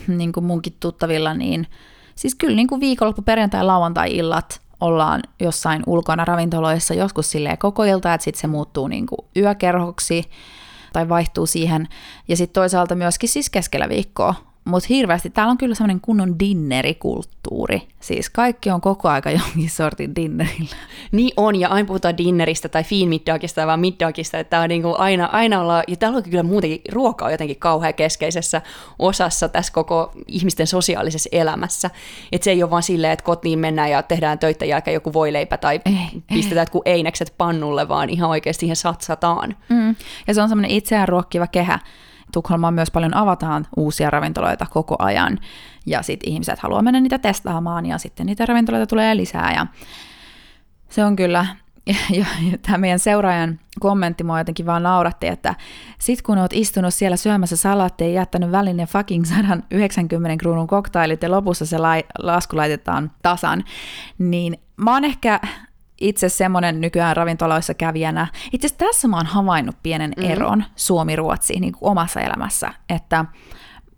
niin 0.07 0.31
kuin 0.31 0.43
munkin 0.43 0.73
tuttavilla, 0.79 1.33
niin 1.33 1.67
Siis 2.15 2.35
kyllä 2.35 2.55
niin 2.55 2.67
kuin 2.67 2.81
viikonloppu, 2.81 3.21
perjantai, 3.21 3.63
lauantai-illat 3.63 4.61
ollaan 4.81 5.21
jossain 5.39 5.83
ulkona 5.87 6.25
ravintoloissa 6.25 6.93
joskus 6.93 7.31
silleen 7.31 7.57
koko 7.57 7.83
ilta, 7.83 8.13
että 8.13 8.23
sitten 8.23 8.41
se 8.41 8.47
muuttuu 8.47 8.87
niin 8.87 9.07
kuin 9.07 9.27
yökerhoksi 9.37 10.29
tai 10.93 11.09
vaihtuu 11.09 11.45
siihen. 11.45 11.87
Ja 12.27 12.37
sitten 12.37 12.53
toisaalta 12.53 12.95
myöskin 12.95 13.29
siis 13.29 13.49
keskellä 13.49 13.89
viikkoa 13.89 14.35
mutta 14.65 14.87
hirveästi 14.89 15.29
täällä 15.29 15.51
on 15.51 15.57
kyllä 15.57 15.75
semmoinen 15.75 16.01
kunnon 16.01 16.39
dinnerikulttuuri. 16.39 17.87
Siis 17.99 18.29
kaikki 18.29 18.71
on 18.71 18.81
koko 18.81 19.09
aika 19.09 19.31
jonkin 19.31 19.69
sortin 19.69 20.15
dinnerillä. 20.15 20.75
Niin 21.11 21.33
on, 21.37 21.55
ja 21.55 21.69
aina 21.69 21.87
puhutaan 21.87 22.17
dinneristä 22.17 22.69
tai 22.69 22.83
fiin 22.83 23.09
middagista 23.09 23.67
vai 23.67 23.77
middagista, 23.77 24.39
että 24.39 24.59
on 24.59 24.69
niinku 24.69 24.95
aina, 24.97 25.25
aina 25.25 25.61
olla, 25.61 25.83
ja 25.87 25.95
täällä 25.95 26.17
on 26.17 26.23
kyllä 26.23 26.43
muutenkin 26.43 26.81
ruoka 26.91 27.25
on 27.25 27.31
jotenkin 27.31 27.59
kauhean 27.59 27.93
keskeisessä 27.93 28.61
osassa 28.99 29.49
tässä 29.49 29.73
koko 29.73 30.11
ihmisten 30.27 30.67
sosiaalisessa 30.67 31.29
elämässä. 31.31 31.89
Että 32.31 32.45
se 32.45 32.51
ei 32.51 32.63
ole 32.63 32.71
vaan 32.71 32.83
silleen, 32.83 33.13
että 33.13 33.25
kotiin 33.25 33.59
mennään 33.59 33.91
ja 33.91 34.03
tehdään 34.03 34.39
töitä 34.39 34.65
jälkeen 34.65 34.93
joku 34.93 35.13
voileipä 35.13 35.57
tai 35.57 35.81
ei, 35.85 36.21
pistetään 36.33 36.61
jotkut 36.61 36.87
einekset 36.87 37.33
pannulle, 37.37 37.87
vaan 37.87 38.09
ihan 38.09 38.29
oikeasti 38.29 38.59
siihen 38.59 38.75
satsataan. 38.75 39.55
Mm. 39.69 39.95
Ja 40.27 40.33
se 40.33 40.41
on 40.41 40.49
semmoinen 40.49 40.71
itseään 40.71 41.07
ruokkiva 41.07 41.47
kehä. 41.47 41.79
Tukholmaan 42.35 42.73
myös 42.73 42.91
paljon 42.91 43.15
avataan 43.15 43.65
uusia 43.77 44.09
ravintoloita 44.09 44.65
koko 44.69 44.95
ajan, 44.99 45.39
ja 45.85 46.01
sitten 46.01 46.31
ihmiset 46.31 46.59
haluaa 46.59 46.81
mennä 46.81 46.99
niitä 46.99 47.19
testaamaan, 47.19 47.85
ja 47.85 47.97
sitten 47.97 48.25
niitä 48.25 48.45
ravintoloita 48.45 48.87
tulee 48.87 49.17
lisää, 49.17 49.53
ja 49.53 49.67
se 50.89 51.05
on 51.05 51.15
kyllä, 51.15 51.45
tämä 52.65 52.77
meidän 52.77 52.99
seuraajan 52.99 53.59
kommentti 53.79 54.23
mua 54.23 54.39
jotenkin 54.39 54.65
vaan 54.65 54.83
nauratti, 54.83 55.27
että 55.27 55.55
sit 55.99 56.21
kun 56.21 56.37
oot 56.37 56.53
istunut 56.53 56.93
siellä 56.93 57.17
syömässä 57.17 57.55
salaattia 57.55 58.07
ja 58.07 58.13
jättänyt 58.13 58.51
välin 58.51 58.77
ne 58.77 58.85
fucking 58.85 59.25
190 59.25 60.37
kruunun 60.39 60.67
koktailit 60.67 61.23
ja 61.23 61.31
lopussa 61.31 61.65
se 61.65 61.77
lai, 61.77 62.03
lasku 62.19 62.57
laitetaan 62.57 63.11
tasan, 63.21 63.63
niin 64.17 64.57
mä 64.77 64.93
oon 64.93 65.05
ehkä 65.05 65.39
itse 66.01 66.29
semmoinen 66.29 66.81
nykyään 66.81 67.17
ravintoloissa 67.17 67.73
kävijänä. 67.73 68.27
Itse 68.51 68.67
asiassa 68.67 68.85
tässä 68.85 69.07
mä 69.07 69.17
oon 69.17 69.25
havainnut 69.25 69.75
pienen 69.83 70.13
mm. 70.17 70.23
eron 70.23 70.63
Suomi-Ruotsi 70.75 71.59
niin 71.59 71.73
kuin 71.73 71.91
omassa 71.91 72.21
elämässä, 72.21 72.73
että 72.89 73.25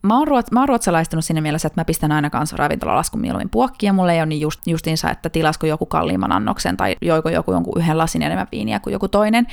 mä 0.02 0.18
oon, 0.18 0.28
ruot, 0.28 0.52
mä 0.52 0.60
oon 0.60 0.70
ruotsalaistunut 0.70 1.26
sinne 1.26 1.42
mielessä, 1.42 1.68
että 1.68 1.82
mä 1.82 1.86
pistän 1.86 2.12
aina 2.12 2.30
kanssa 2.30 2.58
ravintolalaskun 2.58 3.22
mieluummin 3.22 3.50
puokkiin, 3.50 3.88
ja 3.88 3.94
mulle 3.94 4.14
ei 4.14 4.20
ole 4.20 4.26
niin 4.26 4.42
just, 4.42 4.68
justiinsa, 4.68 5.12
että 5.12 5.30
tilasko 5.30 5.68
joku 5.68 5.86
kalliimman 5.86 6.32
annoksen 6.32 6.78
tai 6.78 6.96
joiko 7.02 7.30
joku 7.30 7.52
jonkun 7.52 7.82
yhden 7.82 7.98
lasin 7.98 8.22
enemmän 8.22 8.48
viiniä 8.52 8.80
kuin 8.80 8.92
joku 8.92 9.08
toinen. 9.08 9.48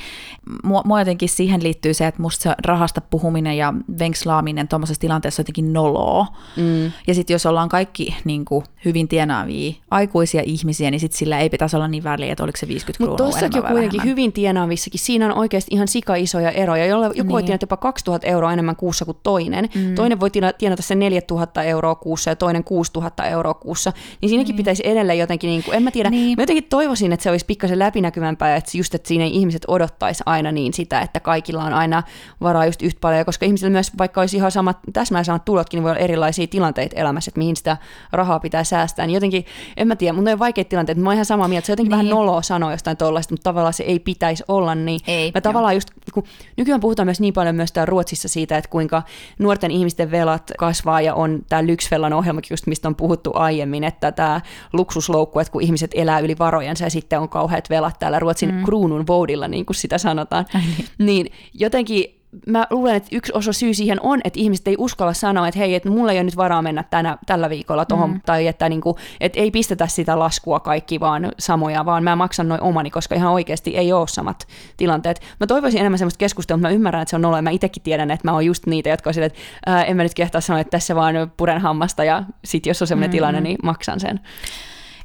Mua, 0.63 0.81
mua 0.85 1.01
jotenkin 1.01 1.29
siihen 1.29 1.63
liittyy 1.63 1.93
se, 1.93 2.07
että 2.07 2.21
musta 2.21 2.43
se 2.43 2.55
rahasta 2.65 3.01
puhuminen 3.01 3.57
ja 3.57 3.73
venkslaaminen 3.99 4.67
tuommoisessa 4.67 5.01
tilanteessa 5.01 5.39
jotenkin 5.39 5.73
noloo. 5.73 6.27
Mm. 6.57 6.91
Ja 7.07 7.13
sitten 7.13 7.33
jos 7.33 7.45
ollaan 7.45 7.69
kaikki 7.69 8.15
niin 8.25 8.45
kuin, 8.45 8.63
hyvin 8.85 9.07
tienaavia 9.07 9.73
aikuisia 9.91 10.41
ihmisiä, 10.45 10.91
niin 10.91 10.99
sitten 10.99 11.17
sillä 11.17 11.39
ei 11.39 11.49
pitäisi 11.49 11.75
olla 11.75 11.87
niin 11.87 12.03
väliä, 12.03 12.31
että 12.31 12.43
oliko 12.43 12.57
se 12.57 12.67
50 12.67 13.03
Mutta 13.03 13.23
tuossakin 13.23 13.61
on 13.61 13.67
kuitenkin 13.67 13.97
vähemmän. 13.97 14.11
hyvin 14.11 14.31
tienaavissakin, 14.31 14.99
siinä 14.99 15.25
on 15.25 15.37
oikeasti 15.37 15.75
ihan 15.75 15.87
sika 15.87 16.15
isoja 16.15 16.51
eroja, 16.51 16.85
jolla 16.85 17.05
joku 17.05 17.15
niin. 17.15 17.29
voi 17.29 17.43
tienata 17.43 17.63
jopa 17.63 17.77
2000 17.77 18.27
euroa 18.27 18.53
enemmän 18.53 18.75
kuussa 18.75 19.05
kuin 19.05 19.17
toinen. 19.23 19.69
Mm. 19.75 19.95
Toinen 19.95 20.19
voi 20.19 20.29
tienata 20.31 20.44
sen 20.79 20.99
4000 20.99 21.63
euroa 21.63 21.95
kuussa 21.95 22.29
ja 22.29 22.35
toinen 22.35 22.63
6000 22.63 23.25
euroa 23.25 23.53
kuussa, 23.53 23.93
niin 24.21 24.29
siinäkin 24.29 24.53
niin. 24.53 24.57
pitäisi 24.57 24.83
edelleen 24.85 25.19
jotenkin, 25.19 25.47
niin 25.47 25.63
kuin, 25.63 25.77
en 25.77 25.83
mä 25.83 25.91
tiedä, 25.91 26.09
niin. 26.09 26.37
mä 26.37 26.41
jotenkin 26.41 26.63
toivoisin, 26.63 27.13
että 27.13 27.23
se 27.23 27.29
olisi 27.29 27.45
pikkasen 27.45 27.79
läpinäkyvämpää, 27.79 28.55
että 28.55 28.77
just, 28.77 28.95
että 28.95 29.07
siinä 29.07 29.25
ihmiset 29.25 29.65
odottaisi 29.67 30.23
aina 30.25 30.51
niin 30.51 30.73
sitä, 30.73 31.01
että 31.01 31.19
kaikilla 31.19 31.63
on 31.63 31.73
aina 31.73 32.03
varaa 32.41 32.65
just 32.65 32.81
yhtä 32.81 32.99
paljon, 33.01 33.25
koska 33.25 33.45
ihmisillä 33.45 33.71
myös, 33.71 33.91
vaikka 33.97 34.21
olisi 34.21 34.37
ihan 34.37 34.51
samat, 34.51 34.77
täsmälleen 34.93 35.25
samat 35.25 35.45
tulotkin, 35.45 35.77
niin 35.77 35.83
voi 35.83 35.91
olla 35.91 35.99
erilaisia 35.99 36.47
tilanteita 36.47 36.95
elämässä, 36.99 37.29
että 37.29 37.39
mihin 37.39 37.55
sitä 37.55 37.77
rahaa 38.11 38.39
pitää 38.39 38.63
säästää, 38.63 39.05
niin 39.05 39.13
jotenkin, 39.13 39.45
en 39.77 39.87
mä 39.87 39.95
tiedä, 39.95 40.13
mutta 40.13 40.31
on 40.31 40.39
vaikeita 40.39 40.69
tilanteita, 40.69 41.01
mä 41.01 41.09
oon 41.09 41.13
ihan 41.13 41.25
samaa 41.25 41.47
mieltä, 41.47 41.65
se 41.65 41.71
on 41.71 41.73
jotenkin 41.73 41.89
niin. 41.89 42.05
vähän 42.07 42.19
noloa 42.19 42.41
sanoa 42.41 42.71
jostain 42.71 42.97
tollaista, 42.97 43.33
mutta 43.33 43.43
tavallaan 43.43 43.73
se 43.73 43.83
ei 43.83 43.99
pitäisi 43.99 44.43
olla, 44.47 44.75
niin 44.75 44.99
ei, 45.07 45.31
mä 45.35 45.41
tavallaan 45.41 45.75
just, 45.75 45.89
kun 46.13 46.23
nykyään 46.57 46.79
puhutaan 46.79 47.07
myös 47.07 47.19
niin 47.19 47.33
paljon 47.33 47.55
myös 47.55 47.71
täällä 47.71 47.89
Ruotsissa 47.89 48.27
siitä, 48.27 48.57
että 48.57 48.69
kuinka 48.69 49.03
nuorten 49.39 49.71
ihmisten 49.71 50.11
velat 50.25 50.51
kasvaa 50.57 51.01
ja 51.01 51.13
on 51.13 51.41
tämä 51.49 51.67
Lyxfellan 51.67 52.13
ohjelmakin 52.13 52.53
just, 52.53 52.67
mistä 52.67 52.87
on 52.87 52.95
puhuttu 52.95 53.31
aiemmin, 53.33 53.83
että 53.83 54.11
tämä 54.11 54.41
luksusloukku, 54.73 55.39
että 55.39 55.51
kun 55.51 55.61
ihmiset 55.61 55.91
elää 55.93 56.19
yli 56.19 56.35
varojensa 56.39 56.83
ja 56.83 56.89
sitten 56.89 57.19
on 57.19 57.29
kauheat 57.29 57.69
velat 57.69 57.99
täällä 57.99 58.19
Ruotsin 58.19 58.55
mm. 58.55 58.63
kruunun 58.63 59.07
voudilla, 59.07 59.47
niin 59.47 59.65
kuin 59.65 59.75
sitä 59.75 59.97
sanotaan, 59.97 60.45
niin. 60.53 60.87
niin 60.97 61.31
jotenkin 61.53 62.24
mä 62.47 62.67
luulen, 62.69 62.95
että 62.95 63.09
yksi 63.11 63.31
osa 63.35 63.53
syy 63.53 63.73
siihen 63.73 64.01
on, 64.01 64.21
että 64.23 64.39
ihmiset 64.39 64.67
ei 64.67 64.75
uskalla 64.77 65.13
sanoa, 65.13 65.47
että 65.47 65.59
hei, 65.59 65.75
että 65.75 65.89
mulla 65.89 66.11
ei 66.11 66.17
ole 66.17 66.23
nyt 66.23 66.37
varaa 66.37 66.61
mennä 66.61 66.83
tänä, 66.83 67.17
tällä 67.25 67.49
viikolla 67.49 67.85
tuohon, 67.85 68.09
mm. 68.09 68.21
tai 68.25 68.47
että, 68.47 68.69
niin 68.69 68.81
kuin, 68.81 68.97
että 69.19 69.39
ei 69.39 69.51
pistetä 69.51 69.87
sitä 69.87 70.19
laskua 70.19 70.59
kaikki 70.59 70.99
vaan 70.99 71.31
samoja, 71.39 71.85
vaan 71.85 72.03
mä 72.03 72.15
maksan 72.15 72.47
noin 72.47 72.61
omani, 72.61 72.89
koska 72.89 73.15
ihan 73.15 73.31
oikeasti 73.31 73.77
ei 73.77 73.93
ole 73.93 74.07
samat 74.07 74.47
tilanteet. 74.77 75.21
Mä 75.39 75.47
toivoisin 75.47 75.79
enemmän 75.79 75.99
sellaista 75.99 76.17
keskustelua, 76.17 76.57
mutta 76.57 76.67
mä 76.67 76.75
ymmärrän, 76.75 77.01
että 77.01 77.09
se 77.09 77.27
on 77.27 77.35
ja 77.35 77.41
mä 77.41 77.49
itsekin 77.49 77.83
tiedän, 77.83 78.11
että 78.11 78.27
mä 78.27 78.33
oon 78.33 78.45
just 78.45 78.65
niitä, 78.65 78.89
jotka 78.89 79.09
on 79.09 79.13
sille, 79.13 79.25
että 79.25 79.39
ää, 79.65 79.83
en 79.83 79.97
mä 79.97 80.03
nyt 80.03 80.13
kehtaa 80.13 80.41
sanoa, 80.41 80.59
että 80.59 80.71
tässä 80.71 80.95
vaan 80.95 81.15
puren 81.37 81.61
hammasta, 81.61 82.03
ja 82.03 82.23
sit 82.45 82.65
jos 82.65 82.81
on 82.81 82.87
sellainen 82.87 83.09
mm. 83.09 83.11
tilanne, 83.11 83.41
niin 83.41 83.57
maksan 83.63 83.99
sen. 83.99 84.19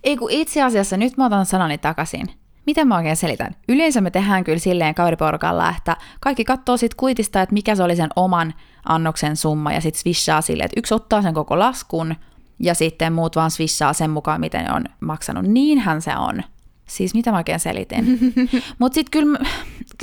Ei 0.05 0.17
kun 0.17 0.31
itse 0.31 0.63
asiassa, 0.63 0.97
nyt 0.97 1.17
mä 1.17 1.27
otan 1.27 1.47
sanani 1.47 1.79
takaisin 1.79 2.40
Miten 2.67 2.89
mä 2.89 2.97
oikein 2.97 3.17
selitän? 3.17 3.55
Yleensä 3.69 4.01
me 4.01 4.11
tehdään 4.11 4.45
kyllä 4.45 4.59
silleen 4.59 4.95
kaveriporukalla, 4.95 5.75
että 5.79 5.97
kaikki 6.21 6.45
katsoo 6.45 6.77
sit 6.77 6.95
kuitista, 6.95 7.43
että 7.43 7.53
mikä 7.53 7.75
se 7.75 7.83
oli 7.83 7.97
sen 7.97 8.11
oman 8.17 8.55
annoksen 8.85 9.37
summa 9.37 9.73
ja 9.73 9.81
sitten 9.81 10.01
swishaa 10.01 10.41
silleen, 10.41 10.65
että 10.65 10.81
yksi 10.81 10.95
ottaa 10.95 11.23
sen 11.23 11.35
koko 11.35 11.59
laskun 11.59 12.15
ja 12.59 12.75
sitten 12.75 13.13
muut 13.13 13.37
vaan 13.37 13.51
swishaa 13.51 13.93
sen 13.93 14.11
mukaan, 14.11 14.41
miten 14.41 14.65
ne 14.65 14.73
on 14.73 14.85
maksanut. 15.01 15.45
Niinhän 15.47 16.03
se 16.03 16.17
on. 16.17 16.43
Siis 16.91 17.15
mitä 17.15 17.31
mä 17.31 17.37
oikein 17.37 17.61
selitin? 17.61 18.05
Mutta 18.79 18.95
sitten 18.95 19.11
kyllä 19.11 19.39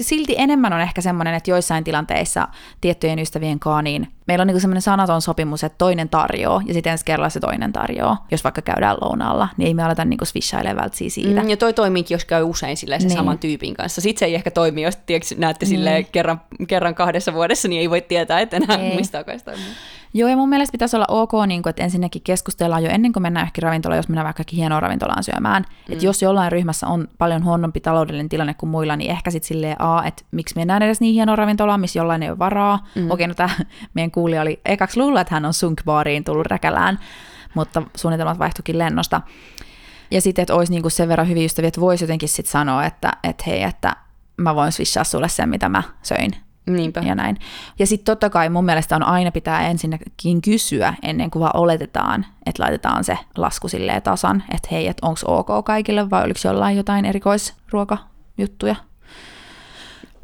silti 0.02 0.36
enemmän 0.38 0.74
on 0.74 0.82
ehkä 0.82 1.02
semmoinen, 1.02 1.34
että 1.34 1.52
joissain 1.52 1.84
tilanteissa 1.84 2.48
tiettyjen 2.82 3.20
ystävien 3.20 3.60
kanssa, 3.60 3.82
niin 3.82 4.08
meillä 4.28 4.42
on 4.42 4.48
niinku 4.48 4.60
semmoinen 4.60 4.82
sanaton 4.82 5.22
sopimus, 5.22 5.64
että 5.64 5.78
toinen 5.78 6.10
tarjoaa 6.10 6.62
ja 6.66 6.74
sitten 6.74 6.92
ensi 6.92 7.06
kerralla 7.06 7.30
se 7.30 7.40
toinen 7.40 7.74
tarjoaa. 7.74 8.26
Jos 8.32 8.44
vaikka 8.44 8.62
käydään 8.62 8.98
lounaalla, 9.02 9.50
niin 9.58 9.68
ei 9.68 9.74
me 9.74 9.84
aleta 9.84 10.06
niinku 10.06 10.26
swishailemaan 10.26 10.90
siitä. 10.94 11.42
Mm, 11.42 11.50
ja 11.50 11.58
toi 11.58 11.74
toimiikin, 11.74 12.16
jos 12.16 12.26
käy 12.26 12.44
usein 12.44 12.78
silleen 12.78 13.02
niin. 13.02 13.12
saman 13.12 13.40
tyypin 13.40 13.74
kanssa. 13.74 14.02
Sitten 14.02 14.20
se 14.20 14.26
ei 14.26 14.36
ehkä 14.36 14.52
toimi, 14.52 14.82
jos 14.82 14.96
tiiäks, 14.96 15.36
näette 15.38 15.66
niin. 15.66 15.78
silleen 15.78 16.06
kerran, 16.06 16.42
kerran 16.68 16.96
kahdessa 16.96 17.34
vuodessa, 17.34 17.68
niin 17.68 17.82
ei 17.82 17.90
voi 17.90 18.02
tietää, 18.02 18.40
että 18.40 18.58
enää 18.58 18.78
mistä 18.78 19.24
toimii. 19.24 19.66
Joo, 20.14 20.30
ja 20.30 20.36
mun 20.36 20.50
mielestä 20.50 20.72
pitäisi 20.72 20.96
olla 20.96 21.06
ok, 21.08 21.32
niin 21.48 21.64
kuin, 21.64 21.70
että 21.70 21.84
ensinnäkin 21.84 22.22
keskustellaan 22.22 22.84
jo 22.84 22.90
ennen 22.90 23.14
kuin 23.14 23.24
mennään 23.24 23.46
ehkä 23.46 23.62
ravintolaan, 23.62 23.98
jos 23.98 24.10
mennään 24.10 24.26
vaikka 24.26 24.44
hienoa 24.52 24.80
ravintolaan 24.80 25.24
syömään. 25.24 25.64
Mm. 25.88 25.94
Että 25.94 26.06
jos 26.06 26.22
jollain 26.22 26.52
ryhmässä 26.52 26.88
on 26.88 27.08
paljon 27.18 27.44
huonompi 27.44 27.80
taloudellinen 27.80 28.30
tilanne 28.30 28.54
kuin 28.54 28.70
muilla, 28.70 28.96
niin 28.96 29.12
ehkä 29.12 29.32
sitten 29.32 29.48
silleen, 29.48 29.82
a, 29.82 30.04
että 30.04 30.24
miksi 30.32 30.56
mennään 30.56 30.84
edes 30.84 31.02
niin 31.02 31.14
hienoa 31.14 31.36
ravintolaan, 31.36 31.80
missä 31.80 32.00
jollain 32.00 32.24
ei 32.24 32.30
ole 32.30 32.40
varaa. 32.40 32.88
Mm. 32.96 33.12
Okei, 33.12 33.28
no 33.28 33.34
tämä 33.34 33.50
meidän 33.94 34.12
kuulija 34.12 34.42
oli 34.42 34.60
ekaksi 34.66 35.00
luulla, 35.00 35.22
että 35.22 35.36
hän 35.36 35.46
on 35.46 35.54
sunkbaariin 35.54 36.24
tullut 36.24 36.48
räkälään, 36.48 37.00
mutta 37.54 37.84
suunnitelmat 37.96 38.40
vaihtuikin 38.40 38.78
lennosta. 38.78 39.22
Ja 40.12 40.22
sitten, 40.22 40.42
että 40.44 40.56
olisi 40.56 40.72
niinku 40.72 40.90
sen 40.90 41.10
verran 41.10 41.30
hyviä 41.30 41.46
ystäviä, 41.46 41.68
että 41.68 41.82
voisi 41.82 42.04
jotenkin 42.04 42.30
sitten 42.30 42.52
sanoa, 42.52 42.86
että, 42.86 43.12
että 43.24 43.44
hei, 43.48 43.64
että 43.64 43.96
mä 44.38 44.56
voin 44.56 44.72
swishaa 44.72 45.04
sulle 45.04 45.30
sen, 45.30 45.50
mitä 45.50 45.70
mä 45.70 45.84
söin 46.04 46.47
Niinpä. 46.68 47.02
Ja 47.06 47.16
näin. 47.16 47.38
Ja 47.80 47.88
sitten 47.88 48.06
totta 48.06 48.30
kai 48.30 48.50
mun 48.50 48.66
mielestä 48.66 48.96
on 48.96 49.04
aina 49.04 49.32
pitää 49.32 49.68
ensinnäkin 49.68 50.42
kysyä 50.42 50.94
ennen 51.04 51.32
kuin 51.32 51.40
vaan 51.40 51.56
oletetaan, 51.56 52.26
että 52.46 52.64
laitetaan 52.64 53.04
se 53.04 53.18
lasku 53.38 53.68
silleen 53.68 54.02
tasan, 54.02 54.44
että 54.54 54.68
hei, 54.72 54.88
että 54.88 55.08
onko 55.08 55.20
ok 55.26 55.66
kaikille 55.66 56.10
vai 56.10 56.24
oliko 56.24 56.40
jollain 56.44 56.78
jotain 56.78 57.06
erikoisruokajuttuja. 57.06 58.76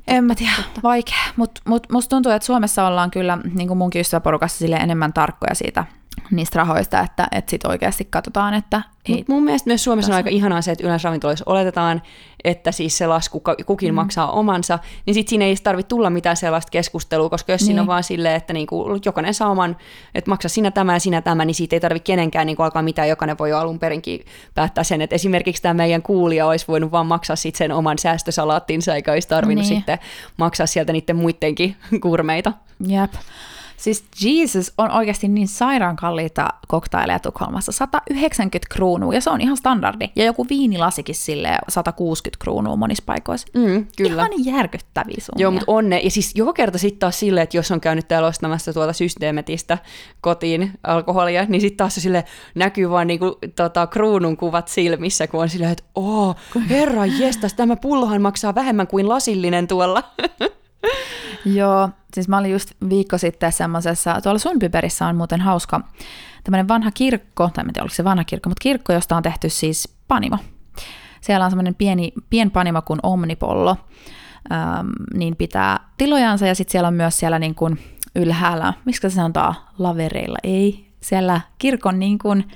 En 0.07 0.23
mä 0.23 0.35
tiedä, 0.35 0.51
vaikea. 0.83 1.23
Mutta 1.35 1.61
mut, 1.65 1.87
musta 1.91 2.09
tuntuu, 2.09 2.31
että 2.31 2.45
Suomessa 2.45 2.87
ollaan 2.87 3.11
kyllä, 3.11 3.37
niin 3.53 3.67
kuin 3.67 3.77
munkin 3.77 3.99
ystäväporukassa, 3.99 4.57
sille 4.57 4.75
enemmän 4.75 5.13
tarkkoja 5.13 5.55
siitä 5.55 5.85
niistä 6.31 6.59
rahoista, 6.59 6.99
että, 6.99 7.27
että 7.31 7.49
sitten 7.51 7.71
oikeasti 7.71 8.07
katsotaan, 8.09 8.53
että... 8.53 8.81
Ei, 9.05 9.25
mun 9.27 9.43
mielestä 9.43 9.69
myös 9.69 9.83
Suomessa 9.83 10.11
on 10.11 10.15
aika 10.15 10.29
ihanaa 10.29 10.61
se, 10.61 10.71
että 10.71 10.83
yleensä 10.83 11.07
ravintoloissa 11.07 11.43
oletetaan, 11.47 12.01
että 12.43 12.71
siis 12.71 12.97
se 12.97 13.07
lasku 13.07 13.43
kukin 13.65 13.91
mm. 13.91 13.95
maksaa 13.95 14.31
omansa, 14.31 14.79
niin 15.05 15.13
sitten 15.13 15.29
siinä 15.29 15.45
ei 15.45 15.55
tarvitse 15.63 15.87
tulla 15.87 16.09
mitään 16.09 16.37
sellaista 16.37 16.69
keskustelua, 16.69 17.29
koska 17.29 17.51
jos 17.51 17.61
niin. 17.61 17.65
siinä 17.65 17.81
on 17.81 17.87
vaan 17.87 18.03
silleen, 18.03 18.35
että 18.35 18.53
niinku, 18.53 18.85
jokainen 19.05 19.33
saa 19.33 19.49
oman, 19.49 19.77
että 20.15 20.31
maksa 20.31 20.49
sinä 20.49 20.71
tämä 20.71 20.93
ja 20.93 20.99
sinä 20.99 21.21
tämä, 21.21 21.45
niin 21.45 21.55
siitä 21.55 21.75
ei 21.75 21.79
tarvitse 21.79 22.05
kenenkään 22.05 22.47
niinku 22.47 22.63
alkaa 22.63 22.81
mitään, 22.81 23.09
jokainen 23.09 23.37
voi 23.37 23.49
jo 23.49 23.57
alun 23.57 23.79
perinkin 23.79 24.25
päättää 24.55 24.83
sen, 24.83 25.01
että 25.01 25.15
esimerkiksi 25.15 25.61
tämä 25.61 25.73
meidän 25.73 26.01
kuulija 26.01 26.47
olisi 26.47 26.67
voinut 26.67 26.91
vaan 26.91 27.07
maksaa 27.07 27.35
sit 27.35 27.55
sen 27.55 27.71
oman 27.71 27.97
säästösalaattinsa, 27.97 28.95
eikä 28.95 29.11
olisi 29.11 29.27
tarvinnut 29.27 29.65
niin. 29.65 29.75
sitten 29.75 29.99
maksaa 30.37 30.67
sieltä 30.67 30.93
niiden 30.93 31.15
muidenkin 31.15 31.75
kurmeita. 32.03 32.53
Jep. 32.87 33.13
Siis 33.83 34.03
Jesus 34.23 34.73
on 34.77 34.91
oikeasti 34.91 35.27
niin 35.27 35.47
sairaan 35.47 35.95
kalliita 35.95 36.49
koktaileja 36.67 37.19
Tukholmassa. 37.19 37.71
190 37.71 38.67
kruunua, 38.73 39.13
ja 39.13 39.21
se 39.21 39.29
on 39.29 39.41
ihan 39.41 39.57
standardi. 39.57 40.09
Ja 40.15 40.25
joku 40.25 40.45
viinilasikin 40.49 41.15
sille 41.15 41.57
160 41.69 42.43
kruunua 42.43 42.75
monissa 42.75 43.03
paikoissa. 43.05 43.47
Mm, 43.53 43.87
kyllä. 43.97 44.27
Ihan 44.27 44.45
järkyttäviä 44.45 45.17
summia. 45.19 45.41
Joo, 45.41 45.51
mutta 45.51 45.65
onne. 45.67 45.99
Ja 45.99 46.11
siis 46.11 46.35
joka 46.35 46.53
kerta 46.53 46.77
sitten 46.77 46.99
taas 46.99 47.19
silleen, 47.19 47.43
että 47.43 47.57
jos 47.57 47.71
on 47.71 47.81
käynyt 47.81 48.07
täällä 48.07 48.27
ostamassa 48.27 48.73
tuolta 48.73 48.93
systeemetistä 48.93 49.77
kotiin 50.21 50.71
alkoholia, 50.83 51.45
niin 51.45 51.61
sitten 51.61 51.77
taas 51.77 51.95
se 51.95 52.01
sille 52.01 52.25
näkyy 52.55 52.89
vaan 52.89 53.07
niinku, 53.07 53.39
tota, 53.55 53.87
kruunun 53.87 54.37
kuvat 54.37 54.67
silmissä, 54.67 55.27
kun 55.27 55.41
on 55.41 55.49
silleen, 55.49 55.71
että 55.71 55.83
oh, 55.95 56.35
herra 56.69 57.05
jestas, 57.05 57.53
tämä 57.53 57.75
pullohan 57.75 58.21
maksaa 58.21 58.55
vähemmän 58.55 58.87
kuin 58.87 59.09
lasillinen 59.09 59.67
tuolla. 59.67 60.03
Joo, 61.45 61.89
siis 62.13 62.27
mä 62.27 62.37
olin 62.37 62.51
just 62.51 62.71
viikko 62.89 63.17
sitten 63.17 63.51
semmoisessa, 63.51 64.21
tuolla 64.21 64.39
Sunpiperissä 64.39 65.07
on 65.07 65.15
muuten 65.15 65.41
hauska 65.41 65.81
tämmöinen 66.43 66.67
vanha 66.67 66.91
kirkko, 66.91 67.49
tai 67.53 67.63
en 67.67 67.73
tiedä 67.73 67.83
oliko 67.83 67.95
se 67.95 68.03
vanha 68.03 68.23
kirkko, 68.23 68.49
mutta 68.49 68.61
kirkko, 68.61 68.93
josta 68.93 69.15
on 69.15 69.23
tehty 69.23 69.49
siis 69.49 69.95
panimo. 70.07 70.37
Siellä 71.21 71.45
on 71.45 71.51
semmoinen 71.51 71.75
pieni, 71.75 72.13
pien 72.29 72.51
panimo 72.51 72.81
kuin 72.81 72.99
Omnipollo, 73.03 73.77
ähm, 74.51 74.87
niin 75.13 75.35
pitää 75.35 75.79
tilojansa 75.97 76.47
ja 76.47 76.55
sitten 76.55 76.71
siellä 76.71 76.87
on 76.87 76.93
myös 76.93 77.17
siellä 77.19 77.39
niin 77.39 77.55
kuin 77.55 77.79
ylhäällä, 78.15 78.73
miksi 78.85 79.09
se 79.09 79.15
sanotaan, 79.15 79.55
lavereilla, 79.77 80.37
ei, 80.43 80.93
siellä 81.01 81.41
kirkon 81.57 81.99
niin 81.99 82.17
kuin, 82.17 82.51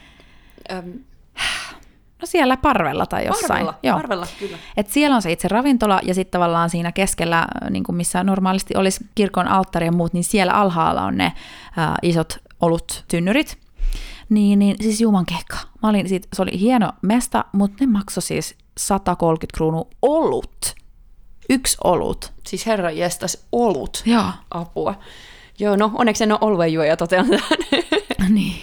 siellä 2.27 2.57
parvella 2.57 3.05
tai 3.05 3.25
jossain. 3.25 3.47
Parvella, 3.47 3.79
Joo. 3.83 3.95
parvella 3.97 4.27
kyllä. 4.39 4.57
Et 4.77 4.89
siellä 4.89 5.15
on 5.15 5.21
se 5.21 5.31
itse 5.31 5.47
ravintola 5.47 5.99
ja 6.03 6.13
sitten 6.13 6.31
tavallaan 6.31 6.69
siinä 6.69 6.91
keskellä, 6.91 7.39
äh, 7.39 7.69
niin 7.69 7.83
kuin 7.83 7.95
missä 7.95 8.23
normaalisti 8.23 8.75
olisi 8.77 9.05
kirkon 9.15 9.47
alttari 9.47 9.85
ja 9.85 9.91
muut, 9.91 10.13
niin 10.13 10.23
siellä 10.23 10.53
alhaalla 10.53 11.03
on 11.03 11.17
ne 11.17 11.33
ää, 11.77 11.87
äh, 11.87 11.95
isot 12.01 12.37
olut 12.61 13.05
tynnyrit. 13.07 13.57
Niin, 14.29 14.59
niin 14.59 14.75
siis 14.81 15.01
Juman 15.01 15.25
kekka. 15.25 15.57
Mä 15.83 15.89
olin, 15.89 16.09
sit, 16.09 16.27
se 16.33 16.41
oli 16.41 16.59
hieno 16.59 16.91
mesta, 17.01 17.45
mutta 17.51 17.77
ne 17.79 17.91
maksoi 17.91 18.23
siis 18.23 18.55
130 18.77 19.57
kruunua 19.57 19.87
olut. 20.01 20.75
Yksi 21.49 21.77
olut. 21.83 22.33
Siis 22.47 22.65
herra 22.65 22.91
jestas, 22.91 23.47
olut. 23.51 24.03
Joo. 24.05 24.31
Apua. 24.51 24.95
Joo, 25.59 25.75
no 25.75 25.91
onneksi 25.93 26.23
en 26.23 26.31
ole 26.31 26.39
oluen 26.41 26.73
juoja 26.73 26.97
totean 26.97 27.25
niin. 28.29 28.55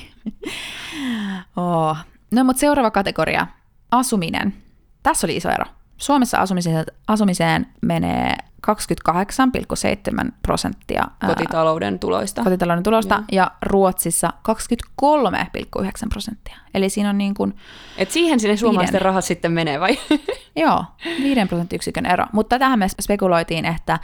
Oh. 1.56 1.96
No 2.34 2.44
mutta 2.44 2.60
seuraava 2.60 2.90
kategoria, 2.90 3.46
asuminen. 3.90 4.54
Tässä 5.02 5.26
oli 5.26 5.36
iso 5.36 5.50
ero. 5.50 5.64
Suomessa 5.96 6.38
asumiseen, 6.38 6.84
asumiseen 7.08 7.66
menee 7.80 8.36
28,7 8.66 10.32
prosenttia 10.42 11.04
kotitalouden 11.26 11.98
tuloista. 11.98 12.42
Kotitalouden 12.42 12.82
tulosta 12.82 13.14
ja, 13.14 13.22
ja 13.36 13.50
Ruotsissa 13.62 14.32
23,9 14.48 15.84
prosenttia. 16.08 16.56
Eli 16.74 16.88
siinä 16.88 17.10
on 17.10 17.18
niin 17.18 17.34
kuin 17.34 17.56
Et 17.98 18.10
siihen 18.10 18.40
sinne 18.40 18.56
suomalaisten 18.56 18.92
viiden. 18.92 19.04
rahat 19.04 19.24
sitten 19.24 19.52
menee 19.52 19.80
vai? 19.80 19.98
Joo, 20.56 20.84
5 21.22 21.40
prosenttiyksikön 21.48 22.06
ero. 22.06 22.24
Mutta 22.32 22.58
tähän 22.58 22.78
me 22.78 22.86
spekuloitiin, 23.02 23.64
että 23.64 23.98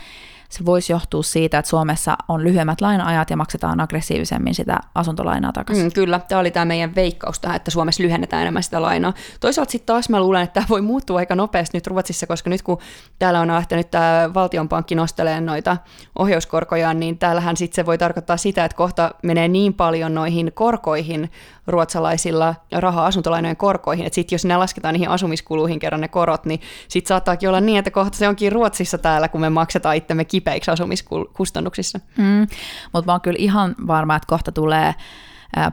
se 0.50 0.64
voisi 0.66 0.92
johtua 0.92 1.22
siitä, 1.22 1.58
että 1.58 1.68
Suomessa 1.68 2.16
on 2.28 2.44
lyhyemmät 2.44 2.80
laina-ajat 2.80 3.30
ja 3.30 3.36
maksetaan 3.36 3.80
aggressiivisemmin 3.80 4.54
sitä 4.54 4.80
asuntolainaa 4.94 5.52
takaisin. 5.52 5.84
Mm, 5.84 5.92
kyllä, 5.92 6.18
tämä 6.18 6.40
oli 6.40 6.50
tämä 6.50 6.64
meidän 6.64 6.94
veikkaus 6.94 7.40
tähän, 7.40 7.56
että 7.56 7.70
Suomessa 7.70 8.02
lyhennetään 8.02 8.42
enemmän 8.42 8.62
sitä 8.62 8.82
lainaa. 8.82 9.12
Toisaalta 9.40 9.70
sitten 9.70 9.86
taas 9.86 10.08
mä 10.08 10.20
luulen, 10.20 10.42
että 10.42 10.54
tämä 10.54 10.66
voi 10.68 10.82
muuttua 10.82 11.18
aika 11.18 11.34
nopeasti 11.34 11.76
nyt 11.76 11.86
Ruotsissa, 11.86 12.26
koska 12.26 12.50
nyt 12.50 12.62
kun 12.62 12.78
täällä 13.18 13.40
on 13.40 13.48
lähtenyt 13.48 13.90
tämä 13.90 14.30
valtionpankki 14.34 14.94
nosteleen 14.94 15.46
noita 15.46 15.76
ohjauskorkoja, 16.18 16.94
niin 16.94 17.18
täällähän 17.18 17.56
sitten 17.56 17.76
se 17.76 17.86
voi 17.86 17.98
tarkoittaa 17.98 18.36
sitä, 18.36 18.64
että 18.64 18.76
kohta 18.76 19.10
menee 19.22 19.48
niin 19.48 19.74
paljon 19.74 20.14
noihin 20.14 20.52
korkoihin 20.54 21.30
ruotsalaisilla 21.70 22.54
raha-asuntolainojen 22.72 23.56
korkoihin, 23.56 24.06
että 24.06 24.14
sitten 24.14 24.34
jos 24.36 24.44
ne 24.44 24.56
lasketaan 24.56 24.92
niihin 24.92 25.08
asumiskuluihin 25.08 25.78
kerran 25.78 26.00
ne 26.00 26.08
korot, 26.08 26.44
niin 26.44 26.60
sitten 26.88 27.08
saattaakin 27.08 27.48
olla 27.48 27.60
niin, 27.60 27.78
että 27.78 27.90
kohta 27.90 28.18
se 28.18 28.28
onkin 28.28 28.52
Ruotsissa 28.52 28.98
täällä, 28.98 29.28
kun 29.28 29.40
me 29.40 29.50
maksetaan 29.50 29.96
itsemme 29.96 30.24
kipeiksi 30.24 30.70
asumiskustannuksissa. 30.70 32.00
Mm, 32.18 32.46
mutta 32.92 33.06
mä 33.06 33.12
oon 33.12 33.20
kyllä 33.20 33.38
ihan 33.40 33.74
varma, 33.86 34.16
että 34.16 34.26
kohta 34.28 34.52
tulee 34.52 34.94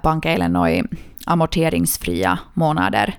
pankeille 0.01 0.49
noin 0.49 0.83
amorteringsfria 1.27 2.37
månader, 2.55 3.11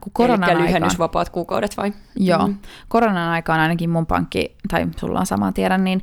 kun 0.00 0.12
koronan 0.12 0.42
Eli 0.50 0.56
aikaan, 0.56 0.68
lyhennysvapaat 0.68 1.28
kuukaudet 1.28 1.76
vai? 1.76 1.92
joo, 2.16 2.46
Mm. 2.46 2.58
koronan 2.88 3.28
aikaan 3.30 3.60
ainakin 3.60 3.90
mun 3.90 4.06
pankki, 4.06 4.56
tai 4.70 4.86
sulla 4.96 5.20
on 5.20 5.26
sama 5.26 5.52
tiedän, 5.52 5.84
niin 5.84 6.02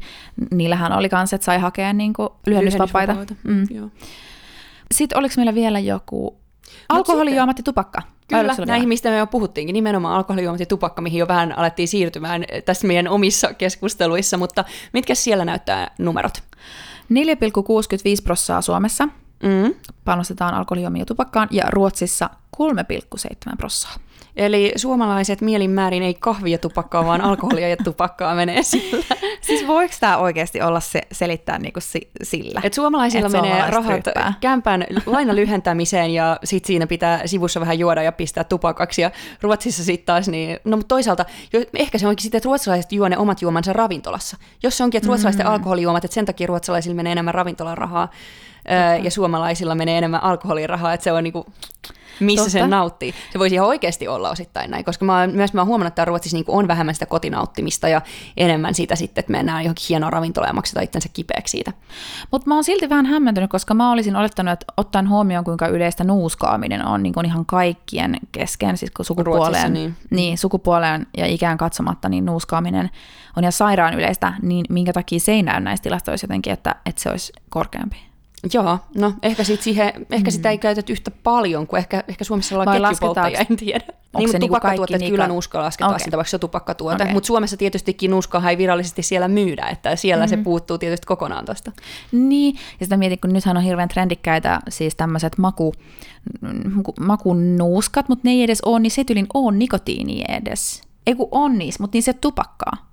niillähän 0.51 0.91
oli 0.97 1.09
kans, 1.09 1.33
että 1.33 1.45
sai 1.45 1.59
hakea 1.59 1.93
niin 1.93 2.13
kuin 2.13 2.29
lyhennysvapaita. 2.45 3.15
Mm. 3.43 3.63
Joo. 3.69 3.89
Sitten 4.93 5.17
oliko 5.17 5.33
meillä 5.38 5.55
vielä 5.55 5.79
joku 5.79 6.38
alkoholijuomat 6.89 7.57
ja 7.57 7.63
tupakka? 7.63 8.01
Kyllä, 8.27 8.55
näihin 8.65 8.88
mistä 8.88 9.09
me 9.09 9.17
jo 9.17 9.27
puhuttiinkin, 9.27 9.73
nimenomaan 9.73 10.15
alkoholijuomat 10.15 10.59
ja 10.59 10.65
tupakka, 10.65 11.01
mihin 11.01 11.19
jo 11.19 11.27
vähän 11.27 11.57
alettiin 11.57 11.88
siirtymään 11.88 12.45
tässä 12.65 12.88
meidän 12.88 13.07
omissa 13.07 13.53
keskusteluissa, 13.53 14.38
mutta 14.38 14.65
mitkä 14.93 15.15
siellä 15.15 15.45
näyttää 15.45 15.91
numerot? 15.99 16.43
4,65 17.09 18.23
prossaa 18.23 18.61
Suomessa 18.61 19.07
Mm. 19.43 19.73
panostetaan 20.05 20.53
alkoholijuomiin 20.53 21.01
ja 21.01 21.05
tupakkaan, 21.05 21.47
ja 21.51 21.63
Ruotsissa 21.69 22.29
3,7 22.57 23.57
prossaa. 23.57 23.93
Eli 24.38 24.71
suomalaiset 24.75 25.41
mielinmäärin 25.41 26.03
ei 26.03 26.13
kahvia 26.13 26.57
tupakkaa, 26.57 27.05
vaan 27.05 27.21
alkoholia 27.21 27.69
ja 27.69 27.77
tupakkaa 27.77 28.35
menee 28.35 28.63
sillä. 28.63 29.03
Siis 29.41 29.67
voiko 29.67 29.93
tämä 29.99 30.17
oikeasti 30.17 30.61
olla 30.61 30.79
se, 30.79 31.01
selittää 31.11 31.59
niinku 31.59 31.79
si, 31.79 32.09
sillä? 32.23 32.61
Et 32.63 32.73
suomalaisilla 32.73 33.27
Et 33.27 33.31
menee 33.31 33.69
rahat 33.69 34.05
ryppää. 34.05 34.33
kämpään 34.41 34.85
laina 35.05 35.35
lyhentämiseen 35.35 36.13
ja 36.13 36.39
sit 36.43 36.65
siinä 36.65 36.88
pitää 36.88 37.27
sivussa 37.27 37.59
vähän 37.59 37.79
juoda 37.79 38.03
ja 38.03 38.11
pistää 38.11 38.43
tupakaksi. 38.43 39.01
Ja 39.01 39.11
Ruotsissa 39.41 39.83
sitten 39.83 40.05
taas, 40.05 40.27
niin, 40.27 40.59
no 40.63 40.77
mutta 40.77 40.95
toisaalta 40.95 41.25
jo, 41.53 41.61
ehkä 41.75 41.97
se 41.97 42.07
onkin 42.07 42.23
sitten, 42.23 42.38
että 42.38 42.47
ruotsalaiset 42.47 42.91
juo 42.91 43.07
ne 43.07 43.17
omat 43.17 43.41
juomansa 43.41 43.73
ravintolassa. 43.73 44.38
Jos 44.63 44.77
se 44.77 44.83
onkin, 44.83 44.97
että 44.97 45.07
ruotsalaisten 45.07 45.45
mm. 45.45 45.51
alkoholijuomat, 45.51 46.05
että 46.05 46.15
sen 46.15 46.25
takia 46.25 46.47
ruotsalaisilla 46.47 46.95
menee 46.95 47.11
enemmän 47.11 47.33
ravintolan 47.33 47.77
ja 49.03 49.11
suomalaisilla 49.11 49.76
menee 49.76 49.97
enemmän 49.97 50.24
alkoholirahaa, 50.24 50.93
että 50.93 51.03
se 51.03 51.11
on 51.11 51.24
niinku, 51.24 51.45
missä 52.20 52.45
Totta. 52.45 52.51
sen 52.51 52.70
nauttii. 52.70 53.13
Se 53.34 53.39
voisi 53.39 53.55
ihan 53.55 53.68
oikeasti 53.68 54.07
olla 54.07 54.30
osittain 54.30 54.72
näin, 54.72 54.86
koska 54.86 55.05
mä 55.05 55.20
oon, 55.20 55.32
myös 55.32 55.53
mä 55.53 55.61
oon 55.61 55.68
huomannut, 55.68 55.91
että 55.91 56.05
Ruotsissa 56.05 56.38
niinku 56.38 56.57
on 56.57 56.68
vähemmän 56.68 56.95
sitä 56.95 57.05
kotinauttimista 57.05 57.88
ja 57.88 58.01
enemmän 58.38 58.74
sitä 58.74 58.95
sitten, 58.95 59.22
että 59.22 59.32
mennään 59.32 59.63
johonkin 59.63 59.86
hienoon 59.89 60.13
ravintolaan 60.13 60.49
ja 60.49 60.53
maksetaan 60.53 60.84
itsensä 60.84 61.09
kipeäksi 61.13 61.51
siitä. 61.51 61.74
Mutta 62.32 62.47
mä 62.47 62.53
oon 62.53 62.63
silti 62.63 62.89
vähän 62.89 63.05
hämmentynyt, 63.05 63.49
koska 63.49 63.74
mä 63.74 63.91
olisin 63.91 64.15
olettanut, 64.15 64.53
että 64.53 64.65
ottaen 64.78 65.09
huomioon, 65.09 65.45
kuinka 65.45 65.68
yleistä 65.68 66.03
nuuskaaminen 66.03 66.86
on 66.86 67.03
niin 67.03 67.13
kuin 67.13 67.26
ihan 67.26 67.45
kaikkien 67.45 68.18
kesken, 68.32 68.78
siis 68.78 68.91
kun 68.91 69.05
sukupuoleen, 69.05 69.39
Ruotsissa, 69.39 69.70
niin. 69.70 69.84
niin. 69.84 69.95
Niin, 70.09 70.38
sukupuoleen 70.38 71.07
ja 71.18 71.26
ikään 71.26 71.57
katsomatta, 71.57 72.09
niin 72.09 72.26
nuuskaaminen 72.26 72.89
on 73.38 73.43
ihan 73.43 73.51
sairaan 73.51 73.93
yleistä, 73.93 74.34
niin 74.41 74.65
minkä 74.70 74.93
takia 74.93 75.20
se 75.20 75.32
ei 75.32 75.43
näy 75.43 75.59
näissä 75.59 75.84
tilastoissa 75.84 76.26
jotenkin, 76.26 76.53
että, 76.53 76.76
että 76.86 77.01
se 77.01 77.09
olisi 77.09 77.34
korkeampi. 77.49 78.07
Joo, 78.53 78.79
no 78.95 79.13
ehkä, 79.23 79.43
sit 79.43 79.61
siihen, 79.61 79.93
ehkä 80.11 80.31
sitä 80.31 80.49
ei 80.49 80.57
käytetä 80.57 80.91
yhtä 80.93 81.11
paljon 81.11 81.67
kuin 81.67 81.77
ehkä, 81.77 82.03
ehkä 82.07 82.23
Suomessa 82.23 82.55
ollaan 82.55 82.65
Vai 82.65 82.89
ketjupolttajia, 82.89 83.45
en 83.49 83.57
tiedä. 83.57 83.85
se 83.87 84.21
Niin, 84.21 84.29
mutta 84.29 84.39
niinku 84.39 84.55
tupakkatuotteet 84.55 84.99
kaikki 84.99 85.11
kyllä 85.11 85.23
niitä- 85.23 85.33
nuuska 85.33 85.61
lasketaan 85.61 85.91
okay. 85.91 86.03
sitä, 86.03 86.17
vaikka 86.17 86.29
se 86.29 86.35
on 86.35 86.39
tupakkatuote. 86.39 87.03
Okay. 87.03 87.13
Mutta 87.13 87.27
Suomessa 87.27 87.57
tietystikin 87.57 88.11
nuuskaa 88.11 88.49
ei 88.49 88.57
virallisesti 88.57 89.03
siellä 89.03 89.27
myydä, 89.27 89.65
että 89.65 89.95
siellä 89.95 90.25
mm-hmm. 90.25 90.37
se 90.37 90.43
puuttuu 90.43 90.77
tietysti 90.77 91.07
kokonaan 91.07 91.45
tuosta. 91.45 91.71
Niin, 92.11 92.55
ja 92.79 92.85
sitä 92.85 92.97
mietin, 92.97 93.19
kun 93.19 93.33
nythän 93.33 93.57
on 93.57 93.63
hirveän 93.63 93.89
trendikkäitä 93.89 94.59
siis 94.69 94.95
tämmöiset 94.95 95.37
maku, 95.37 95.73
maku, 96.75 96.93
makunuuskat, 96.99 98.09
mutta 98.09 98.21
ne 98.27 98.31
ei 98.31 98.43
edes 98.43 98.61
ole, 98.61 98.79
niin 98.79 98.91
se 98.91 99.01
ei 99.01 99.05
tyylin 99.05 99.27
ole 99.33 99.57
nikotiinia 99.57 100.35
edes. 100.35 100.81
Ei 101.07 101.15
kun 101.15 101.27
on 101.31 101.57
niissä, 101.57 101.83
mutta 101.83 101.95
niin 101.95 102.03
se 102.03 102.13
tupakkaa. 102.13 102.86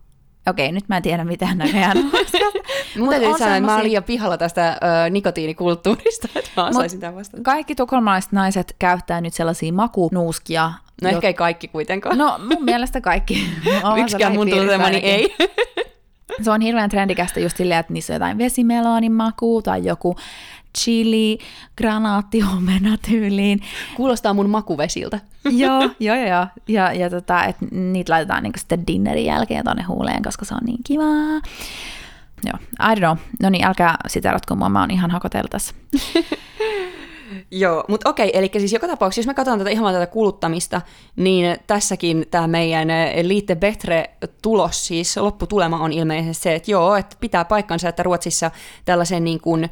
Okei, 0.51 0.72
nyt 0.72 0.88
mä 0.88 0.97
en 0.97 1.03
tiedä 1.03 1.24
mitään 1.24 1.59
näköjään. 1.59 1.97
Mun 2.99 3.09
täytyy 3.09 3.28
sanoa, 3.28 3.34
että 3.34 3.49
mä 3.49 3.55
semmosia- 3.57 3.82
liian 3.82 4.05
pihalla 4.05 4.38
tästä 4.38 4.68
ö, 5.07 5.11
nikotiinikulttuurista, 5.11 6.28
että 6.36 6.51
mä 6.57 6.66
osaisin 6.66 7.01
tämän 7.01 7.14
vastata. 7.14 7.42
Kaikki 7.42 7.74
tukholmalaiset 7.74 8.32
naiset 8.32 8.76
käyttää 8.78 9.20
nyt 9.20 9.34
sellaisia 9.34 9.72
makunuuskia. 9.72 10.72
No 11.03 11.09
jo- 11.11 11.14
ehkä 11.16 11.26
ei 11.26 11.34
kaikki 11.34 11.68
kuitenkaan. 11.68 12.18
No 12.18 12.38
mun 12.49 12.64
mielestä 12.64 13.01
kaikki. 13.01 13.47
Yksikään 14.03 14.32
mun 14.32 14.51
tuntemani 14.51 14.97
ei. 14.97 15.34
Se 16.42 16.51
on 16.51 16.61
hirveän 16.61 16.90
trendikästä 16.90 17.40
just 17.40 17.57
silleen, 17.57 17.80
että 17.80 17.92
niissä 17.92 18.12
on 18.12 18.14
jotain 18.14 18.38
vesimeloonin 18.38 19.12
makuu 19.12 19.62
tai 19.62 19.84
joku 19.84 20.16
chili, 20.79 21.39
granaattiomena 21.79 22.97
tyyliin. 23.09 23.61
Kuulostaa 23.97 24.35
mun 24.35 24.51
makuvesiltä. 24.51 25.20
joo, 25.45 25.81
joo, 26.01 26.16
joo, 26.16 26.27
joo. 26.27 26.47
Ja, 26.68 26.93
ja 26.93 27.11
tota, 27.11 27.45
että 27.45 27.66
niitä 27.70 28.12
laitetaan 28.12 28.43
niinku 28.43 28.59
sitten 28.59 28.87
dinnerin 28.87 29.27
jälkeen 29.27 29.64
tonne 29.64 29.83
huuleen, 29.83 30.22
koska 30.22 30.45
se 30.45 30.55
on 30.55 30.61
niin 30.66 30.81
kivaa. 30.85 31.41
Joo, 32.47 32.59
I 32.93 32.95
don't 32.95 32.99
know. 32.99 33.16
No 33.43 33.51
niin, 33.51 33.64
älkää 33.64 33.97
siteratko 34.07 34.55
mua, 34.55 34.68
mä 34.68 34.81
oon 34.81 34.91
ihan 34.91 35.11
hakotellut 35.11 35.51
tässä. 35.57 35.75
Joo, 37.51 37.85
mutta 37.89 38.11
okei, 38.11 38.31
eli 38.39 38.51
siis 38.59 38.72
joka 38.72 38.87
tapauksessa, 38.87 39.18
jos 39.18 39.27
me 39.27 39.35
katsotaan 39.35 39.59
tätä 39.59 39.70
ihan 39.70 39.95
tätä 39.95 40.07
kuluttamista, 40.07 40.81
niin 41.16 41.57
tässäkin 41.66 42.27
tämä 42.31 42.47
meidän 42.47 42.89
Liite 43.22 43.55
Betre-tulos, 43.55 44.87
siis 44.87 45.16
lopputulema 45.16 45.79
on 45.79 45.93
ilmeisesti 45.93 46.43
se, 46.43 46.55
että 46.55 46.70
joo, 46.70 46.97
että 46.97 47.16
pitää 47.20 47.45
paikkansa, 47.45 47.89
että 47.89 48.03
Ruotsissa 48.03 48.51
tällaisen 48.85 49.25
niin 49.25 49.41
kuin 49.41 49.70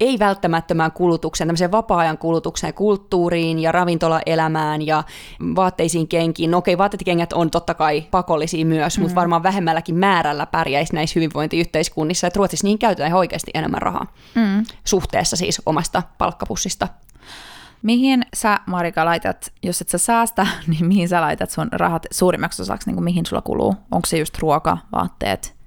ei 0.00 0.18
välttämättömään 0.18 0.92
kulutukseen, 0.92 1.48
tämmöiseen 1.48 1.72
vapaa-ajan 1.72 2.18
kulutukseen, 2.18 2.74
kulttuuriin 2.74 3.58
ja 3.58 3.72
ravintolaelämään 3.72 4.86
ja 4.86 5.04
vaatteisiin 5.56 6.08
kenkiin. 6.08 6.50
No 6.50 6.58
okei, 6.58 6.78
vaatteet 6.78 7.00
ja 7.00 7.04
kengät 7.04 7.32
on 7.32 7.50
totta 7.50 7.74
kai 7.74 8.04
pakollisia 8.10 8.66
myös, 8.66 8.98
mm. 8.98 9.02
mutta 9.02 9.14
varmaan 9.14 9.42
vähemmälläkin 9.42 9.94
määrällä 9.94 10.46
pärjäisi 10.46 10.94
näissä 10.94 11.14
hyvinvointiyhteiskunnissa, 11.14 12.26
että 12.26 12.38
Ruotsissa 12.38 12.66
niihin 12.66 12.78
käytetään 12.78 13.08
ihan 13.08 13.18
oikeasti 13.18 13.50
enemmän 13.54 13.82
rahaa 13.82 14.06
Mm. 14.34 14.64
suhteessa 14.84 15.36
siis 15.36 15.62
omasta 15.66 16.02
palkkapussista. 16.18 16.88
Mihin 17.82 18.26
sä, 18.34 18.60
Marika, 18.66 19.04
laitat, 19.04 19.52
jos 19.62 19.80
et 19.80 19.88
sä 19.88 19.98
säästä, 19.98 20.46
niin 20.66 20.86
mihin 20.86 21.08
sä 21.08 21.20
laitat 21.20 21.50
sun 21.50 21.68
rahat 21.72 22.06
suurimmaksi 22.10 22.62
osaksi, 22.62 22.88
niin 22.88 22.96
kuin 22.96 23.04
mihin 23.04 23.26
sulla 23.26 23.42
kuluu? 23.42 23.74
Onko 23.90 24.06
se 24.06 24.18
just 24.18 24.38
ruoka, 24.38 24.78
vaatteet? 24.92 25.57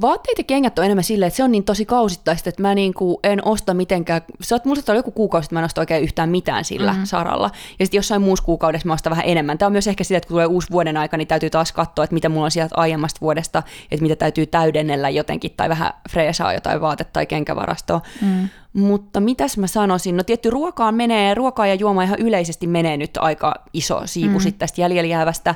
Vaatteet 0.00 0.38
ja 0.38 0.44
kengät 0.44 0.78
on 0.78 0.84
enemmän 0.84 1.04
silleen, 1.04 1.26
että 1.28 1.36
se 1.36 1.44
on 1.44 1.52
niin 1.52 1.64
tosi 1.64 1.84
kausittaista, 1.84 2.48
että 2.48 2.62
mä 2.62 2.74
niinku 2.74 3.20
en 3.24 3.46
osta 3.46 3.74
mitenkään, 3.74 4.22
sä 4.40 4.54
oot, 4.54 4.64
mulla 4.64 4.94
joku 4.94 5.10
kuukausi, 5.10 5.46
että 5.46 5.54
mä 5.54 5.60
en 5.60 5.64
osta 5.64 5.80
oikein 5.80 6.02
yhtään 6.02 6.28
mitään 6.28 6.64
sillä 6.64 6.90
mm-hmm. 6.90 7.06
saralla. 7.06 7.50
Ja 7.78 7.86
sitten 7.86 7.98
jossain 7.98 8.22
muussa 8.22 8.44
kuukaudessa 8.44 8.88
mä 8.88 8.94
ostan 8.94 9.10
vähän 9.10 9.24
enemmän. 9.26 9.58
Tämä 9.58 9.66
on 9.66 9.72
myös 9.72 9.86
ehkä 9.86 10.04
sitä, 10.04 10.18
että 10.18 10.26
kun 10.26 10.34
tulee 10.34 10.46
uusi 10.46 10.70
vuoden 10.70 10.96
aika, 10.96 11.16
niin 11.16 11.28
täytyy 11.28 11.50
taas 11.50 11.72
katsoa, 11.72 12.04
että 12.04 12.14
mitä 12.14 12.28
mulla 12.28 12.44
on 12.44 12.50
sieltä 12.50 12.74
aiemmasta 12.76 13.20
vuodesta, 13.20 13.62
että 13.90 14.02
mitä 14.02 14.16
täytyy 14.16 14.46
täydennellä 14.46 15.08
jotenkin, 15.08 15.50
tai 15.56 15.68
vähän 15.68 15.92
freesaa 16.10 16.52
jotain 16.52 16.80
vaate- 16.80 17.04
tai 17.12 17.26
kenkävarastoa. 17.26 18.00
Mm. 18.22 18.48
Mutta 18.72 19.20
mitäs 19.20 19.58
mä 19.58 19.66
sanoisin? 19.66 20.16
No 20.16 20.22
tietty 20.22 20.50
ruokaan 20.50 20.94
menee, 20.94 21.34
ruokaa 21.34 21.66
ja 21.66 21.74
juomaa 21.74 22.04
ihan 22.04 22.18
yleisesti 22.18 22.66
menee 22.66 22.96
nyt 22.96 23.10
aika 23.16 23.54
iso 23.72 24.02
siivu 24.04 24.38
mm. 24.38 24.42
sitten 24.42 24.58
tästä 24.58 24.80
jäljellä 24.80 25.08
jäävästä. 25.08 25.54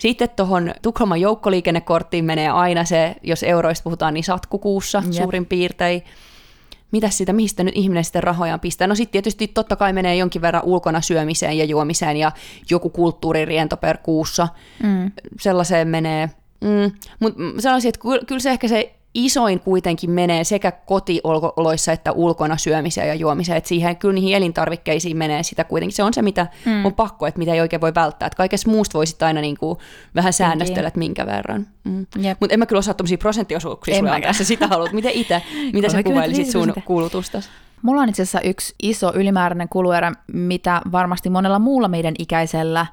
Sitten 0.00 0.28
tuohon 0.36 0.74
Tukholman 0.82 1.20
joukkoliikennekorttiin 1.20 2.24
menee 2.24 2.48
aina 2.48 2.84
se, 2.84 3.16
jos 3.22 3.42
euroista 3.42 3.84
puhutaan, 3.84 4.14
niin 4.14 4.24
satkukuussa 4.24 5.02
Jep. 5.04 5.12
suurin 5.12 5.46
piirtein. 5.46 6.02
Mitäs 6.92 7.18
sitä, 7.18 7.32
mistä 7.32 7.64
nyt 7.64 7.76
ihminen 7.76 8.04
sitten 8.04 8.22
rahojaan 8.22 8.60
pistää? 8.60 8.86
No 8.86 8.94
sitten 8.94 9.12
tietysti 9.12 9.48
totta 9.48 9.76
kai 9.76 9.92
menee 9.92 10.16
jonkin 10.16 10.42
verran 10.42 10.64
ulkona 10.64 11.00
syömiseen 11.00 11.58
ja 11.58 11.64
juomiseen 11.64 12.16
ja 12.16 12.32
joku 12.70 12.90
kulttuuririento 12.90 13.76
per 13.76 13.98
kuussa. 13.98 14.48
Mm. 14.82 15.12
Sellaiseen 15.40 15.88
menee. 15.88 16.30
Mm. 16.60 16.92
Mutta 17.20 17.40
sanoisin, 17.58 17.88
että 17.88 18.00
ky- 18.00 18.26
kyllä 18.26 18.40
se 18.40 18.50
ehkä 18.50 18.68
se 18.68 18.94
isoin 19.14 19.60
kuitenkin 19.60 20.10
menee 20.10 20.44
sekä 20.44 20.72
kotioloissa 20.72 21.92
että 21.92 22.12
ulkona 22.12 22.56
syömiseen 22.56 23.08
ja 23.08 23.14
juomiseen. 23.14 23.58
Et 23.58 23.66
siihen 23.66 23.96
kyllä 23.96 24.14
niihin 24.14 24.36
elintarvikkeisiin 24.36 25.16
menee 25.16 25.42
sitä 25.42 25.64
kuitenkin. 25.64 25.96
Se 25.96 26.02
on 26.02 26.14
se, 26.14 26.22
mitä 26.22 26.46
mm. 26.64 26.84
on 26.84 26.94
pakko, 26.94 27.26
että 27.26 27.38
mitä 27.38 27.54
ei 27.54 27.60
oikein 27.60 27.80
voi 27.80 27.94
välttää. 27.94 28.26
Et 28.26 28.34
kaikessa 28.34 28.70
muusta 28.70 28.98
voisit 28.98 29.22
aina 29.22 29.40
niinku 29.40 29.78
vähän 30.14 30.32
säännöstellä, 30.32 30.88
että 30.88 30.98
minkä 30.98 31.26
verran. 31.26 31.66
Mm. 31.84 32.06
Mutta 32.40 32.54
en 32.54 32.58
mä 32.58 32.66
kyllä 32.66 32.78
osaa 32.78 32.94
tuommoisia 32.94 33.18
prosenttiosuuksia 33.18 33.94
En 33.94 33.98
sulle 33.98 34.10
mäkään. 34.10 34.16
antaa, 34.16 34.30
jos 34.30 34.38
sä 34.38 34.44
sitä 34.44 34.66
haluat. 34.66 34.92
Miten 34.92 35.12
itse, 35.12 35.42
mitä 35.72 35.88
sä 35.88 36.02
35 36.02 36.02
kuvailisit 36.02 36.52
sun 36.52 36.72
kulutustas? 36.84 37.50
Mulla 37.82 38.02
on 38.02 38.08
itse 38.08 38.22
asiassa 38.22 38.40
yksi 38.40 38.74
iso 38.82 39.12
ylimääräinen 39.14 39.68
kuluerä, 39.68 40.12
mitä 40.32 40.82
varmasti 40.92 41.30
monella 41.30 41.58
muulla 41.58 41.88
meidän 41.88 42.14
ikäisellä 42.18 42.86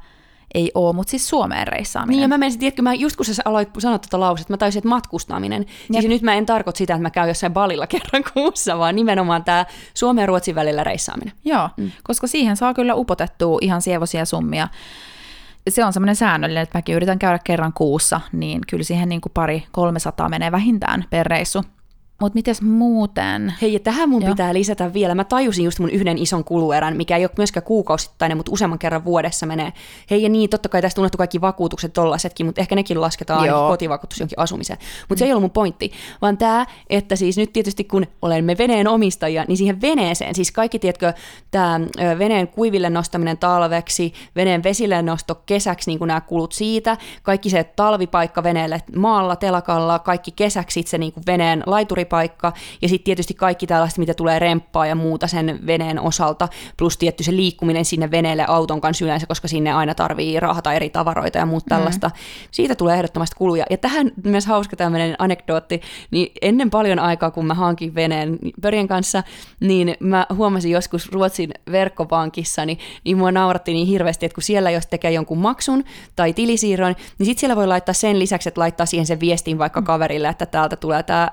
ei 0.58 0.72
ole, 0.76 0.94
mutta 0.94 1.12
siis 1.12 1.30
Suomeen 1.30 1.68
reissaaminen. 1.68 2.16
Niin, 2.16 2.22
ja 2.22 2.28
mä 2.28 2.38
menisin, 2.38 2.60
tiedätkö, 2.60 2.82
mä 2.82 2.94
just 2.94 3.16
kun 3.16 3.26
sä 3.26 3.42
aloit 3.46 3.70
sanoa 3.80 4.00
tuota 4.00 4.20
lausetta, 4.20 4.54
mä 4.54 4.58
taisin, 4.58 4.80
että 4.80 4.90
matkustaminen. 4.90 5.66
Siis 5.92 6.04
Jep. 6.04 6.10
nyt 6.10 6.22
mä 6.22 6.34
en 6.34 6.46
tarkoita 6.46 6.78
sitä, 6.78 6.94
että 6.94 7.02
mä 7.02 7.10
käyn 7.10 7.28
jossain 7.28 7.54
balilla 7.54 7.88
kerran 7.98 8.24
kuussa, 8.34 8.78
vaan 8.78 8.96
nimenomaan 8.96 9.44
tämä 9.44 9.66
Suomen 9.94 10.22
ja 10.22 10.26
Ruotsin 10.26 10.56
välillä 10.56 10.84
reissaaminen. 10.84 11.34
Joo, 11.46 11.70
mm. 11.78 11.92
koska 12.04 12.28
siihen 12.28 12.58
saa 12.58 12.74
kyllä 12.74 12.96
upotettua 12.96 13.58
ihan 13.62 13.82
sievoisia 13.82 14.26
summia. 14.26 14.68
Se 15.70 15.86
on 15.86 15.94
semmoinen 15.94 16.16
säännöllinen, 16.16 16.64
että 16.64 16.78
mäkin 16.78 16.96
yritän 16.96 17.20
käydä 17.20 17.40
kerran 17.44 17.74
kuussa, 17.74 18.22
niin 18.32 18.62
kyllä 18.70 18.84
siihen 18.84 19.10
niin 19.10 19.22
kuin 19.22 19.32
pari 19.34 19.64
300 19.72 20.30
menee 20.30 20.52
vähintään 20.52 21.06
per 21.10 21.28
reissu. 21.28 21.64
Mutta 22.22 22.36
mites 22.36 22.62
muuten? 22.62 23.54
Hei, 23.62 23.74
ja 23.74 23.80
tähän 23.80 24.10
mun 24.10 24.22
Joo. 24.22 24.32
pitää 24.32 24.54
lisätä 24.54 24.94
vielä. 24.94 25.16
Mä 25.16 25.24
tajusin 25.24 25.66
just 25.66 25.80
mun 25.80 25.90
yhden 25.90 26.18
ison 26.18 26.44
kuluerän, 26.44 26.98
mikä 26.98 27.18
ei 27.18 27.24
ole 27.24 27.32
myöskään 27.38 27.64
kuukausittainen, 27.64 28.38
mutta 28.38 28.52
useamman 28.52 28.80
kerran 28.80 29.06
vuodessa 29.06 29.46
menee. 29.46 29.74
Hei, 30.12 30.24
ja 30.24 30.30
niin, 30.30 30.50
totta 30.50 30.70
kai 30.70 30.82
tästä 30.82 31.02
unohtuu 31.02 31.18
kaikki 31.18 31.42
vakuutukset 31.42 31.94
tollasetkin, 31.94 32.46
mutta 32.46 32.62
ehkä 32.62 32.76
nekin 32.76 33.02
lasketaan 33.02 33.40
ainakin 33.40 33.60
Joo. 33.60 33.70
kotivakuutus 33.70 34.20
jonkin 34.20 34.40
asumiseen. 34.40 34.80
Mutta 35.10 35.20
se 35.20 35.26
ei 35.26 35.32
ollut 35.32 35.42
mun 35.42 35.52
pointti, 35.52 35.92
vaan 36.22 36.38
tämä, 36.38 36.66
että 36.90 37.16
siis 37.16 37.38
nyt 37.38 37.54
tietysti 37.54 37.84
kun 37.84 38.08
olemme 38.22 38.58
veneen 38.58 38.88
omistajia, 38.88 39.46
niin 39.48 39.58
siihen 39.58 39.82
veneeseen, 39.82 40.36
siis 40.36 40.52
kaikki, 40.52 40.80
tiedätkö, 40.80 41.14
tämä 41.52 41.80
veneen 42.20 42.48
kuiville 42.48 42.90
nostaminen 42.90 43.38
talveksi, 43.38 44.14
veneen 44.36 44.64
vesille 44.64 45.02
nosto 45.02 45.36
kesäksi, 45.46 45.92
niin 45.92 46.00
kuin 46.00 46.08
nämä 46.08 46.22
kulut 46.22 46.52
siitä, 46.52 46.98
kaikki 47.24 47.50
se 47.50 47.64
talvipaikka 47.64 48.44
veneelle 48.44 48.82
maalla, 48.96 49.36
telakalla, 49.36 50.00
kaikki 50.00 50.32
kesäksi 50.32 50.84
se 50.88 50.98
niin 50.98 51.14
kuin 51.14 51.24
veneen 51.28 51.64
laituripaikka, 52.12 52.54
ja 52.82 52.90
sitten 52.90 53.06
tietysti 53.06 53.34
kaikki 53.34 53.68
tällaista, 53.68 54.00
mitä 54.00 54.14
tulee 54.14 54.40
remppaa 54.40 54.86
ja 54.86 54.96
muuta 54.96 55.28
sen 55.28 55.60
veneen 55.66 56.00
osalta, 56.00 56.48
plus 56.78 56.98
tietty 56.98 57.24
se 57.24 57.32
liikkuminen 57.32 57.86
sinne 57.86 58.12
veneelle 58.12 58.46
auton 58.48 58.82
kanssa 58.82 59.06
yleensä, 59.06 59.28
koska 59.28 59.48
sinne 59.48 59.72
aina 59.72 59.96
tarvii 59.96 60.40
rahata 60.40 60.74
eri 60.74 60.90
tavaroita 60.90 61.38
ja 61.38 61.46
muut 61.46 61.66
tällaista. 61.70 62.12
Siitä 62.52 62.76
tulee 62.76 62.96
ehdottomasti 62.96 63.36
kuluja. 63.36 63.66
Ja 63.70 63.78
tähän 63.78 64.12
myös 64.24 64.46
hauska 64.46 64.76
tämmöinen 64.76 65.16
anekdootti, 65.20 65.82
niin 66.12 66.32
ennen 66.42 66.70
paljon 66.70 67.00
aikaa, 67.00 67.32
kun 67.32 67.46
mä 67.46 67.54
hankin 67.54 67.96
veneen 67.96 68.40
Pörjen 68.62 68.88
kanssa, 68.88 69.24
niin 69.60 69.96
mä 70.00 70.26
huomasin 70.36 70.72
joskus 70.72 71.12
Ruotsin 71.12 71.52
verkkopankissa, 71.72 72.66
niin, 72.66 72.80
niin 73.04 73.18
mua 73.18 73.32
nauratti 73.32 73.74
niin 73.74 73.88
hirveästi, 73.88 74.26
että 74.26 74.36
kun 74.36 74.44
siellä 74.44 74.72
jos 74.72 74.88
tekee 74.88 75.12
jonkun 75.12 75.38
maksun 75.38 75.84
tai 76.16 76.34
tilisiirron, 76.34 76.96
niin 77.20 77.26
sitten 77.26 77.40
siellä 77.40 77.56
voi 77.56 77.68
laittaa 77.68 77.94
sen 77.94 78.20
lisäksi, 78.20 78.50
että 78.50 78.62
laittaa 78.62 78.86
siihen 78.86 79.06
sen 79.06 79.20
viestin 79.20 79.58
vaikka 79.58 79.82
kaverille, 79.82 80.28
että 80.28 80.46
täältä 80.46 80.76
tulee 80.76 81.04
tämä 81.04 81.32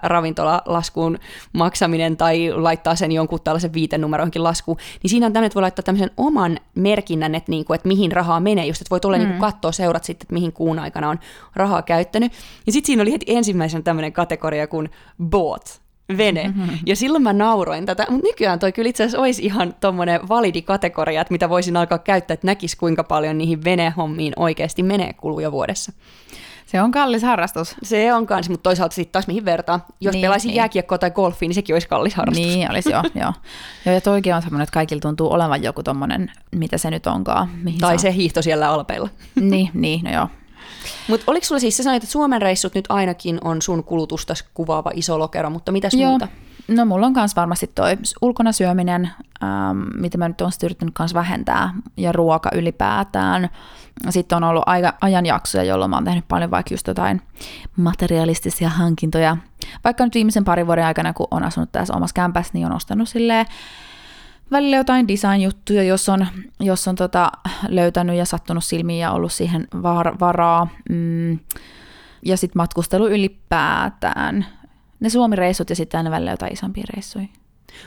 ravintolalaskuun 0.65 1.19
maksaminen 1.53 2.17
tai 2.17 2.53
laittaa 2.55 2.95
sen 2.95 3.13
jonkun 3.13 3.41
tällaisen 3.45 3.73
viitenumeroinkin 3.73 4.45
laskuun, 4.45 4.77
niin 5.03 5.11
siinä 5.11 5.27
on 5.27 5.33
tämmöinen, 5.33 5.47
että 5.47 5.55
voi 5.55 5.63
laittaa 5.63 5.83
tämmöisen 5.83 6.11
oman 6.17 6.59
merkinnän, 6.75 7.35
että, 7.35 7.51
niinku, 7.51 7.73
että 7.73 7.89
mihin 7.89 8.13
rahaa 8.13 8.41
menee, 8.41 8.67
just 8.67 8.81
että 8.81 8.91
voi 8.91 9.01
tulla 9.01 9.17
mm. 9.17 9.25
niinku 9.25 9.41
katsoa 9.41 9.73
seurat 9.73 10.05
sitten, 10.05 10.25
että 10.25 10.35
mihin 10.35 10.53
kuun 10.53 10.79
aikana 10.79 11.11
on 11.11 11.19
rahaa 11.55 11.83
käyttänyt. 11.83 12.33
Ja 12.67 12.73
sitten 12.73 12.87
siinä 12.87 13.03
oli 13.03 13.13
heti 13.13 13.27
ensimmäisenä 13.29 13.83
tämmöinen 13.83 14.13
kategoria 14.13 14.67
kuin 14.67 14.91
bought, 15.23 15.67
vene. 16.19 16.49
Mm-hmm. 16.49 16.79
Ja 16.87 16.97
silloin 16.97 17.23
mä 17.23 17.33
nauroin 17.33 17.87
tätä, 17.87 18.07
mutta 18.11 18.27
nykyään 18.27 18.59
toi 18.59 18.73
kyllä 18.73 18.89
itse 18.89 19.05
asiassa 19.05 19.21
olisi 19.21 19.45
ihan 19.45 19.75
tommonen 19.81 20.29
validi 20.29 20.63
kategoria, 20.63 21.21
että 21.21 21.33
mitä 21.33 21.49
voisin 21.49 21.77
alkaa 21.77 21.99
käyttää, 21.99 22.35
että 22.35 22.47
näkisi 22.47 22.77
kuinka 22.77 23.05
paljon 23.05 23.39
niihin 23.39 23.65
venehommiin 23.65 24.33
oikeasti 24.37 24.83
menee 24.83 25.13
kuluja 25.13 25.53
vuodessa. 25.53 25.93
Se 26.67 26.83
on 26.83 26.91
kallis 26.91 27.23
harrastus. 27.23 27.75
Se 27.83 28.15
on 28.15 28.27
kans, 28.27 28.49
mutta 28.49 28.63
toisaalta 28.63 28.95
sitten 28.95 29.13
taas 29.13 29.27
mihin 29.27 29.45
vertaa. 29.45 29.87
Jos 30.01 30.13
Niin, 30.13 30.23
pelaisin 30.23 30.49
niin. 30.49 30.53
niin. 30.53 30.57
jääkiekkoa 30.59 30.99
tai 30.99 31.11
golfia, 31.11 31.49
niin 31.49 31.55
sekin 31.55 31.75
olisi 31.75 31.89
kallis 31.89 32.15
harrastus. 32.15 32.47
Niin 32.47 32.71
olisi, 32.71 32.91
joo, 32.91 33.03
joo. 33.15 33.33
joo. 33.87 33.95
ja 33.95 34.01
toikin 34.01 34.35
on 34.35 34.43
semmoinen, 34.43 34.63
että 34.63 34.73
kaikilla 34.75 35.01
tuntuu 35.01 35.33
olevan 35.33 35.63
joku 35.63 35.83
tommonen, 35.83 36.33
mitä 36.57 36.79
se 36.79 36.91
nyt 36.91 37.07
onkaan. 37.07 37.49
Mihin 37.63 37.81
Tai 37.81 37.91
saa- 37.99 38.03
se 38.03 38.13
hiihto 38.15 38.43
siellä 38.43 38.71
alpeilla. 38.71 39.09
Niin, 39.41 39.71
niin, 39.75 40.05
no 40.05 40.13
joo. 40.13 40.29
Mutta 41.09 41.25
oliko 41.27 41.45
sulla 41.47 41.59
siis, 41.59 41.77
sä 41.77 41.83
sanoit, 41.83 42.03
että 42.03 42.13
Suomen 42.13 42.43
reissut 42.43 42.75
nyt 42.75 42.85
ainakin 42.89 43.39
on 43.45 43.63
sun 43.63 43.85
kulutusta 43.85 44.35
kuvaava 44.55 44.91
iso 44.95 45.19
lokero, 45.19 45.51
mutta 45.51 45.73
mitäs 45.73 45.95
Joo. 45.95 46.11
muuta? 46.11 46.29
No 46.69 46.85
mulla 46.85 47.07
on 47.07 47.13
myös 47.17 47.37
varmasti 47.37 47.71
toi 47.75 47.99
ulkona 48.21 48.53
syöminen, 48.53 49.11
ähm, 49.43 49.79
mitä 49.95 50.19
mä 50.19 50.29
nyt 50.29 50.41
on 50.41 50.53
sitten 50.53 50.67
yrittänyt 50.67 50.95
myös 50.99 51.15
vähentää, 51.15 51.75
ja 51.97 52.13
ruoka 52.13 52.51
ylipäätään. 52.55 53.49
Sitten 54.11 54.37
on 54.37 54.45
ollut 54.45 54.63
aika, 54.67 54.95
ajanjaksoja, 55.01 55.65
jolloin 55.65 55.91
mä 55.91 55.97
oon 55.97 56.05
tehnyt 56.05 56.25
paljon 56.29 56.51
vaikka 56.51 56.75
just 56.75 56.87
jotain 56.87 57.23
materialistisia 57.77 58.69
hankintoja. 58.69 59.37
Vaikka 59.85 60.05
nyt 60.05 60.15
viimeisen 60.15 60.45
parin 60.45 60.67
vuoden 60.67 60.85
aikana, 60.85 61.13
kun 61.13 61.29
on 61.31 61.43
asunut 61.43 61.73
tässä 61.73 61.95
omassa 61.95 62.15
kämpässä, 62.15 62.51
niin 62.55 62.67
on 62.67 62.73
ostanut 62.73 63.09
silleen 63.09 63.47
välillä 64.51 64.77
jotain 64.77 65.09
design-juttuja, 65.09 65.83
jos 65.83 66.09
on, 66.09 66.27
jos 66.61 66.89
on 66.89 66.95
tota, 66.95 67.33
löytänyt 67.69 68.17
ja 68.17 68.25
sattunut 68.25 68.65
silmiin 68.65 69.01
ja 69.01 69.13
ollut 69.13 69.33
siihen 69.33 69.69
var, 69.83 70.19
varaa. 70.21 70.69
Mm. 70.91 71.39
Ja 72.23 72.37
sitten 72.37 72.61
matkustelu 72.61 73.09
ylipäätään. 73.09 74.47
Ne 75.05 75.11
Suomi-reissut 75.11 75.71
ja 75.71 75.77
sitten 75.77 75.99
aina 75.99 76.11
välillä 76.11 76.31
jotain 76.31 76.53
isompia 76.53 76.85
reissuja. 76.95 77.27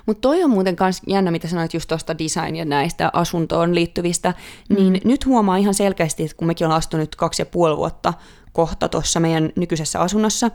Mutta 0.05 0.22
toi 0.22 0.43
on 0.43 0.49
muuten 0.49 0.76
kans 0.76 1.01
jännä, 1.07 1.32
mitä 1.32 1.47
sanoit 1.47 1.74
just 1.74 1.88
tuosta 1.88 2.18
design 2.18 2.55
ja 2.55 2.65
näistä 2.65 3.09
asuntoon 3.13 3.76
liittyvistä, 3.76 4.34
niin 4.70 4.93
mm. 4.93 4.99
nyt 5.03 5.26
huomaa 5.26 5.57
ihan 5.57 5.74
selkeästi, 5.74 6.24
että 6.24 6.38
kun 6.38 6.47
mekin 6.47 6.68
ollaan 6.68 6.78
astunut 6.78 7.15
kaksi 7.15 7.41
ja 7.41 7.45
puoli 7.45 7.78
vuotta 7.78 8.13
kohta 8.53 8.89
tuossa 8.89 9.20
meidän 9.20 9.49
nykyisessä 9.55 9.99
asunnossa, 9.99 10.51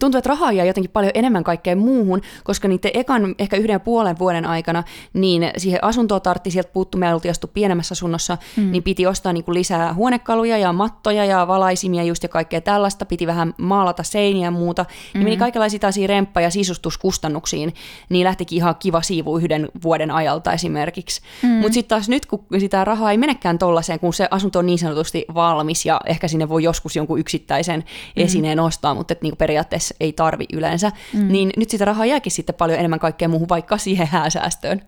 tuntuu, 0.00 0.18
että 0.18 0.28
rahaa 0.28 0.52
jää 0.52 0.66
jotenkin 0.66 0.90
paljon 0.90 1.12
enemmän 1.14 1.44
kaikkeen 1.44 1.78
muuhun, 1.78 2.20
koska 2.44 2.68
niiden 2.68 2.90
ekan 2.94 3.34
ehkä 3.38 3.56
yhden 3.56 3.72
ja 3.72 3.80
puolen 3.80 4.18
vuoden 4.18 4.46
aikana, 4.46 4.84
niin 5.12 5.50
siihen 5.56 5.84
asuntoon 5.84 6.22
tartti, 6.22 6.50
sieltä 6.50 6.70
puuttu, 6.72 6.98
me 6.98 7.14
oltiin 7.14 7.30
astu 7.30 7.46
pienemmässä 7.46 7.92
asunnossa, 7.92 8.38
mm. 8.56 8.70
niin 8.70 8.82
piti 8.82 9.06
ostaa 9.06 9.32
niin 9.32 9.44
kuin 9.44 9.54
lisää 9.54 9.94
huonekaluja 9.94 10.58
ja 10.58 10.72
mattoja 10.72 11.24
ja 11.24 11.46
valaisimia 11.46 12.02
just 12.02 12.22
ja 12.22 12.28
kaikkea 12.28 12.60
tällaista, 12.60 13.06
piti 13.06 13.26
vähän 13.26 13.54
maalata 13.58 14.02
seiniä 14.02 14.46
ja 14.46 14.50
muuta, 14.50 14.86
niin 15.14 15.24
meni 15.24 15.36
kaikenlaisia 15.36 15.78
taas 15.78 15.96
remppa- 15.96 16.40
ja 16.40 16.50
sisustuskustannuksiin, 16.50 17.74
niin 18.08 18.24
lähtikin 18.24 18.56
ihan 18.56 18.76
kiva 18.78 19.02
siivu 19.02 19.38
yhden 19.38 19.68
vuoden 19.82 20.10
ajalta 20.10 20.52
esimerkiksi. 20.52 21.20
Mm. 21.42 21.48
Mutta 21.48 21.72
sitten 21.72 21.88
taas 21.88 22.08
nyt, 22.08 22.26
kun 22.26 22.44
sitä 22.58 22.84
rahaa 22.84 23.10
ei 23.10 23.18
menekään 23.18 23.58
tollaiseen, 23.58 24.00
kun 24.00 24.14
se 24.14 24.28
asunto 24.30 24.58
on 24.58 24.66
niin 24.66 24.78
sanotusti 24.78 25.24
valmis 25.34 25.86
ja 25.86 26.00
ehkä 26.06 26.28
sinne 26.28 26.48
voi 26.48 26.62
joskus 26.62 26.96
jonkun 26.96 27.18
yksittäisen 27.18 27.80
mm. 27.80 28.22
esineen 28.22 28.60
ostaa, 28.60 28.94
mutta 28.94 29.12
et 29.12 29.22
niinku 29.22 29.36
periaatteessa 29.36 29.77
ei 30.00 30.12
tarvi 30.12 30.44
yleensä, 30.52 30.92
mm. 31.14 31.28
niin 31.28 31.50
nyt 31.56 31.70
sitä 31.70 31.84
rahaa 31.84 32.06
jääkin 32.06 32.32
sitten 32.32 32.54
paljon 32.54 32.78
enemmän 32.78 32.98
kaikkea 32.98 33.28
muuhun, 33.28 33.48
vaikka 33.48 33.78
siihen 33.78 34.06
hääsäästöön. 34.06 34.82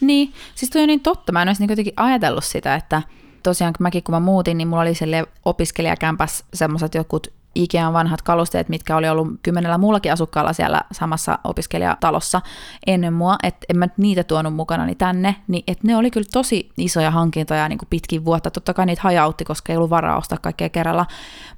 Niin, 0.00 0.32
siis 0.54 0.70
toi 0.70 0.82
on 0.82 0.88
niin 0.88 1.00
totta. 1.00 1.32
Mä 1.32 1.42
en 1.42 1.48
olisi 1.48 1.62
niin 1.62 1.70
jotenkin 1.70 1.94
ajatellut 1.96 2.44
sitä, 2.44 2.74
että 2.74 3.02
tosiaan 3.42 3.72
kun 3.72 3.84
mäkin 3.84 4.02
kun 4.02 4.14
mä 4.14 4.20
muutin, 4.20 4.58
niin 4.58 4.68
mulla 4.68 4.82
oli 4.82 4.94
sille 4.94 5.26
opiskelijakämpäs 5.44 6.44
semmoiset 6.54 6.94
jokut 6.94 7.32
Ikean 7.58 7.92
vanhat 7.92 8.22
kalusteet, 8.22 8.68
mitkä 8.68 8.96
oli 8.96 9.08
ollut 9.08 9.28
kymmenellä 9.42 9.78
muullakin 9.78 10.12
asukkaalla 10.12 10.52
siellä 10.52 10.80
samassa 10.92 11.38
opiskelijatalossa 11.44 12.40
ennen 12.86 13.12
mua, 13.12 13.36
että 13.42 13.66
en 13.68 13.78
mä 13.78 13.88
niitä 13.96 14.24
tuonut 14.24 14.54
mukanani 14.54 14.94
tänne, 14.94 15.36
niin 15.48 15.64
että 15.66 15.86
ne 15.86 15.96
oli 15.96 16.10
kyllä 16.10 16.28
tosi 16.32 16.70
isoja 16.76 17.10
hankintoja 17.10 17.68
niin 17.68 17.78
kuin 17.78 17.88
pitkin 17.88 18.24
vuotta. 18.24 18.50
Totta 18.50 18.74
kai 18.74 18.86
niitä 18.86 19.02
hajautti, 19.02 19.44
koska 19.44 19.72
ei 19.72 19.76
ollut 19.76 19.90
varaa 19.90 20.18
ostaa 20.18 20.38
kaikkea 20.42 20.68
kerralla. 20.68 21.06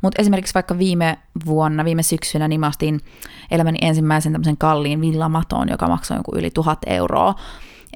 Mutta 0.03 0.23
esimerkiksi 0.23 0.55
vaikka 0.55 0.79
viime 0.79 1.19
vuonna, 1.47 1.85
viime 1.85 2.03
syksynä, 2.03 2.49
niin 2.49 2.61
mä 2.61 2.69
ostin 2.69 3.01
elämäni 3.51 3.79
ensimmäisen 3.83 4.33
tämmöisen 4.33 4.57
kalliin 4.57 5.01
villamaton, 5.01 5.69
joka 5.69 5.89
maksoi 5.89 6.17
jonkun 6.17 6.39
yli 6.39 6.51
tuhat 6.51 6.79
euroa. 6.87 7.35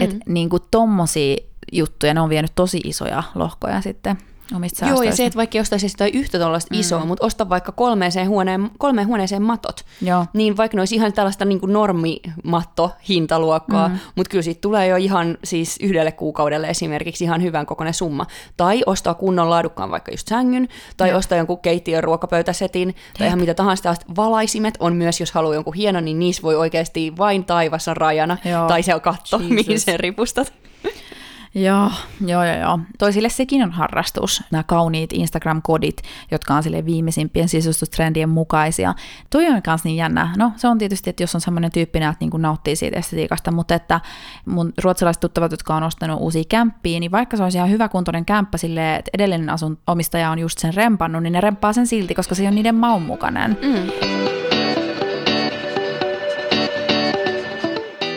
Että 0.00 0.16
mm. 0.16 0.34
niin 0.34 0.48
kuin 0.48 0.62
tommosia 0.70 1.36
juttuja, 1.72 2.14
ne 2.14 2.20
on 2.20 2.28
vienyt 2.28 2.52
tosi 2.54 2.80
isoja 2.84 3.22
lohkoja 3.34 3.80
sitten 3.80 4.18
omista 4.56 4.86
Joo, 4.86 5.02
ja 5.02 5.16
se, 5.16 5.26
että 5.26 5.36
vaikka 5.36 5.58
ostaisi 5.58 5.88
sitä 5.88 6.06
yhtä 6.06 6.38
tuollaista 6.38 6.74
mm. 6.74 6.80
isoa, 6.80 7.04
mutta 7.04 7.26
osta 7.26 7.48
vaikka 7.48 7.72
kolmeeseen 7.72 8.28
huoneen, 8.28 8.70
kolmeen 8.78 9.06
huoneeseen 9.06 9.42
matot, 9.42 9.84
Joo. 10.02 10.26
niin 10.32 10.56
vaikka 10.56 10.76
ne 10.76 10.80
olisi 10.80 10.94
ihan 10.94 11.12
tällaista 11.12 11.44
niin 11.44 11.60
normimatto-hintaluokkaa, 11.66 13.88
mm. 13.88 13.98
mutta 14.14 14.30
kyllä 14.30 14.42
siitä 14.42 14.60
tulee 14.60 14.86
jo 14.86 14.96
ihan 14.96 15.38
siis 15.44 15.78
yhdelle 15.82 16.12
kuukaudelle 16.12 16.68
esimerkiksi 16.68 17.24
ihan 17.24 17.42
hyvän 17.42 17.66
kokoinen 17.66 17.94
summa. 17.94 18.26
Tai 18.56 18.82
ostaa 18.86 19.14
kunnon 19.14 19.50
laadukkaan 19.50 19.90
vaikka 19.90 20.12
just 20.12 20.28
sängyn, 20.28 20.68
tai 20.96 21.08
Joo. 21.08 21.18
ostaa 21.18 21.38
jonkun 21.38 21.60
keittiön 21.60 22.04
ruokapöytäsetin, 22.04 22.94
tai 23.18 23.26
ihan 23.26 23.40
mitä 23.40 23.54
tahansa 23.54 23.82
tällaista. 23.82 24.06
Valaisimet 24.16 24.74
on 24.78 24.96
myös, 24.96 25.20
jos 25.20 25.32
haluaa 25.32 25.54
jonkun 25.54 25.74
hienon, 25.74 26.04
niin 26.04 26.18
niissä 26.18 26.42
voi 26.42 26.56
oikeasti 26.56 27.12
vain 27.18 27.44
taivas 27.44 27.88
on 27.88 27.96
rajana, 27.96 28.36
Joo. 28.44 28.68
tai 28.68 28.82
se 28.82 28.94
on 28.94 29.00
katto, 29.00 29.36
Jesus. 29.40 29.54
mihin 29.54 29.80
sen 29.80 30.00
ripustat. 30.00 30.52
Joo, 31.54 31.90
joo, 32.26 32.44
joo, 32.44 32.56
joo. 32.56 32.78
Toisille 32.98 33.28
sekin 33.28 33.62
on 33.62 33.72
harrastus, 33.72 34.42
nämä 34.50 34.62
kauniit 34.62 35.10
Instagram-kodit, 35.12 36.02
jotka 36.30 36.54
on 36.54 36.62
sille 36.62 36.84
viimeisimpien 36.84 37.48
sisustustrendien 37.48 38.28
mukaisia. 38.28 38.94
Toi 39.30 39.46
on 39.46 39.60
myös 39.66 39.84
niin 39.84 39.96
jännä. 39.96 40.34
No, 40.36 40.52
se 40.56 40.68
on 40.68 40.78
tietysti, 40.78 41.10
että 41.10 41.22
jos 41.22 41.34
on 41.34 41.40
semmoinen 41.40 41.70
tyyppinen, 41.70 42.10
että 42.10 42.22
niinku 42.24 42.36
nauttii 42.36 42.76
siitä 42.76 42.98
estetiikasta, 42.98 43.50
mutta 43.50 43.74
että 43.74 44.00
mun 44.46 44.72
ruotsalaiset 44.82 45.20
tuttavat, 45.20 45.50
jotka 45.50 45.74
on 45.74 45.82
ostanut 45.82 46.20
uusia 46.20 46.44
kämppiä, 46.48 47.00
niin 47.00 47.12
vaikka 47.12 47.36
se 47.36 47.42
olisi 47.42 47.58
ihan 47.58 47.70
hyväkuntoinen 47.70 48.24
kämppä 48.24 48.58
silleen, 48.58 48.98
että 48.98 49.10
edellinen 49.14 49.50
asun 49.50 49.78
omistaja 49.86 50.30
on 50.30 50.38
just 50.38 50.58
sen 50.58 50.74
rempannut, 50.74 51.22
niin 51.22 51.32
ne 51.32 51.40
rempaa 51.40 51.72
sen 51.72 51.86
silti, 51.86 52.14
koska 52.14 52.34
se 52.34 52.42
ole 52.42 52.50
niiden 52.50 52.74
maun 52.74 53.02
mukainen. 53.02 53.58
Mm. 53.62 54.33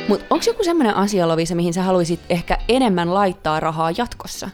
Mutta 0.07 0.25
onko 0.29 0.45
joku 0.47 0.63
semmoinen 0.63 0.95
asia, 0.95 1.27
Lovisa, 1.27 1.55
mihin 1.55 1.73
sä 1.73 1.83
haluaisit 1.83 2.19
ehkä 2.29 2.57
enemmän 2.69 3.13
laittaa 3.13 3.59
rahaa 3.59 3.91
jatkossa? 3.97 4.49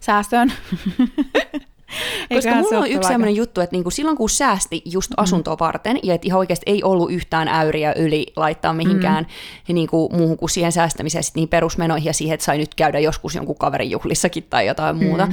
Säästöön. 0.00 0.52
Koska 2.34 2.54
mulla 2.54 2.78
on 2.78 2.90
yksi 2.90 3.08
sellainen 3.08 3.36
juttu, 3.36 3.60
että 3.60 3.76
niinku 3.76 3.90
silloin 3.90 4.16
kun 4.16 4.30
säästi 4.30 4.82
just 4.84 5.12
asuntoa 5.16 5.56
varten, 5.60 5.98
ja 6.02 6.14
että 6.14 6.26
ihan 6.26 6.38
oikeasti 6.38 6.64
ei 6.66 6.82
ollut 6.82 7.10
yhtään 7.10 7.48
äyriä 7.48 7.92
yli 7.96 8.26
laittaa 8.36 8.72
mihinkään 8.72 9.26
mm. 9.68 9.74
niinku 9.74 10.08
muuhun 10.12 10.36
kuin 10.36 10.50
siihen 10.50 10.72
säästämiseen, 10.72 11.24
sit 11.24 11.34
niihin 11.34 11.48
perusmenoihin 11.48 12.06
ja 12.06 12.12
siihen, 12.12 12.34
että 12.34 12.44
sai 12.44 12.58
nyt 12.58 12.74
käydä 12.74 12.98
joskus 12.98 13.34
jonkun 13.34 13.58
kaverin 13.58 13.90
juhlissakin 13.90 14.46
tai 14.50 14.66
jotain 14.66 14.96
mm. 14.96 15.04
muuta, 15.04 15.28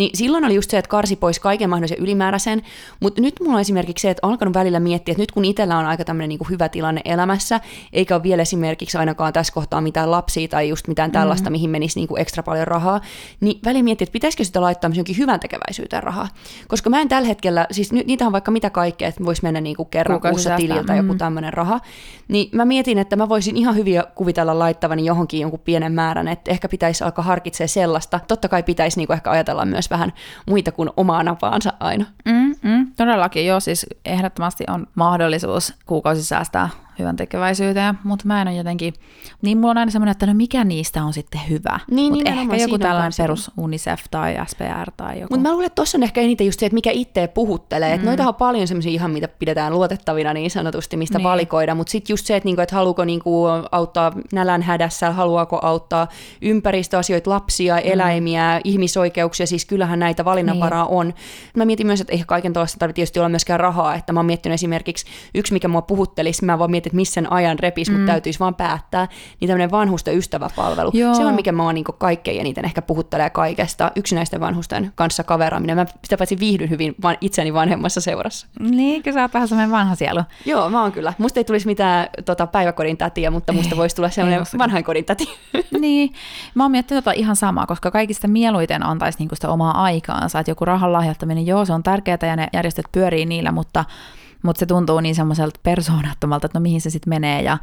niin 0.00 0.10
silloin 0.14 0.44
oli 0.44 0.54
just 0.54 0.70
se, 0.70 0.78
että 0.78 0.88
karsi 0.88 1.16
pois 1.16 1.38
kaiken 1.38 1.70
mahdollisen 1.70 1.98
ylimääräisen, 1.98 2.62
mutta 3.00 3.22
nyt 3.22 3.34
mulla 3.40 3.54
on 3.54 3.60
esimerkiksi 3.60 4.02
se, 4.02 4.10
että 4.10 4.26
on 4.26 4.30
alkanut 4.30 4.54
välillä 4.54 4.80
miettiä, 4.80 5.12
että 5.12 5.22
nyt 5.22 5.32
kun 5.32 5.44
itsellä 5.44 5.78
on 5.78 5.86
aika 5.86 6.04
tämmöinen 6.04 6.28
niinku 6.28 6.46
hyvä 6.50 6.68
tilanne 6.68 7.00
elämässä, 7.04 7.60
eikä 7.92 8.14
ole 8.14 8.22
vielä 8.22 8.42
esimerkiksi 8.42 8.98
ainakaan 8.98 9.32
tässä 9.32 9.52
kohtaa 9.52 9.80
mitään 9.80 10.10
lapsia 10.10 10.48
tai 10.48 10.68
just 10.68 10.88
mitään 10.88 11.12
tällaista, 11.12 11.50
mm. 11.50 11.52
mihin 11.52 11.70
menisi 11.70 12.00
niinku 12.00 12.16
ekstra 12.16 12.42
paljon 12.42 12.66
rahaa, 12.66 13.00
niin 13.40 13.60
väliin 13.64 13.84
miettiä, 13.84 14.04
että 14.04 14.12
pitäisikö 14.12 14.44
sitä 14.44 14.60
laittaa 14.60 14.90
jonkin 14.94 15.18
hyvän 15.18 15.40
tekeväisyyteen 15.40 16.02
rahaa. 16.02 16.28
Koska 16.68 16.90
mä 16.90 17.00
en 17.00 17.08
tällä 17.08 17.28
hetkellä, 17.28 17.66
siis 17.70 17.92
nyt 17.92 18.06
niitä 18.06 18.26
on 18.26 18.32
vaikka 18.32 18.50
mitä 18.50 18.70
kaikkea, 18.70 19.08
että 19.08 19.24
voisi 19.24 19.42
mennä 19.42 19.60
niinku 19.60 19.84
kerran 19.84 20.20
Kuukausi 20.20 20.34
kuussa 20.34 20.56
tililtä 20.56 20.94
joku 20.94 21.12
mm. 21.12 21.18
tämmöinen 21.18 21.52
raha, 21.52 21.80
niin 22.28 22.48
mä 22.52 22.64
mietin, 22.64 22.98
että 22.98 23.16
mä 23.16 23.28
voisin 23.28 23.56
ihan 23.56 23.76
hyvin 23.76 24.02
kuvitella 24.14 24.58
laittavani 24.58 25.04
johonkin 25.04 25.40
jonkun 25.40 25.60
pienen 25.60 25.92
määrän, 25.92 26.28
että 26.28 26.50
ehkä 26.50 26.68
pitäisi 26.68 27.04
alkaa 27.04 27.24
harkitsemaan 27.24 27.68
sellaista. 27.68 28.20
Totta 28.28 28.48
kai 28.48 28.62
pitäisi 28.62 28.96
niinku 28.98 29.12
ehkä 29.12 29.30
ajatella 29.30 29.64
myös 29.64 29.89
vähän 29.90 30.12
muita 30.46 30.72
kuin 30.72 30.90
omaa 30.96 31.22
napaansa 31.22 31.72
aina. 31.80 32.04
Mm, 32.24 32.54
mm, 32.62 32.92
todellakin, 32.96 33.46
joo, 33.46 33.60
siis 33.60 33.86
ehdottomasti 34.04 34.64
on 34.68 34.86
mahdollisuus 34.94 35.74
kuukausi 35.86 36.24
säästää 36.24 36.68
hyvän 37.00 37.16
tekeväisyyteen, 37.16 37.98
mutta 38.04 38.26
mä 38.26 38.42
en 38.42 38.48
ole 38.48 38.56
jotenkin, 38.56 38.94
niin 39.42 39.58
mulla 39.58 39.70
on 39.70 39.78
aina 39.78 39.90
semmoinen, 39.90 40.10
että 40.10 40.26
no 40.26 40.34
mikä 40.34 40.64
niistä 40.64 41.04
on 41.04 41.12
sitten 41.12 41.40
hyvä. 41.48 41.80
Niin, 41.90 42.12
Mut 42.12 42.18
nimenomaan, 42.18 42.54
ehkä 42.54 42.64
joku 42.64 42.78
tällainen 42.78 43.12
perus 43.18 43.50
UNICEF 43.56 44.00
tai 44.10 44.36
SPR 44.46 44.90
tai 44.96 45.20
joku. 45.20 45.34
Mutta 45.34 45.48
mä 45.48 45.52
luulen, 45.52 45.66
että 45.66 45.74
tuossa 45.74 45.98
on 45.98 46.02
ehkä 46.02 46.20
eniten 46.20 46.46
just 46.46 46.60
se, 46.60 46.66
että 46.66 46.74
mikä 46.74 46.90
itse 46.90 47.26
puhuttelee. 47.26 47.96
Mm. 47.96 48.04
Noita 48.04 48.28
on 48.28 48.34
paljon 48.34 48.68
semmoisia 48.68 48.92
ihan, 48.92 49.10
mitä 49.10 49.28
pidetään 49.28 49.72
luotettavina 49.72 50.32
niin 50.32 50.50
sanotusti, 50.50 50.96
mistä 50.96 51.18
Niin. 51.18 51.22
niin. 51.22 51.30
valikoida. 51.30 51.74
Mutta 51.74 51.90
sitten 51.90 52.12
just 52.12 52.26
se, 52.26 52.36
että, 52.36 52.46
niinku, 52.46 52.62
että 52.62 52.76
haluuko 52.76 53.04
niinku 53.04 53.44
auttaa 53.72 54.12
nälän 54.32 54.62
hädässä, 54.62 55.10
haluaako 55.10 55.58
auttaa 55.62 56.08
ympäristöasioita, 56.42 57.30
lapsia, 57.30 57.74
mm. 57.74 57.82
eläimiä, 57.84 58.60
ihmisoikeuksia. 58.64 59.46
Siis 59.46 59.64
kyllähän 59.64 59.98
näitä 59.98 60.24
valinnanvaraa 60.24 60.84
niin. 60.84 60.94
on. 60.94 61.14
Mä 61.56 61.64
mietin 61.64 61.86
myös, 61.86 62.00
että 62.00 62.12
eihän 62.12 62.26
kaiken 62.26 62.52
tuollaista 62.52 62.78
tarvitse 62.78 62.96
tietysti 62.96 63.18
olla 63.18 63.28
myöskään 63.28 63.60
rahaa. 63.60 63.94
Että 63.94 64.12
mä 64.12 64.20
oon 64.20 64.26
miettinyt 64.26 64.54
esimerkiksi 64.54 65.06
yksi, 65.34 65.52
mikä 65.52 65.68
mua 65.68 65.82
puhuttelisi, 65.82 66.44
mä 66.44 66.58
vaan 66.58 66.70
mietin, 66.70 66.89
että 66.90 66.96
missä 66.96 67.14
sen 67.14 67.32
ajan 67.32 67.58
repis, 67.58 67.90
mm. 67.90 67.96
mutta 67.96 68.12
täytyisi 68.12 68.40
vaan 68.40 68.54
päättää. 68.54 69.08
Niin 69.40 69.48
tämmöinen 69.48 69.70
vanhusten 69.70 70.16
ystäväpalvelu. 70.16 70.90
Joo. 70.94 71.14
Se 71.14 71.24
on 71.24 71.34
mikä 71.34 71.52
mä 71.52 71.64
oon 71.64 71.74
niinku 71.74 71.92
kaikkein 71.92 72.40
eniten 72.40 72.64
ehkä 72.64 72.82
puhuttelee 72.82 73.30
kaikesta. 73.30 73.92
Yksinäisten 73.96 74.40
vanhusten 74.40 74.92
kanssa 74.94 75.24
kaveraaminen. 75.24 75.76
Mä 75.76 75.86
sitä 76.04 76.16
paitsi 76.16 76.38
viihdyn 76.38 76.70
hyvin 76.70 76.94
van, 77.02 77.16
itseni 77.20 77.54
vanhemmassa 77.54 78.00
seurassa. 78.00 78.46
Niin, 78.60 79.02
kun 79.02 79.12
sä 79.12 79.22
oot 79.22 79.34
vähän 79.34 79.48
semmoinen 79.48 79.70
vanha 79.70 79.94
sielu. 79.94 80.20
Joo, 80.46 80.70
mä 80.70 80.82
oon 80.82 80.92
kyllä. 80.92 81.12
Musta 81.18 81.40
ei 81.40 81.44
tulisi 81.44 81.66
mitään 81.66 82.08
tota, 82.24 82.46
päiväkodin 82.46 82.96
tätiä, 82.96 83.30
mutta 83.30 83.52
musta 83.52 83.76
voisi 83.76 83.96
tulla 83.96 84.10
sellainen 84.10 84.40
mustakaan. 84.40 84.58
vanhainkodin 84.58 85.04
täti. 85.04 85.28
niin, 85.80 86.12
mä 86.54 86.64
oon 86.64 86.70
miettinyt 86.70 87.04
tota 87.04 87.16
ihan 87.16 87.36
samaa, 87.36 87.66
koska 87.66 87.90
kaikista 87.90 88.28
mieluiten 88.28 88.86
antaisi 88.86 89.18
niinku 89.18 89.34
sitä 89.34 89.48
omaa 89.48 89.82
aikaansa, 89.82 90.38
että 90.38 90.50
joku 90.50 90.64
rahan 90.64 90.92
lahjoittaminen, 90.92 91.46
joo, 91.46 91.64
se 91.64 91.72
on 91.72 91.82
tärkeää 91.82 92.18
ja 92.22 92.36
ne 92.36 92.48
järjestöt 92.52 92.86
pyörii 92.92 93.26
niillä, 93.26 93.52
mutta, 93.52 93.84
mutta 94.42 94.60
se 94.60 94.66
tuntuu 94.66 95.00
niin 95.00 95.14
semmoiselta 95.14 95.60
persoonattomalta, 95.62 96.46
että 96.46 96.58
no 96.58 96.62
mihin 96.62 96.80
se 96.80 96.90
sitten 96.90 97.10
menee 97.10 97.42
ja 97.42 97.58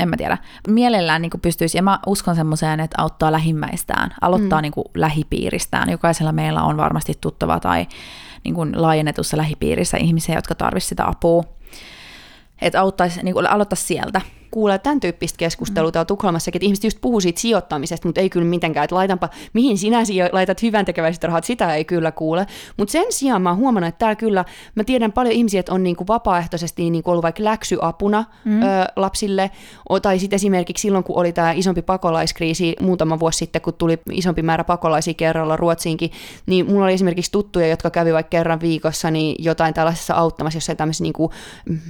en 0.00 0.08
mä 0.08 0.16
tiedä. 0.16 0.38
Mielellään 0.68 1.22
niin 1.22 1.30
pystyisi, 1.42 1.78
ja 1.78 1.82
mä 1.82 1.98
uskon 2.06 2.36
semmoiseen, 2.36 2.80
että 2.80 3.02
auttaa 3.02 3.32
lähimmäistään, 3.32 4.14
aloittaa 4.20 4.58
mm. 4.58 4.62
niin 4.62 4.72
lähipiiristään. 4.94 5.90
Jokaisella 5.90 6.32
meillä 6.32 6.62
on 6.62 6.76
varmasti 6.76 7.14
tuttava 7.20 7.60
tai 7.60 7.86
niin 8.44 8.54
kuin 8.54 8.82
laajennetussa 8.82 9.36
lähipiirissä 9.36 9.96
ihmisiä, 9.96 10.34
jotka 10.34 10.54
tarvitsisivat 10.54 10.88
sitä 10.88 11.08
apua. 11.08 11.44
Että 12.60 12.80
auttaisi, 12.80 13.22
niin 13.22 13.34
kuin, 13.34 13.46
aloittaa 13.46 13.76
sieltä. 13.76 14.20
Kuulee 14.50 14.78
tämän 14.78 15.00
tyyppistä 15.00 15.36
keskustelua 15.36 15.92
täällä 15.92 16.04
Tukholmassakin, 16.06 16.58
että 16.58 16.66
ihmiset 16.66 16.84
just 16.84 16.98
puhuu 17.00 17.20
siitä 17.20 17.40
sijoittamisesta, 17.40 18.08
mutta 18.08 18.20
ei 18.20 18.30
kyllä 18.30 18.46
mitenkään, 18.46 18.84
että 18.84 18.96
laitanpa, 18.96 19.28
mihin 19.52 19.78
sinä 19.78 20.04
sijo- 20.04 20.28
laitat 20.32 20.62
hyvän 20.62 20.84
tekeväiset 20.84 21.24
rahat, 21.24 21.44
sitä 21.44 21.74
ei 21.74 21.84
kyllä 21.84 22.12
kuule. 22.12 22.46
Mutta 22.76 22.92
sen 22.92 23.06
sijaan 23.10 23.42
mä 23.42 23.48
oon 23.48 23.58
huomannut, 23.58 23.88
että 23.88 23.98
täällä 23.98 24.14
kyllä, 24.14 24.44
mä 24.74 24.84
tiedän 24.84 25.12
paljon 25.12 25.34
ihmisiä, 25.34 25.60
että 25.60 25.72
on 25.72 25.82
niinku 25.82 26.06
vapaaehtoisesti 26.08 26.90
niinku 26.90 27.10
ollut 27.10 27.22
vaikka 27.22 27.44
läksyapuna 27.44 28.24
mm. 28.44 28.62
ö, 28.62 28.66
lapsille, 28.96 29.50
o, 29.88 30.00
tai 30.00 30.18
sitten 30.18 30.36
esimerkiksi 30.36 30.82
silloin, 30.82 31.04
kun 31.04 31.16
oli 31.16 31.32
tämä 31.32 31.52
isompi 31.52 31.82
pakolaiskriisi 31.82 32.76
muutama 32.80 33.18
vuosi 33.18 33.38
sitten, 33.38 33.62
kun 33.62 33.74
tuli 33.74 33.98
isompi 34.12 34.42
määrä 34.42 34.64
pakolaisia 34.64 35.14
kerralla 35.14 35.56
Ruotsiinkin, 35.56 36.10
niin 36.46 36.66
mulla 36.66 36.84
oli 36.84 36.92
esimerkiksi 36.92 37.32
tuttuja, 37.32 37.68
jotka 37.68 37.90
kävi 37.90 38.12
vaikka 38.12 38.30
kerran 38.30 38.60
viikossa 38.60 39.10
niin 39.10 39.36
jotain 39.38 39.74
tällaisessa 39.74 40.14
auttamassa, 40.14 40.56
jossain 40.56 40.78
tämmöisessä, 40.78 41.02
niinku, 41.02 41.32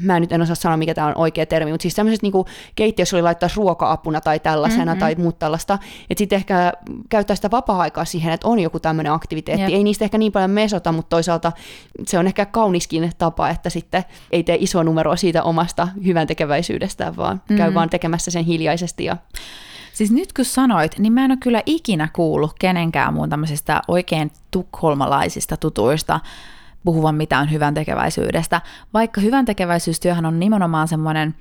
mä 0.02 0.20
nyt 0.20 0.32
en 0.32 0.42
osaa 0.42 0.54
sanoa, 0.54 0.76
mikä 0.76 0.94
tämä 0.94 1.06
on 1.06 1.12
oikea 1.16 1.46
termi, 1.46 1.70
mutta 1.70 1.82
siis 1.82 1.94
tämmöisessä 1.94 2.24
niinku, 2.24 2.45
keittiössä 2.74 3.16
oli 3.16 3.22
laittaa 3.22 3.48
ruoka-apuna 3.56 4.20
tai 4.20 4.40
tällaisena 4.40 4.84
mm-hmm. 4.84 5.00
tai 5.00 5.14
muuta 5.14 5.38
tällaista, 5.38 5.78
että 6.10 6.18
sitten 6.18 6.36
ehkä 6.36 6.72
käyttää 7.08 7.36
sitä 7.36 7.50
vapaa-aikaa 7.50 8.04
siihen, 8.04 8.32
että 8.32 8.48
on 8.48 8.58
joku 8.58 8.80
tämmöinen 8.80 9.12
aktiviteetti. 9.12 9.62
Jep. 9.62 9.72
Ei 9.72 9.84
niistä 9.84 10.04
ehkä 10.04 10.18
niin 10.18 10.32
paljon 10.32 10.50
mesota, 10.50 10.92
mutta 10.92 11.16
toisaalta 11.16 11.52
se 12.06 12.18
on 12.18 12.26
ehkä 12.26 12.46
kauniskin 12.46 13.12
tapa, 13.18 13.48
että 13.48 13.70
sitten 13.70 14.04
ei 14.30 14.42
tee 14.42 14.56
isoa 14.60 14.84
numeroa 14.84 15.16
siitä 15.16 15.42
omasta 15.42 15.88
hyvän 16.04 16.26
tekeväisyydestään, 16.26 17.16
vaan 17.16 17.36
mm-hmm. 17.36 17.56
käy 17.56 17.74
vaan 17.74 17.90
tekemässä 17.90 18.30
sen 18.30 18.44
hiljaisesti 18.44 19.04
ja 19.04 19.16
Siis 19.96 20.10
nyt 20.10 20.32
kun 20.32 20.44
sanoit, 20.44 20.98
niin 20.98 21.12
mä 21.12 21.24
en 21.24 21.30
ole 21.30 21.38
kyllä 21.42 21.62
ikinä 21.66 22.08
kuullut 22.12 22.54
kenenkään 22.58 23.14
muun 23.14 23.30
tämmöisistä 23.30 23.82
oikein 23.88 24.30
tukholmalaisista 24.50 25.56
tutuista 25.56 26.20
puhuvan 26.84 27.14
mitään 27.14 27.50
hyvän 27.50 27.74
tekeväisyydestä, 27.74 28.60
vaikka 28.94 29.20
hyvän 29.20 29.44
tekeväisyystyöhän 29.44 30.26
on 30.26 30.40
nimenomaan 30.40 30.88
semmoinen 30.88 31.34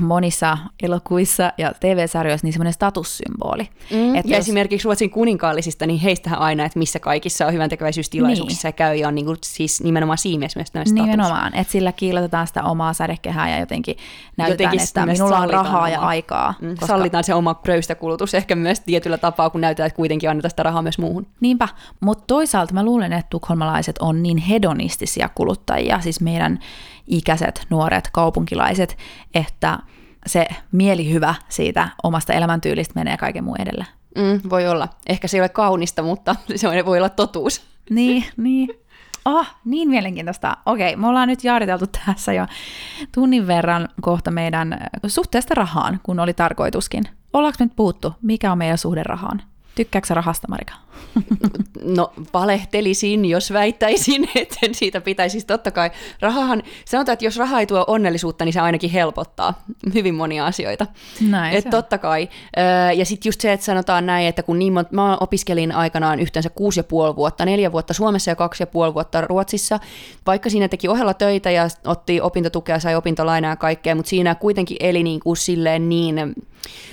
monissa 0.00 0.58
elokuvissa 0.82 1.52
ja 1.58 1.72
TV-sarjoissa 1.80 2.46
niin 2.46 2.52
semmoinen 2.52 2.72
statussymboli. 2.72 3.68
Mm, 3.90 4.14
Että 4.14 4.30
ja 4.30 4.36
jos- 4.36 4.44
esimerkiksi 4.44 4.84
Ruotsin 4.84 5.10
kuninkaallisista, 5.10 5.86
niin 5.86 6.00
heistähän 6.00 6.38
aina, 6.38 6.64
että 6.64 6.78
missä 6.78 6.98
kaikissa 6.98 7.46
on 7.46 7.52
hyvän 7.52 7.70
tekeväisyystilaisuuksissa 7.70 8.68
niin. 8.68 8.74
käy, 8.74 8.96
ja 8.96 9.08
on 9.08 9.14
niin 9.14 9.24
kuin, 9.24 9.36
siis 9.44 9.82
nimenomaan 9.82 10.18
siinä 10.18 10.38
mielessä 10.38 10.58
myös 10.58 10.68
status. 10.68 10.92
Nimenomaan, 10.92 11.54
että 11.54 11.72
sillä 11.72 11.92
kiilotetaan 11.92 12.46
sitä 12.46 12.62
omaa 12.62 12.92
sädekehää 12.92 13.50
ja 13.50 13.60
jotenkin 13.60 13.96
näytetään, 14.36 14.74
Jotenkin 14.74 14.88
että 14.88 15.06
minulla 15.06 15.38
on 15.38 15.50
rahaa 15.50 15.88
ja 15.88 16.00
aikaa. 16.00 16.54
Mm, 16.60 16.70
koska... 16.70 16.86
Sallitaan 16.86 17.24
se 17.24 17.34
oma 17.34 17.54
pröystäkulutus 17.54 18.34
ehkä 18.34 18.56
myös 18.56 18.80
tietyllä 18.80 19.18
tapaa, 19.18 19.50
kun 19.50 19.60
näytetään, 19.60 19.86
että 19.86 19.96
kuitenkin 19.96 20.30
annetaan 20.30 20.50
sitä 20.50 20.62
rahaa 20.62 20.82
myös 20.82 20.98
muuhun. 20.98 21.26
Niinpä, 21.40 21.68
mutta 22.00 22.24
toisaalta 22.26 22.74
mä 22.74 22.84
luulen, 22.84 23.12
että 23.12 23.30
tukholmalaiset 23.30 23.98
on 23.98 24.22
niin 24.22 24.38
hedonistisia 24.38 25.28
kuluttajia, 25.34 26.00
siis 26.00 26.20
meidän 26.20 26.58
ikäiset, 27.06 27.66
nuoret, 27.70 28.08
kaupunkilaiset, 28.12 28.96
että 29.48 29.78
se 30.26 30.46
mielihyvä 30.72 31.34
siitä 31.48 31.88
omasta 32.02 32.32
elämäntyylistä 32.32 32.94
menee 32.94 33.16
kaiken 33.16 33.44
muun 33.44 33.60
edellä. 33.60 33.84
Mm, 34.16 34.50
voi 34.50 34.68
olla. 34.68 34.88
Ehkä 35.06 35.28
se 35.28 35.36
ei 35.36 35.40
ole 35.40 35.48
kaunista, 35.48 36.02
mutta 36.02 36.36
se 36.56 36.86
voi 36.86 36.98
olla 36.98 37.08
totuus. 37.08 37.62
Niin, 37.90 38.24
niin. 38.36 38.68
Oh, 39.24 39.46
niin 39.64 39.88
mielenkiintoista. 39.88 40.56
Okei, 40.66 40.96
me 40.96 41.06
ollaan 41.06 41.28
nyt 41.28 41.44
jaariteltu 41.44 41.86
tässä 42.06 42.32
jo 42.32 42.46
tunnin 43.14 43.46
verran 43.46 43.88
kohta 44.00 44.30
meidän 44.30 44.78
suhteesta 45.06 45.54
rahaan, 45.54 46.00
kun 46.02 46.20
oli 46.20 46.34
tarkoituskin. 46.34 47.04
Ollaanko 47.32 47.64
nyt 47.64 47.76
puuttu, 47.76 48.14
mikä 48.22 48.52
on 48.52 48.58
meidän 48.58 48.78
suhde 48.78 49.02
rahaan? 49.02 49.42
Tykkääksä 49.74 50.08
sä 50.08 50.14
rahasta, 50.14 50.48
Marika? 50.48 50.74
No 51.84 52.12
valehtelisin, 52.34 53.24
jos 53.24 53.52
väittäisin, 53.52 54.28
että 54.34 54.60
siitä 54.72 55.00
pitäisi 55.00 55.32
siis 55.32 55.44
totta 55.44 55.70
kai. 55.70 55.90
Rahahan, 56.20 56.62
sanotaan, 56.84 57.12
että 57.12 57.24
jos 57.24 57.36
raha 57.36 57.60
ei 57.60 57.66
tuo 57.66 57.84
onnellisuutta, 57.86 58.44
niin 58.44 58.52
se 58.52 58.60
ainakin 58.60 58.90
helpottaa 58.90 59.62
hyvin 59.94 60.14
monia 60.14 60.46
asioita. 60.46 60.86
Näin 61.30 61.56
Et 61.56 61.64
se 61.64 61.70
totta 61.70 61.98
kai. 61.98 62.28
Öö, 62.58 62.92
Ja 62.92 63.04
sitten 63.04 63.28
just 63.28 63.40
se, 63.40 63.52
että 63.52 63.66
sanotaan 63.66 64.06
näin, 64.06 64.26
että 64.26 64.42
kun 64.42 64.58
niin 64.58 64.72
monta, 64.72 64.94
mä 64.94 65.16
opiskelin 65.20 65.72
aikanaan 65.72 66.20
yhteensä 66.20 66.50
kuusi 66.50 66.80
ja 66.80 66.84
puoli 66.84 67.16
vuotta, 67.16 67.44
neljä 67.44 67.72
vuotta 67.72 67.94
Suomessa 67.94 68.30
ja 68.30 68.36
kaksi 68.36 68.62
ja 68.62 68.66
puoli 68.66 68.94
vuotta 68.94 69.20
Ruotsissa, 69.20 69.80
vaikka 70.26 70.50
siinä 70.50 70.68
teki 70.68 70.88
ohella 70.88 71.14
töitä 71.14 71.50
ja 71.50 71.68
otti 71.86 72.20
opintotukea, 72.20 72.78
sai 72.78 72.94
opintolainaa 72.94 73.52
ja 73.52 73.56
kaikkea, 73.56 73.94
mutta 73.94 74.10
siinä 74.10 74.34
kuitenkin 74.34 74.76
eli 74.80 75.02
niin 75.02 75.20
kuin 75.20 75.36
silleen 75.36 75.88
niin 75.88 76.34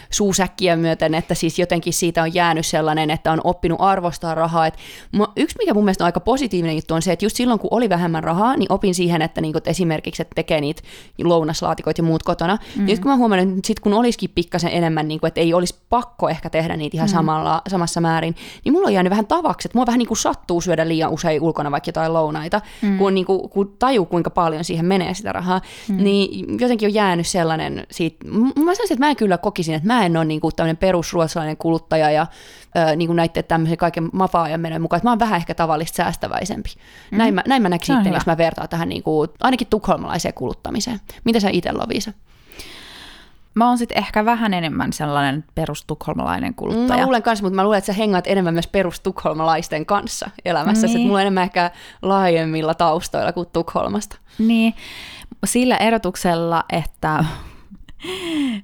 suusäkkiä 0.09 0.75
myöten, 0.75 1.15
että 1.15 1.35
siis 1.35 1.59
jotenkin 1.59 1.93
siitä 1.93 2.21
on 2.21 2.33
jäänyt 2.33 2.65
sellainen, 2.65 3.09
että 3.09 3.31
on 3.31 3.41
oppinut 3.43 3.81
arvostaa 3.99 4.35
rahaa. 4.35 4.67
Et 4.67 4.77
mu- 5.17 5.31
yksi, 5.35 5.55
mikä 5.57 5.73
mun 5.73 5.83
mielestä 5.83 6.03
on 6.03 6.05
aika 6.05 6.19
positiivinen 6.19 6.75
juttu, 6.75 6.93
on 6.93 7.01
se, 7.01 7.11
että 7.11 7.25
just 7.25 7.35
silloin, 7.35 7.59
kun 7.59 7.67
oli 7.71 7.89
vähemmän 7.89 8.23
rahaa, 8.23 8.57
niin 8.57 8.71
opin 8.71 8.95
siihen, 8.95 9.21
että, 9.21 9.41
niinku, 9.41 9.57
että 9.57 9.69
esimerkiksi, 9.69 10.21
että 10.21 10.35
tekee 10.35 10.61
niitä 10.61 10.81
lounaslaatikoita 11.23 11.99
ja 11.99 12.03
muut 12.03 12.23
kotona. 12.23 12.55
Mm-hmm. 12.55 12.85
Nyt 12.85 12.99
kun 12.99 13.11
mä 13.11 13.17
huomannut, 13.17 13.57
että 13.57 13.67
sit 13.67 13.79
kun 13.79 13.93
olisikin 13.93 14.29
pikkasen 14.35 14.71
enemmän, 14.71 15.07
niinku, 15.07 15.27
että 15.27 15.41
ei 15.41 15.53
olisi 15.53 15.75
pakko 15.89 16.29
ehkä 16.29 16.49
tehdä 16.49 16.77
niitä 16.77 16.97
ihan 16.97 17.07
mm-hmm. 17.07 17.17
samalla, 17.17 17.61
samassa 17.67 18.01
määrin, 18.01 18.35
niin 18.65 18.73
mulla 18.73 18.87
on 18.87 18.93
jäänyt 18.93 19.09
vähän 19.09 19.27
tavaksi, 19.27 19.67
että 19.67 19.77
mua 19.77 19.85
vähän 19.85 19.97
niin 19.97 20.07
kuin 20.07 20.17
sattuu 20.17 20.61
syödä 20.61 20.87
liian 20.87 21.11
usein 21.11 21.41
ulkona 21.41 21.71
vaikka 21.71 21.89
jotain 21.89 22.13
lounaita, 22.13 22.61
mm-hmm. 22.81 22.97
kun, 22.97 23.13
niinku, 23.13 23.47
kun 23.47 23.75
tajuu, 23.79 24.05
kuinka 24.05 24.29
paljon 24.29 24.63
siihen 24.63 24.85
menee 24.85 25.13
sitä 25.13 25.31
rahaa, 25.31 25.59
mm-hmm. 25.59 26.03
niin 26.03 26.59
jotenkin 26.61 26.87
on 26.87 26.93
jäänyt 26.93 27.27
sellainen 27.27 27.87
siitä, 27.91 28.27
mä 28.27 28.75
sanoisin, 28.75 28.93
että 28.93 29.05
mä 29.05 29.09
en 29.09 29.15
kyllä 29.15 29.37
kokisin, 29.37 29.75
että 29.75 29.87
mä 29.87 29.99
mä 29.99 30.05
en 30.05 30.17
ole 30.17 30.25
niin 30.25 30.41
kuin 30.41 30.55
tämmöinen 30.55 30.77
perusruotsalainen 30.77 31.57
kuluttaja 31.57 32.11
ja 32.11 32.27
ö, 32.77 32.95
niin 32.95 33.07
kuin 33.07 33.15
näiden 33.15 33.43
tämmöisen 33.43 33.77
kaiken 33.77 34.09
mafaa-ajan 34.13 34.59
menojen 34.59 34.81
mukaan, 34.81 34.97
että 34.97 35.07
mä 35.07 35.11
oon 35.11 35.19
vähän 35.19 35.37
ehkä 35.37 35.53
tavallista 35.53 35.95
säästäväisempi. 35.95 36.69
Mm. 37.11 37.17
Näin, 37.17 37.33
mä, 37.33 37.43
näin 37.47 37.61
mä 37.61 37.69
näkisin 37.69 37.95
sitten, 37.95 38.13
jos 38.13 38.25
mä 38.25 38.37
vertaan 38.37 38.69
tähän 38.69 38.89
niin 38.89 39.03
kuin, 39.03 39.29
ainakin 39.41 39.67
tukholmalaiseen 39.67 40.33
kuluttamiseen. 40.33 40.99
Mitä 41.23 41.39
sä 41.39 41.49
itse 41.51 41.71
Lovisa? 41.71 42.13
Mä 43.53 43.67
oon 43.67 43.77
sitten 43.77 43.97
ehkä 43.97 44.25
vähän 44.25 44.53
enemmän 44.53 44.93
sellainen 44.93 45.43
perustukholmalainen 45.55 46.53
kuluttaja. 46.55 46.99
Mä 46.99 47.05
luulen 47.05 47.23
kanssa, 47.23 47.45
mutta 47.45 47.55
mä 47.55 47.63
luulen, 47.63 47.77
että 47.77 47.85
sä 47.85 47.93
hengaat 47.93 48.27
enemmän 48.27 48.53
myös 48.53 48.67
perustukholmalaisten 48.67 49.85
kanssa 49.85 50.29
elämässä. 50.45 50.87
Niin. 50.87 51.01
mulla 51.01 51.17
on 51.17 51.21
enemmän 51.21 51.43
ehkä 51.43 51.71
laajemmilla 52.01 52.73
taustoilla 52.73 53.33
kuin 53.33 53.47
Tukholmasta. 53.53 54.17
Niin, 54.37 54.73
sillä 55.45 55.77
erotuksella, 55.77 56.63
että 56.69 57.23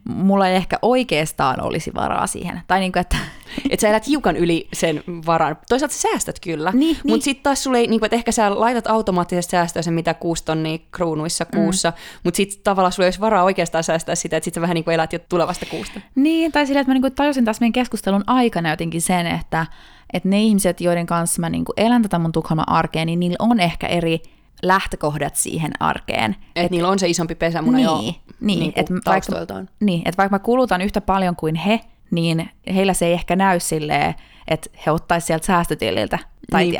mulla 0.03 0.47
ei 0.47 0.55
ehkä 0.55 0.79
oikeastaan 0.81 1.61
olisi 1.61 1.91
varaa 1.95 2.27
siihen. 2.27 2.61
Tai 2.67 2.79
niin 2.79 2.91
kuin, 2.91 3.01
että... 3.01 3.17
että 3.69 3.81
sä 3.81 3.89
elät 3.89 4.07
hiukan 4.07 4.38
yli 4.38 4.67
sen 4.73 5.03
varan. 5.25 5.57
Toisaalta 5.69 5.95
sä 5.95 6.01
säästät 6.01 6.39
kyllä, 6.39 6.71
niin, 6.71 6.95
mutta 6.95 7.07
niin. 7.07 7.21
sitten 7.21 7.43
taas 7.43 7.63
sulle 7.63 7.77
ei, 7.77 7.88
niin 7.88 7.99
kuin, 7.99 8.07
että 8.07 8.15
ehkä 8.15 8.31
sä 8.31 8.59
laitat 8.59 8.88
automaattisesti 8.88 9.51
säästöä 9.51 9.81
sen 9.81 9.93
mitä 9.93 10.13
kuusi 10.13 10.45
tonnia 10.45 10.77
kruunuissa 10.91 11.45
mm. 11.51 11.59
kuussa, 11.59 11.89
mm. 11.89 11.95
mutta 12.23 12.38
sitten 12.38 12.63
tavallaan 12.63 12.91
sulla 12.91 13.05
ei 13.05 13.07
olisi 13.07 13.19
varaa 13.19 13.43
oikeastaan 13.43 13.83
säästää 13.83 14.15
sitä, 14.15 14.38
että 14.38 14.45
sitten 14.45 14.61
sä 14.61 14.61
vähän 14.61 14.75
niin 14.75 14.83
kuin 14.83 14.95
elät 14.95 15.13
jo 15.13 15.19
tulevasta 15.29 15.65
kuusta. 15.65 16.01
Niin, 16.15 16.51
tai 16.51 16.65
silleen, 16.65 16.81
että 16.81 16.89
mä 16.89 16.93
niin 16.93 17.01
kuin 17.01 17.15
tajusin 17.15 17.45
taas 17.45 17.59
meidän 17.59 17.73
keskustelun 17.73 18.23
aikana 18.27 18.69
jotenkin 18.69 19.01
sen, 19.01 19.27
että, 19.27 19.65
että 20.13 20.29
ne 20.29 20.41
ihmiset, 20.41 20.81
joiden 20.81 21.05
kanssa 21.05 21.41
mä 21.41 21.49
niin 21.49 21.65
kuin 21.65 21.73
elän 21.77 22.01
tätä 22.01 22.19
mun 22.19 22.31
Tukholman 22.31 22.69
arkea, 22.69 23.05
niin 23.05 23.19
niillä 23.19 23.38
on 23.39 23.59
ehkä 23.59 23.88
eri 23.88 24.21
lähtökohdat 24.64 25.36
siihen 25.36 25.72
arkeen. 25.80 26.32
Että 26.32 26.62
et 26.62 26.72
niillä 26.72 26.89
on 26.89 26.99
se 26.99 27.08
isompi 27.08 27.36
pesämuna 27.36 27.78
niin, 27.78 27.86
jo 27.86 27.97
niin, 27.97 28.16
niin, 28.39 28.74
et 28.76 28.89
vaikka, 29.06 29.36
niin, 29.80 30.01
että 30.06 30.18
vaikka 30.18 30.36
mä 30.36 30.39
kulutan 30.39 30.82
yhtä 30.82 31.01
paljon 31.01 31.36
kuin 31.36 31.56
he, 31.56 31.82
niin 32.12 32.49
heillä 32.76 32.93
se 32.93 33.06
ei 33.06 33.14
ehkä 33.14 33.36
näy 33.36 33.60
silleen, 33.60 34.16
että 34.47 34.70
he 34.86 34.91
ottaisivat 34.91 35.28
sieltä 35.28 35.45
säästötililtä. 35.45 36.20
Tai 36.51 36.78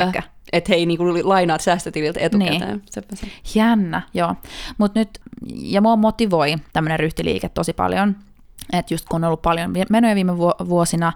Että 0.54 0.70
he 0.70 0.76
ei 0.76 0.86
niinku 0.86 1.04
lainaat 1.24 1.62
säästötililtä 1.62 2.20
etukäteen. 2.20 2.60
Niin. 2.62 2.82
Jännä, 3.56 4.02
joo. 4.14 4.36
Mutta 4.78 5.00
nyt, 5.00 5.10
ja 5.56 5.82
mua 5.82 5.96
motivoi 5.96 6.56
tämmöinen 6.74 7.00
ryhtiliike 7.00 7.50
tosi 7.50 7.74
paljon, 7.74 8.16
että 8.74 8.94
just 8.94 9.06
kun 9.10 9.24
on 9.24 9.28
ollut 9.28 9.42
paljon 9.42 9.74
menoja 9.90 10.16
viime 10.16 10.38
vuosina, 10.38 11.14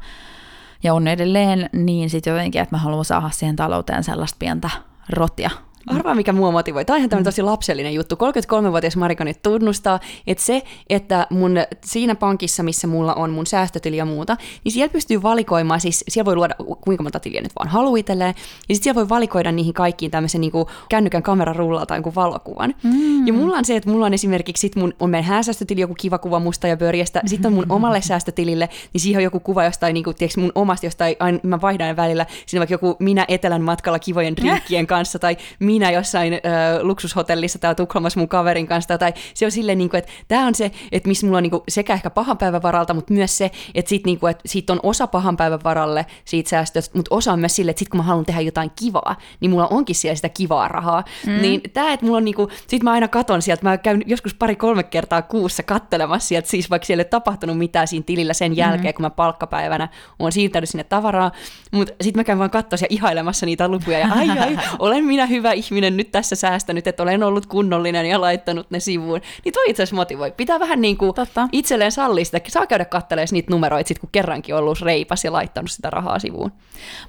ja 0.84 0.94
on 0.94 1.08
edelleen, 1.08 1.70
niin 1.74 2.10
sitten 2.10 2.32
jotenkin, 2.32 2.62
että 2.62 2.76
mä 2.76 2.80
haluan 2.80 3.06
saada 3.06 3.30
siihen 3.30 3.56
talouteen 3.56 4.04
sellaista 4.04 4.36
pientä 4.40 4.70
rotia 5.10 5.50
Arvaa, 5.90 6.16
mikä 6.16 6.34
mua 6.34 6.52
motivoi. 6.52 6.86
Tämä 6.86 6.96
on 6.96 7.06
ihan 7.12 7.24
tosi 7.24 7.42
lapsellinen 7.42 7.94
juttu. 7.94 8.16
33-vuotias 8.16 8.98
Marika 8.98 9.24
nyt 9.24 9.42
tunnustaa, 9.42 10.00
että 10.28 10.44
se, 10.44 10.64
että 10.90 11.28
mun 11.30 11.58
siinä 11.86 12.16
pankissa, 12.16 12.64
missä 12.64 12.88
mulla 12.88 13.14
on 13.14 13.30
mun 13.30 13.48
säästötili 13.48 13.98
ja 13.98 14.06
muuta, 14.06 14.38
niin 14.64 14.72
siellä 14.72 14.92
pystyy 14.92 15.24
valikoimaan, 15.24 15.82
siis 15.82 16.04
siellä 16.08 16.26
voi 16.26 16.36
luoda 16.36 16.56
kuinka 16.82 17.04
monta 17.04 17.20
tiliä 17.20 17.42
nyt 17.42 17.52
vaan 17.60 17.70
haluaa 17.70 17.98
itselleen, 17.98 18.36
ja 18.70 18.76
sitten 18.76 18.84
siellä 18.84 18.96
voi 18.96 19.10
valikoida 19.10 19.52
niihin 19.52 19.74
kaikkiin 19.74 20.12
tämmöisen 20.12 20.42
niin 20.42 20.52
kännykän 20.90 21.24
kameran 21.24 21.56
rullalta 21.56 21.96
jonkun 21.96 22.16
valokuvan. 22.16 22.76
Mm. 22.84 23.28
Ja 23.28 23.34
mulla 23.34 23.58
on 23.58 23.66
se, 23.66 23.76
että 23.76 23.90
mulla 23.90 24.06
on 24.06 24.14
esimerkiksi 24.14 24.62
sit 24.62 24.76
mun, 24.76 24.94
on 25.00 25.10
meidän 25.10 25.30
hääsäästötili 25.30 25.82
joku 25.82 25.96
kiva 25.96 26.18
kuva 26.18 26.40
musta 26.40 26.68
ja 26.68 26.78
pörjästä, 26.78 27.22
sitten 27.26 27.50
on 27.50 27.54
mun 27.54 27.66
omalle 27.70 28.02
säästötilille, 28.02 28.70
niin 28.94 29.02
siihen 29.02 29.20
on 29.20 29.24
joku 29.24 29.40
kuva 29.40 29.64
jostain, 29.64 29.94
niin 29.94 30.04
kuin, 30.04 30.16
tiedätkö, 30.16 30.42
mun 30.42 30.52
omasta 30.56 30.86
jostain, 30.86 31.16
aina 31.20 31.40
mä 31.44 31.62
vaihdan 31.62 31.96
välillä, 31.96 32.26
siinä 32.46 32.60
vaikka 32.60 32.74
joku 32.74 32.96
minä 33.00 33.26
etelän 33.28 33.62
matkalla 33.62 34.00
kivojen 34.00 34.36
drinkkien 34.42 34.88
kanssa, 34.88 35.20
tai 35.20 35.38
minä 35.60 35.79
jossain 35.92 36.34
ö, 36.34 36.38
luksushotellissa 36.82 37.60
täällä 37.60 37.76
Tukholmassa 37.76 38.20
mun 38.20 38.30
kaverin 38.30 38.68
kanssa, 38.68 38.98
tai 38.98 39.14
se 39.34 39.46
on 39.46 39.52
silleen, 39.52 39.78
niin 39.78 39.90
kuin, 39.90 39.98
että 39.98 40.12
tämä 40.28 40.48
on 40.48 40.56
se, 40.56 40.72
että 40.92 41.08
missä 41.08 41.26
mulla 41.26 41.38
on 41.38 41.44
niin 41.44 41.52
kuin, 41.52 41.64
sekä 41.70 41.94
ehkä 41.94 42.10
pahan 42.10 42.38
päivän 42.38 42.62
varalta, 42.62 42.94
mutta 42.94 43.14
myös 43.14 43.38
se, 43.38 43.52
että, 43.76 43.90
sit, 43.90 44.06
niin 44.06 44.20
kuin, 44.20 44.32
että 44.32 44.44
siitä 44.46 44.74
on 44.74 44.80
osa 44.84 45.08
pahan 45.08 45.38
päivän 45.38 45.60
varalle 45.64 46.06
siitä 46.26 46.50
säästöstä, 46.50 46.98
mutta 46.98 47.16
osa 47.16 47.34
on 47.34 47.40
myös 47.40 47.56
sille, 47.56 47.72
että 47.72 47.80
sit 47.80 47.90
kun 47.90 47.98
mä 47.98 48.04
haluan 48.04 48.26
tehdä 48.26 48.42
jotain 48.42 48.72
kivaa, 48.80 49.16
niin 49.40 49.52
mulla 49.52 49.68
onkin 49.68 49.96
siellä 49.96 50.16
sitä 50.16 50.30
kivaa 50.30 50.68
rahaa. 50.68 51.04
Mm. 51.28 51.42
Niin 51.42 51.62
tämä, 51.74 51.94
että 51.94 52.06
mulla 52.06 52.18
on 52.18 52.26
niin 52.26 52.36
kuin, 52.36 52.50
sit 52.68 52.84
mä 52.84 52.92
aina 52.92 53.08
katon 53.08 53.42
sieltä, 53.42 53.64
mä 53.64 53.78
käyn 53.78 54.04
joskus 54.06 54.34
pari-kolme 54.34 54.84
kertaa 54.84 55.22
kuussa 55.22 55.64
kattelemassa 55.64 56.28
sieltä, 56.28 56.50
siis 56.50 56.70
vaikka 56.70 56.86
siellä 56.86 57.02
ei 57.02 57.04
ole 57.04 57.10
tapahtunut 57.10 57.58
mitään 57.58 57.88
siinä 57.88 58.04
tilillä 58.06 58.34
sen 58.34 58.56
jälkeen, 58.56 58.94
mm. 58.94 58.96
kun 58.96 59.04
mä 59.04 59.10
palkkapäivänä 59.10 59.88
oon 60.20 60.32
siirtänyt 60.32 60.70
sinne 60.70 60.84
tavaraa, 60.84 61.32
mutta 61.72 61.94
sitten 62.02 62.20
mä 62.20 62.24
käyn 62.24 62.40
vaan 62.40 62.50
katsoa 62.50 62.78
ja 62.82 62.88
ihailemassa 62.90 63.46
niitä 63.46 63.68
lukuja, 63.68 64.00
ja 64.00 64.08
ai 64.12 64.30
ai, 64.30 64.58
olen 64.80 65.04
minä 65.04 65.26
hyvä 65.26 65.54
ihminen 65.60 65.98
nyt 65.98 66.12
tässä 66.12 66.36
säästänyt, 66.36 66.88
että 66.88 67.04
olen 67.04 67.24
ollut 67.24 67.46
kunnollinen 67.46 68.06
ja 68.06 68.22
laittanut 68.22 68.72
ne 68.72 68.80
sivuun. 68.80 69.22
Niin 69.46 69.54
toi 69.54 69.70
itse 69.70 69.84
asiassa 69.84 69.96
motivoi. 69.96 70.32
Pitää 70.32 70.60
vähän 70.60 70.82
niin 70.82 70.98
kuin 70.98 71.16
Totta. 71.16 71.48
itselleen 71.52 71.92
sallia 71.92 72.26
sitä. 72.26 72.42
Saa 72.48 72.68
käydä 72.68 72.86
katselemaan 72.86 73.28
niitä 73.32 73.52
numeroita, 73.52 73.88
sit, 73.88 74.00
kun 74.00 74.10
kerrankin 74.12 74.56
on 74.56 74.62
ollut 74.62 74.82
reipas 74.82 75.24
ja 75.26 75.34
laittanut 75.34 75.72
sitä 75.72 75.90
rahaa 75.90 76.20
sivuun. 76.20 76.52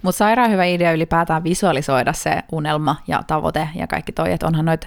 Mutta 0.03 0.19
sairaan 0.19 0.51
hyvä 0.51 0.65
idea 0.65 0.93
ylipäätään 0.93 1.45
visualisoida 1.45 2.13
se 2.13 2.43
unelma 2.53 2.97
ja 3.09 3.23
tavoite 3.27 3.69
ja 3.75 3.87
kaikki 3.87 4.13
toi, 4.13 4.33
että 4.33 4.47
onhan 4.47 4.65
noita 4.65 4.87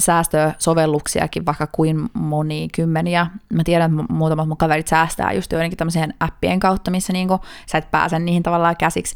säästösovelluksiakin 0.00 1.46
vaikka 1.46 1.66
kuin 1.66 2.10
moni 2.12 2.68
kymmeniä. 2.74 3.26
Mä 3.52 3.64
tiedän, 3.64 4.00
että 4.00 4.12
muutamat 4.12 4.48
mun 4.48 4.56
kaverit 4.56 4.88
säästää 4.88 5.32
just 5.32 5.52
joidenkin 5.52 5.76
tämmöisien 5.76 6.14
appien 6.20 6.60
kautta, 6.60 6.90
missä 6.90 7.12
niinku 7.12 7.40
sä 7.66 7.78
et 7.78 7.90
pääse 7.90 8.18
niihin 8.18 8.42
tavallaan 8.42 8.76
käsiksi 8.76 9.14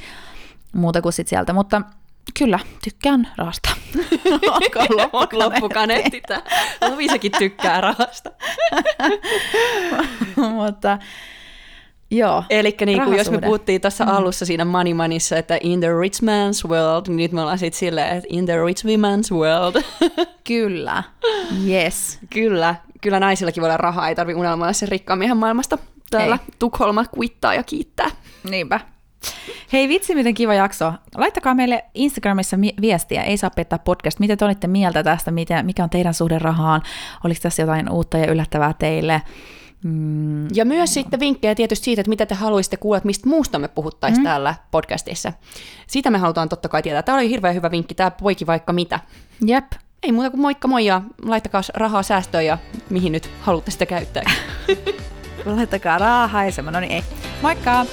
muuta 0.73 1.03
kuin 1.03 1.13
sit 1.13 1.29
sieltä, 1.29 1.53
mutta 1.53 1.83
Kyllä, 2.39 2.59
tykkään 2.85 3.29
rahasta. 3.37 3.71
Onko 5.13 5.39
loppukaneetti 5.39 6.21
tämä? 6.21 6.43
Lovisakin 6.91 7.33
tykkää 7.39 7.81
rahasta. 7.81 8.31
Mutta 10.55 10.99
Joo. 12.11 12.45
Eli 12.51 12.77
niin 12.87 13.17
jos 13.17 13.31
me 13.31 13.39
puhuttiin 13.41 13.81
tuossa 13.81 14.05
mm. 14.05 14.11
alussa 14.11 14.47
siinä 14.47 14.65
Money 14.65 14.95
Moneyssa, 14.95 15.37
että 15.37 15.59
in 15.61 15.81
the 15.81 15.89
rich 16.01 16.23
man's 16.23 16.71
world, 16.71 17.07
niin 17.09 17.17
nyt 17.17 17.33
me 17.33 17.41
ollaan 17.41 17.59
sitten 17.59 17.79
silleen, 17.79 18.17
että 18.17 18.29
in 18.29 18.47
the 18.47 18.65
rich 18.65 18.85
woman's 18.87 19.37
world. 19.37 19.83
Kyllä. 20.49 21.03
Yes. 21.67 22.19
Kyllä. 22.31 22.75
Kyllä 23.01 23.21
naisillakin 23.21 23.61
voi 23.61 23.69
olla 23.69 23.77
rahaa, 23.77 24.09
ei 24.09 24.15
tarvi 24.15 24.35
unelmoida 24.35 24.73
sen 24.73 24.89
rikkaan 24.89 25.19
miehen 25.19 25.37
maailmasta. 25.37 25.79
Täällä 26.11 26.39
ei. 26.49 26.55
Tukholma 26.59 27.05
kuittaa 27.05 27.55
ja 27.55 27.63
kiittää. 27.63 28.11
Niinpä. 28.51 28.81
Hei 29.73 29.89
vitsi, 29.89 30.15
miten 30.15 30.35
kiva 30.35 30.55
jakso. 30.55 30.93
Laittakaa 31.15 31.55
meille 31.55 31.85
Instagramissa 31.95 32.57
mi- 32.57 32.75
viestiä, 32.81 33.23
ei 33.23 33.37
saa 33.37 33.51
pettää 33.51 33.79
podcast. 33.79 34.19
Mitä 34.21 34.37
te 34.37 34.45
olitte 34.45 34.67
mieltä 34.67 35.03
tästä, 35.03 35.31
mitä, 35.31 35.63
mikä 35.63 35.85
on 35.85 35.91
teidän 35.91 36.15
suhde 36.15 36.39
rahaan? 36.39 36.83
Oliko 37.25 37.41
tässä 37.43 37.63
jotain 37.63 37.91
uutta 37.91 38.19
ja 38.19 38.31
yllättävää 38.31 38.75
teille? 38.79 39.23
Mm. 39.85 40.47
Ja 40.55 40.65
myös 40.65 40.95
sitten 40.95 41.21
vinkkejä 41.21 41.55
tietysti 41.55 41.85
siitä, 41.85 42.01
että 42.01 42.09
mitä 42.09 42.27
te 42.27 42.35
haluaisitte 42.35 42.77
kuulla, 42.77 42.97
että 42.97 43.07
mistä 43.07 43.29
muusta 43.29 43.59
me 43.59 43.69
puhuttaisiin 43.69 44.21
mm. 44.21 44.25
täällä 44.25 44.55
podcastissa. 44.71 45.33
Sitä 45.87 46.11
me 46.11 46.19
halutaan 46.19 46.49
totta 46.49 46.69
kai 46.69 46.83
tietää. 46.83 47.03
Tämä 47.03 47.19
oli 47.19 47.31
hirveän 47.31 47.55
hyvä 47.55 47.71
vinkki, 47.71 47.95
tämä 47.95 48.11
poiki 48.11 48.47
vaikka 48.47 48.73
mitä. 48.73 49.01
Jep. 49.47 49.73
Ei 50.03 50.13
muuta 50.13 50.31
kuin 50.31 50.41
moikka 50.41 50.69
moi 50.69 50.87
ja 50.87 51.03
laittakaa 51.23 51.63
rahaa 51.75 52.03
säästöön 52.03 52.47
ja 52.47 52.59
mihin 52.91 53.13
nyt 53.13 53.31
haluatte 53.41 53.71
sitä 53.71 53.87
käyttää. 53.87 54.31
laittakaa 55.57 55.99
rahaa 55.99 56.29
haisemaan, 56.29 56.75
no 56.75 56.81
niin 56.81 56.93
ei. 56.93 57.03
Moikka! 57.43 57.87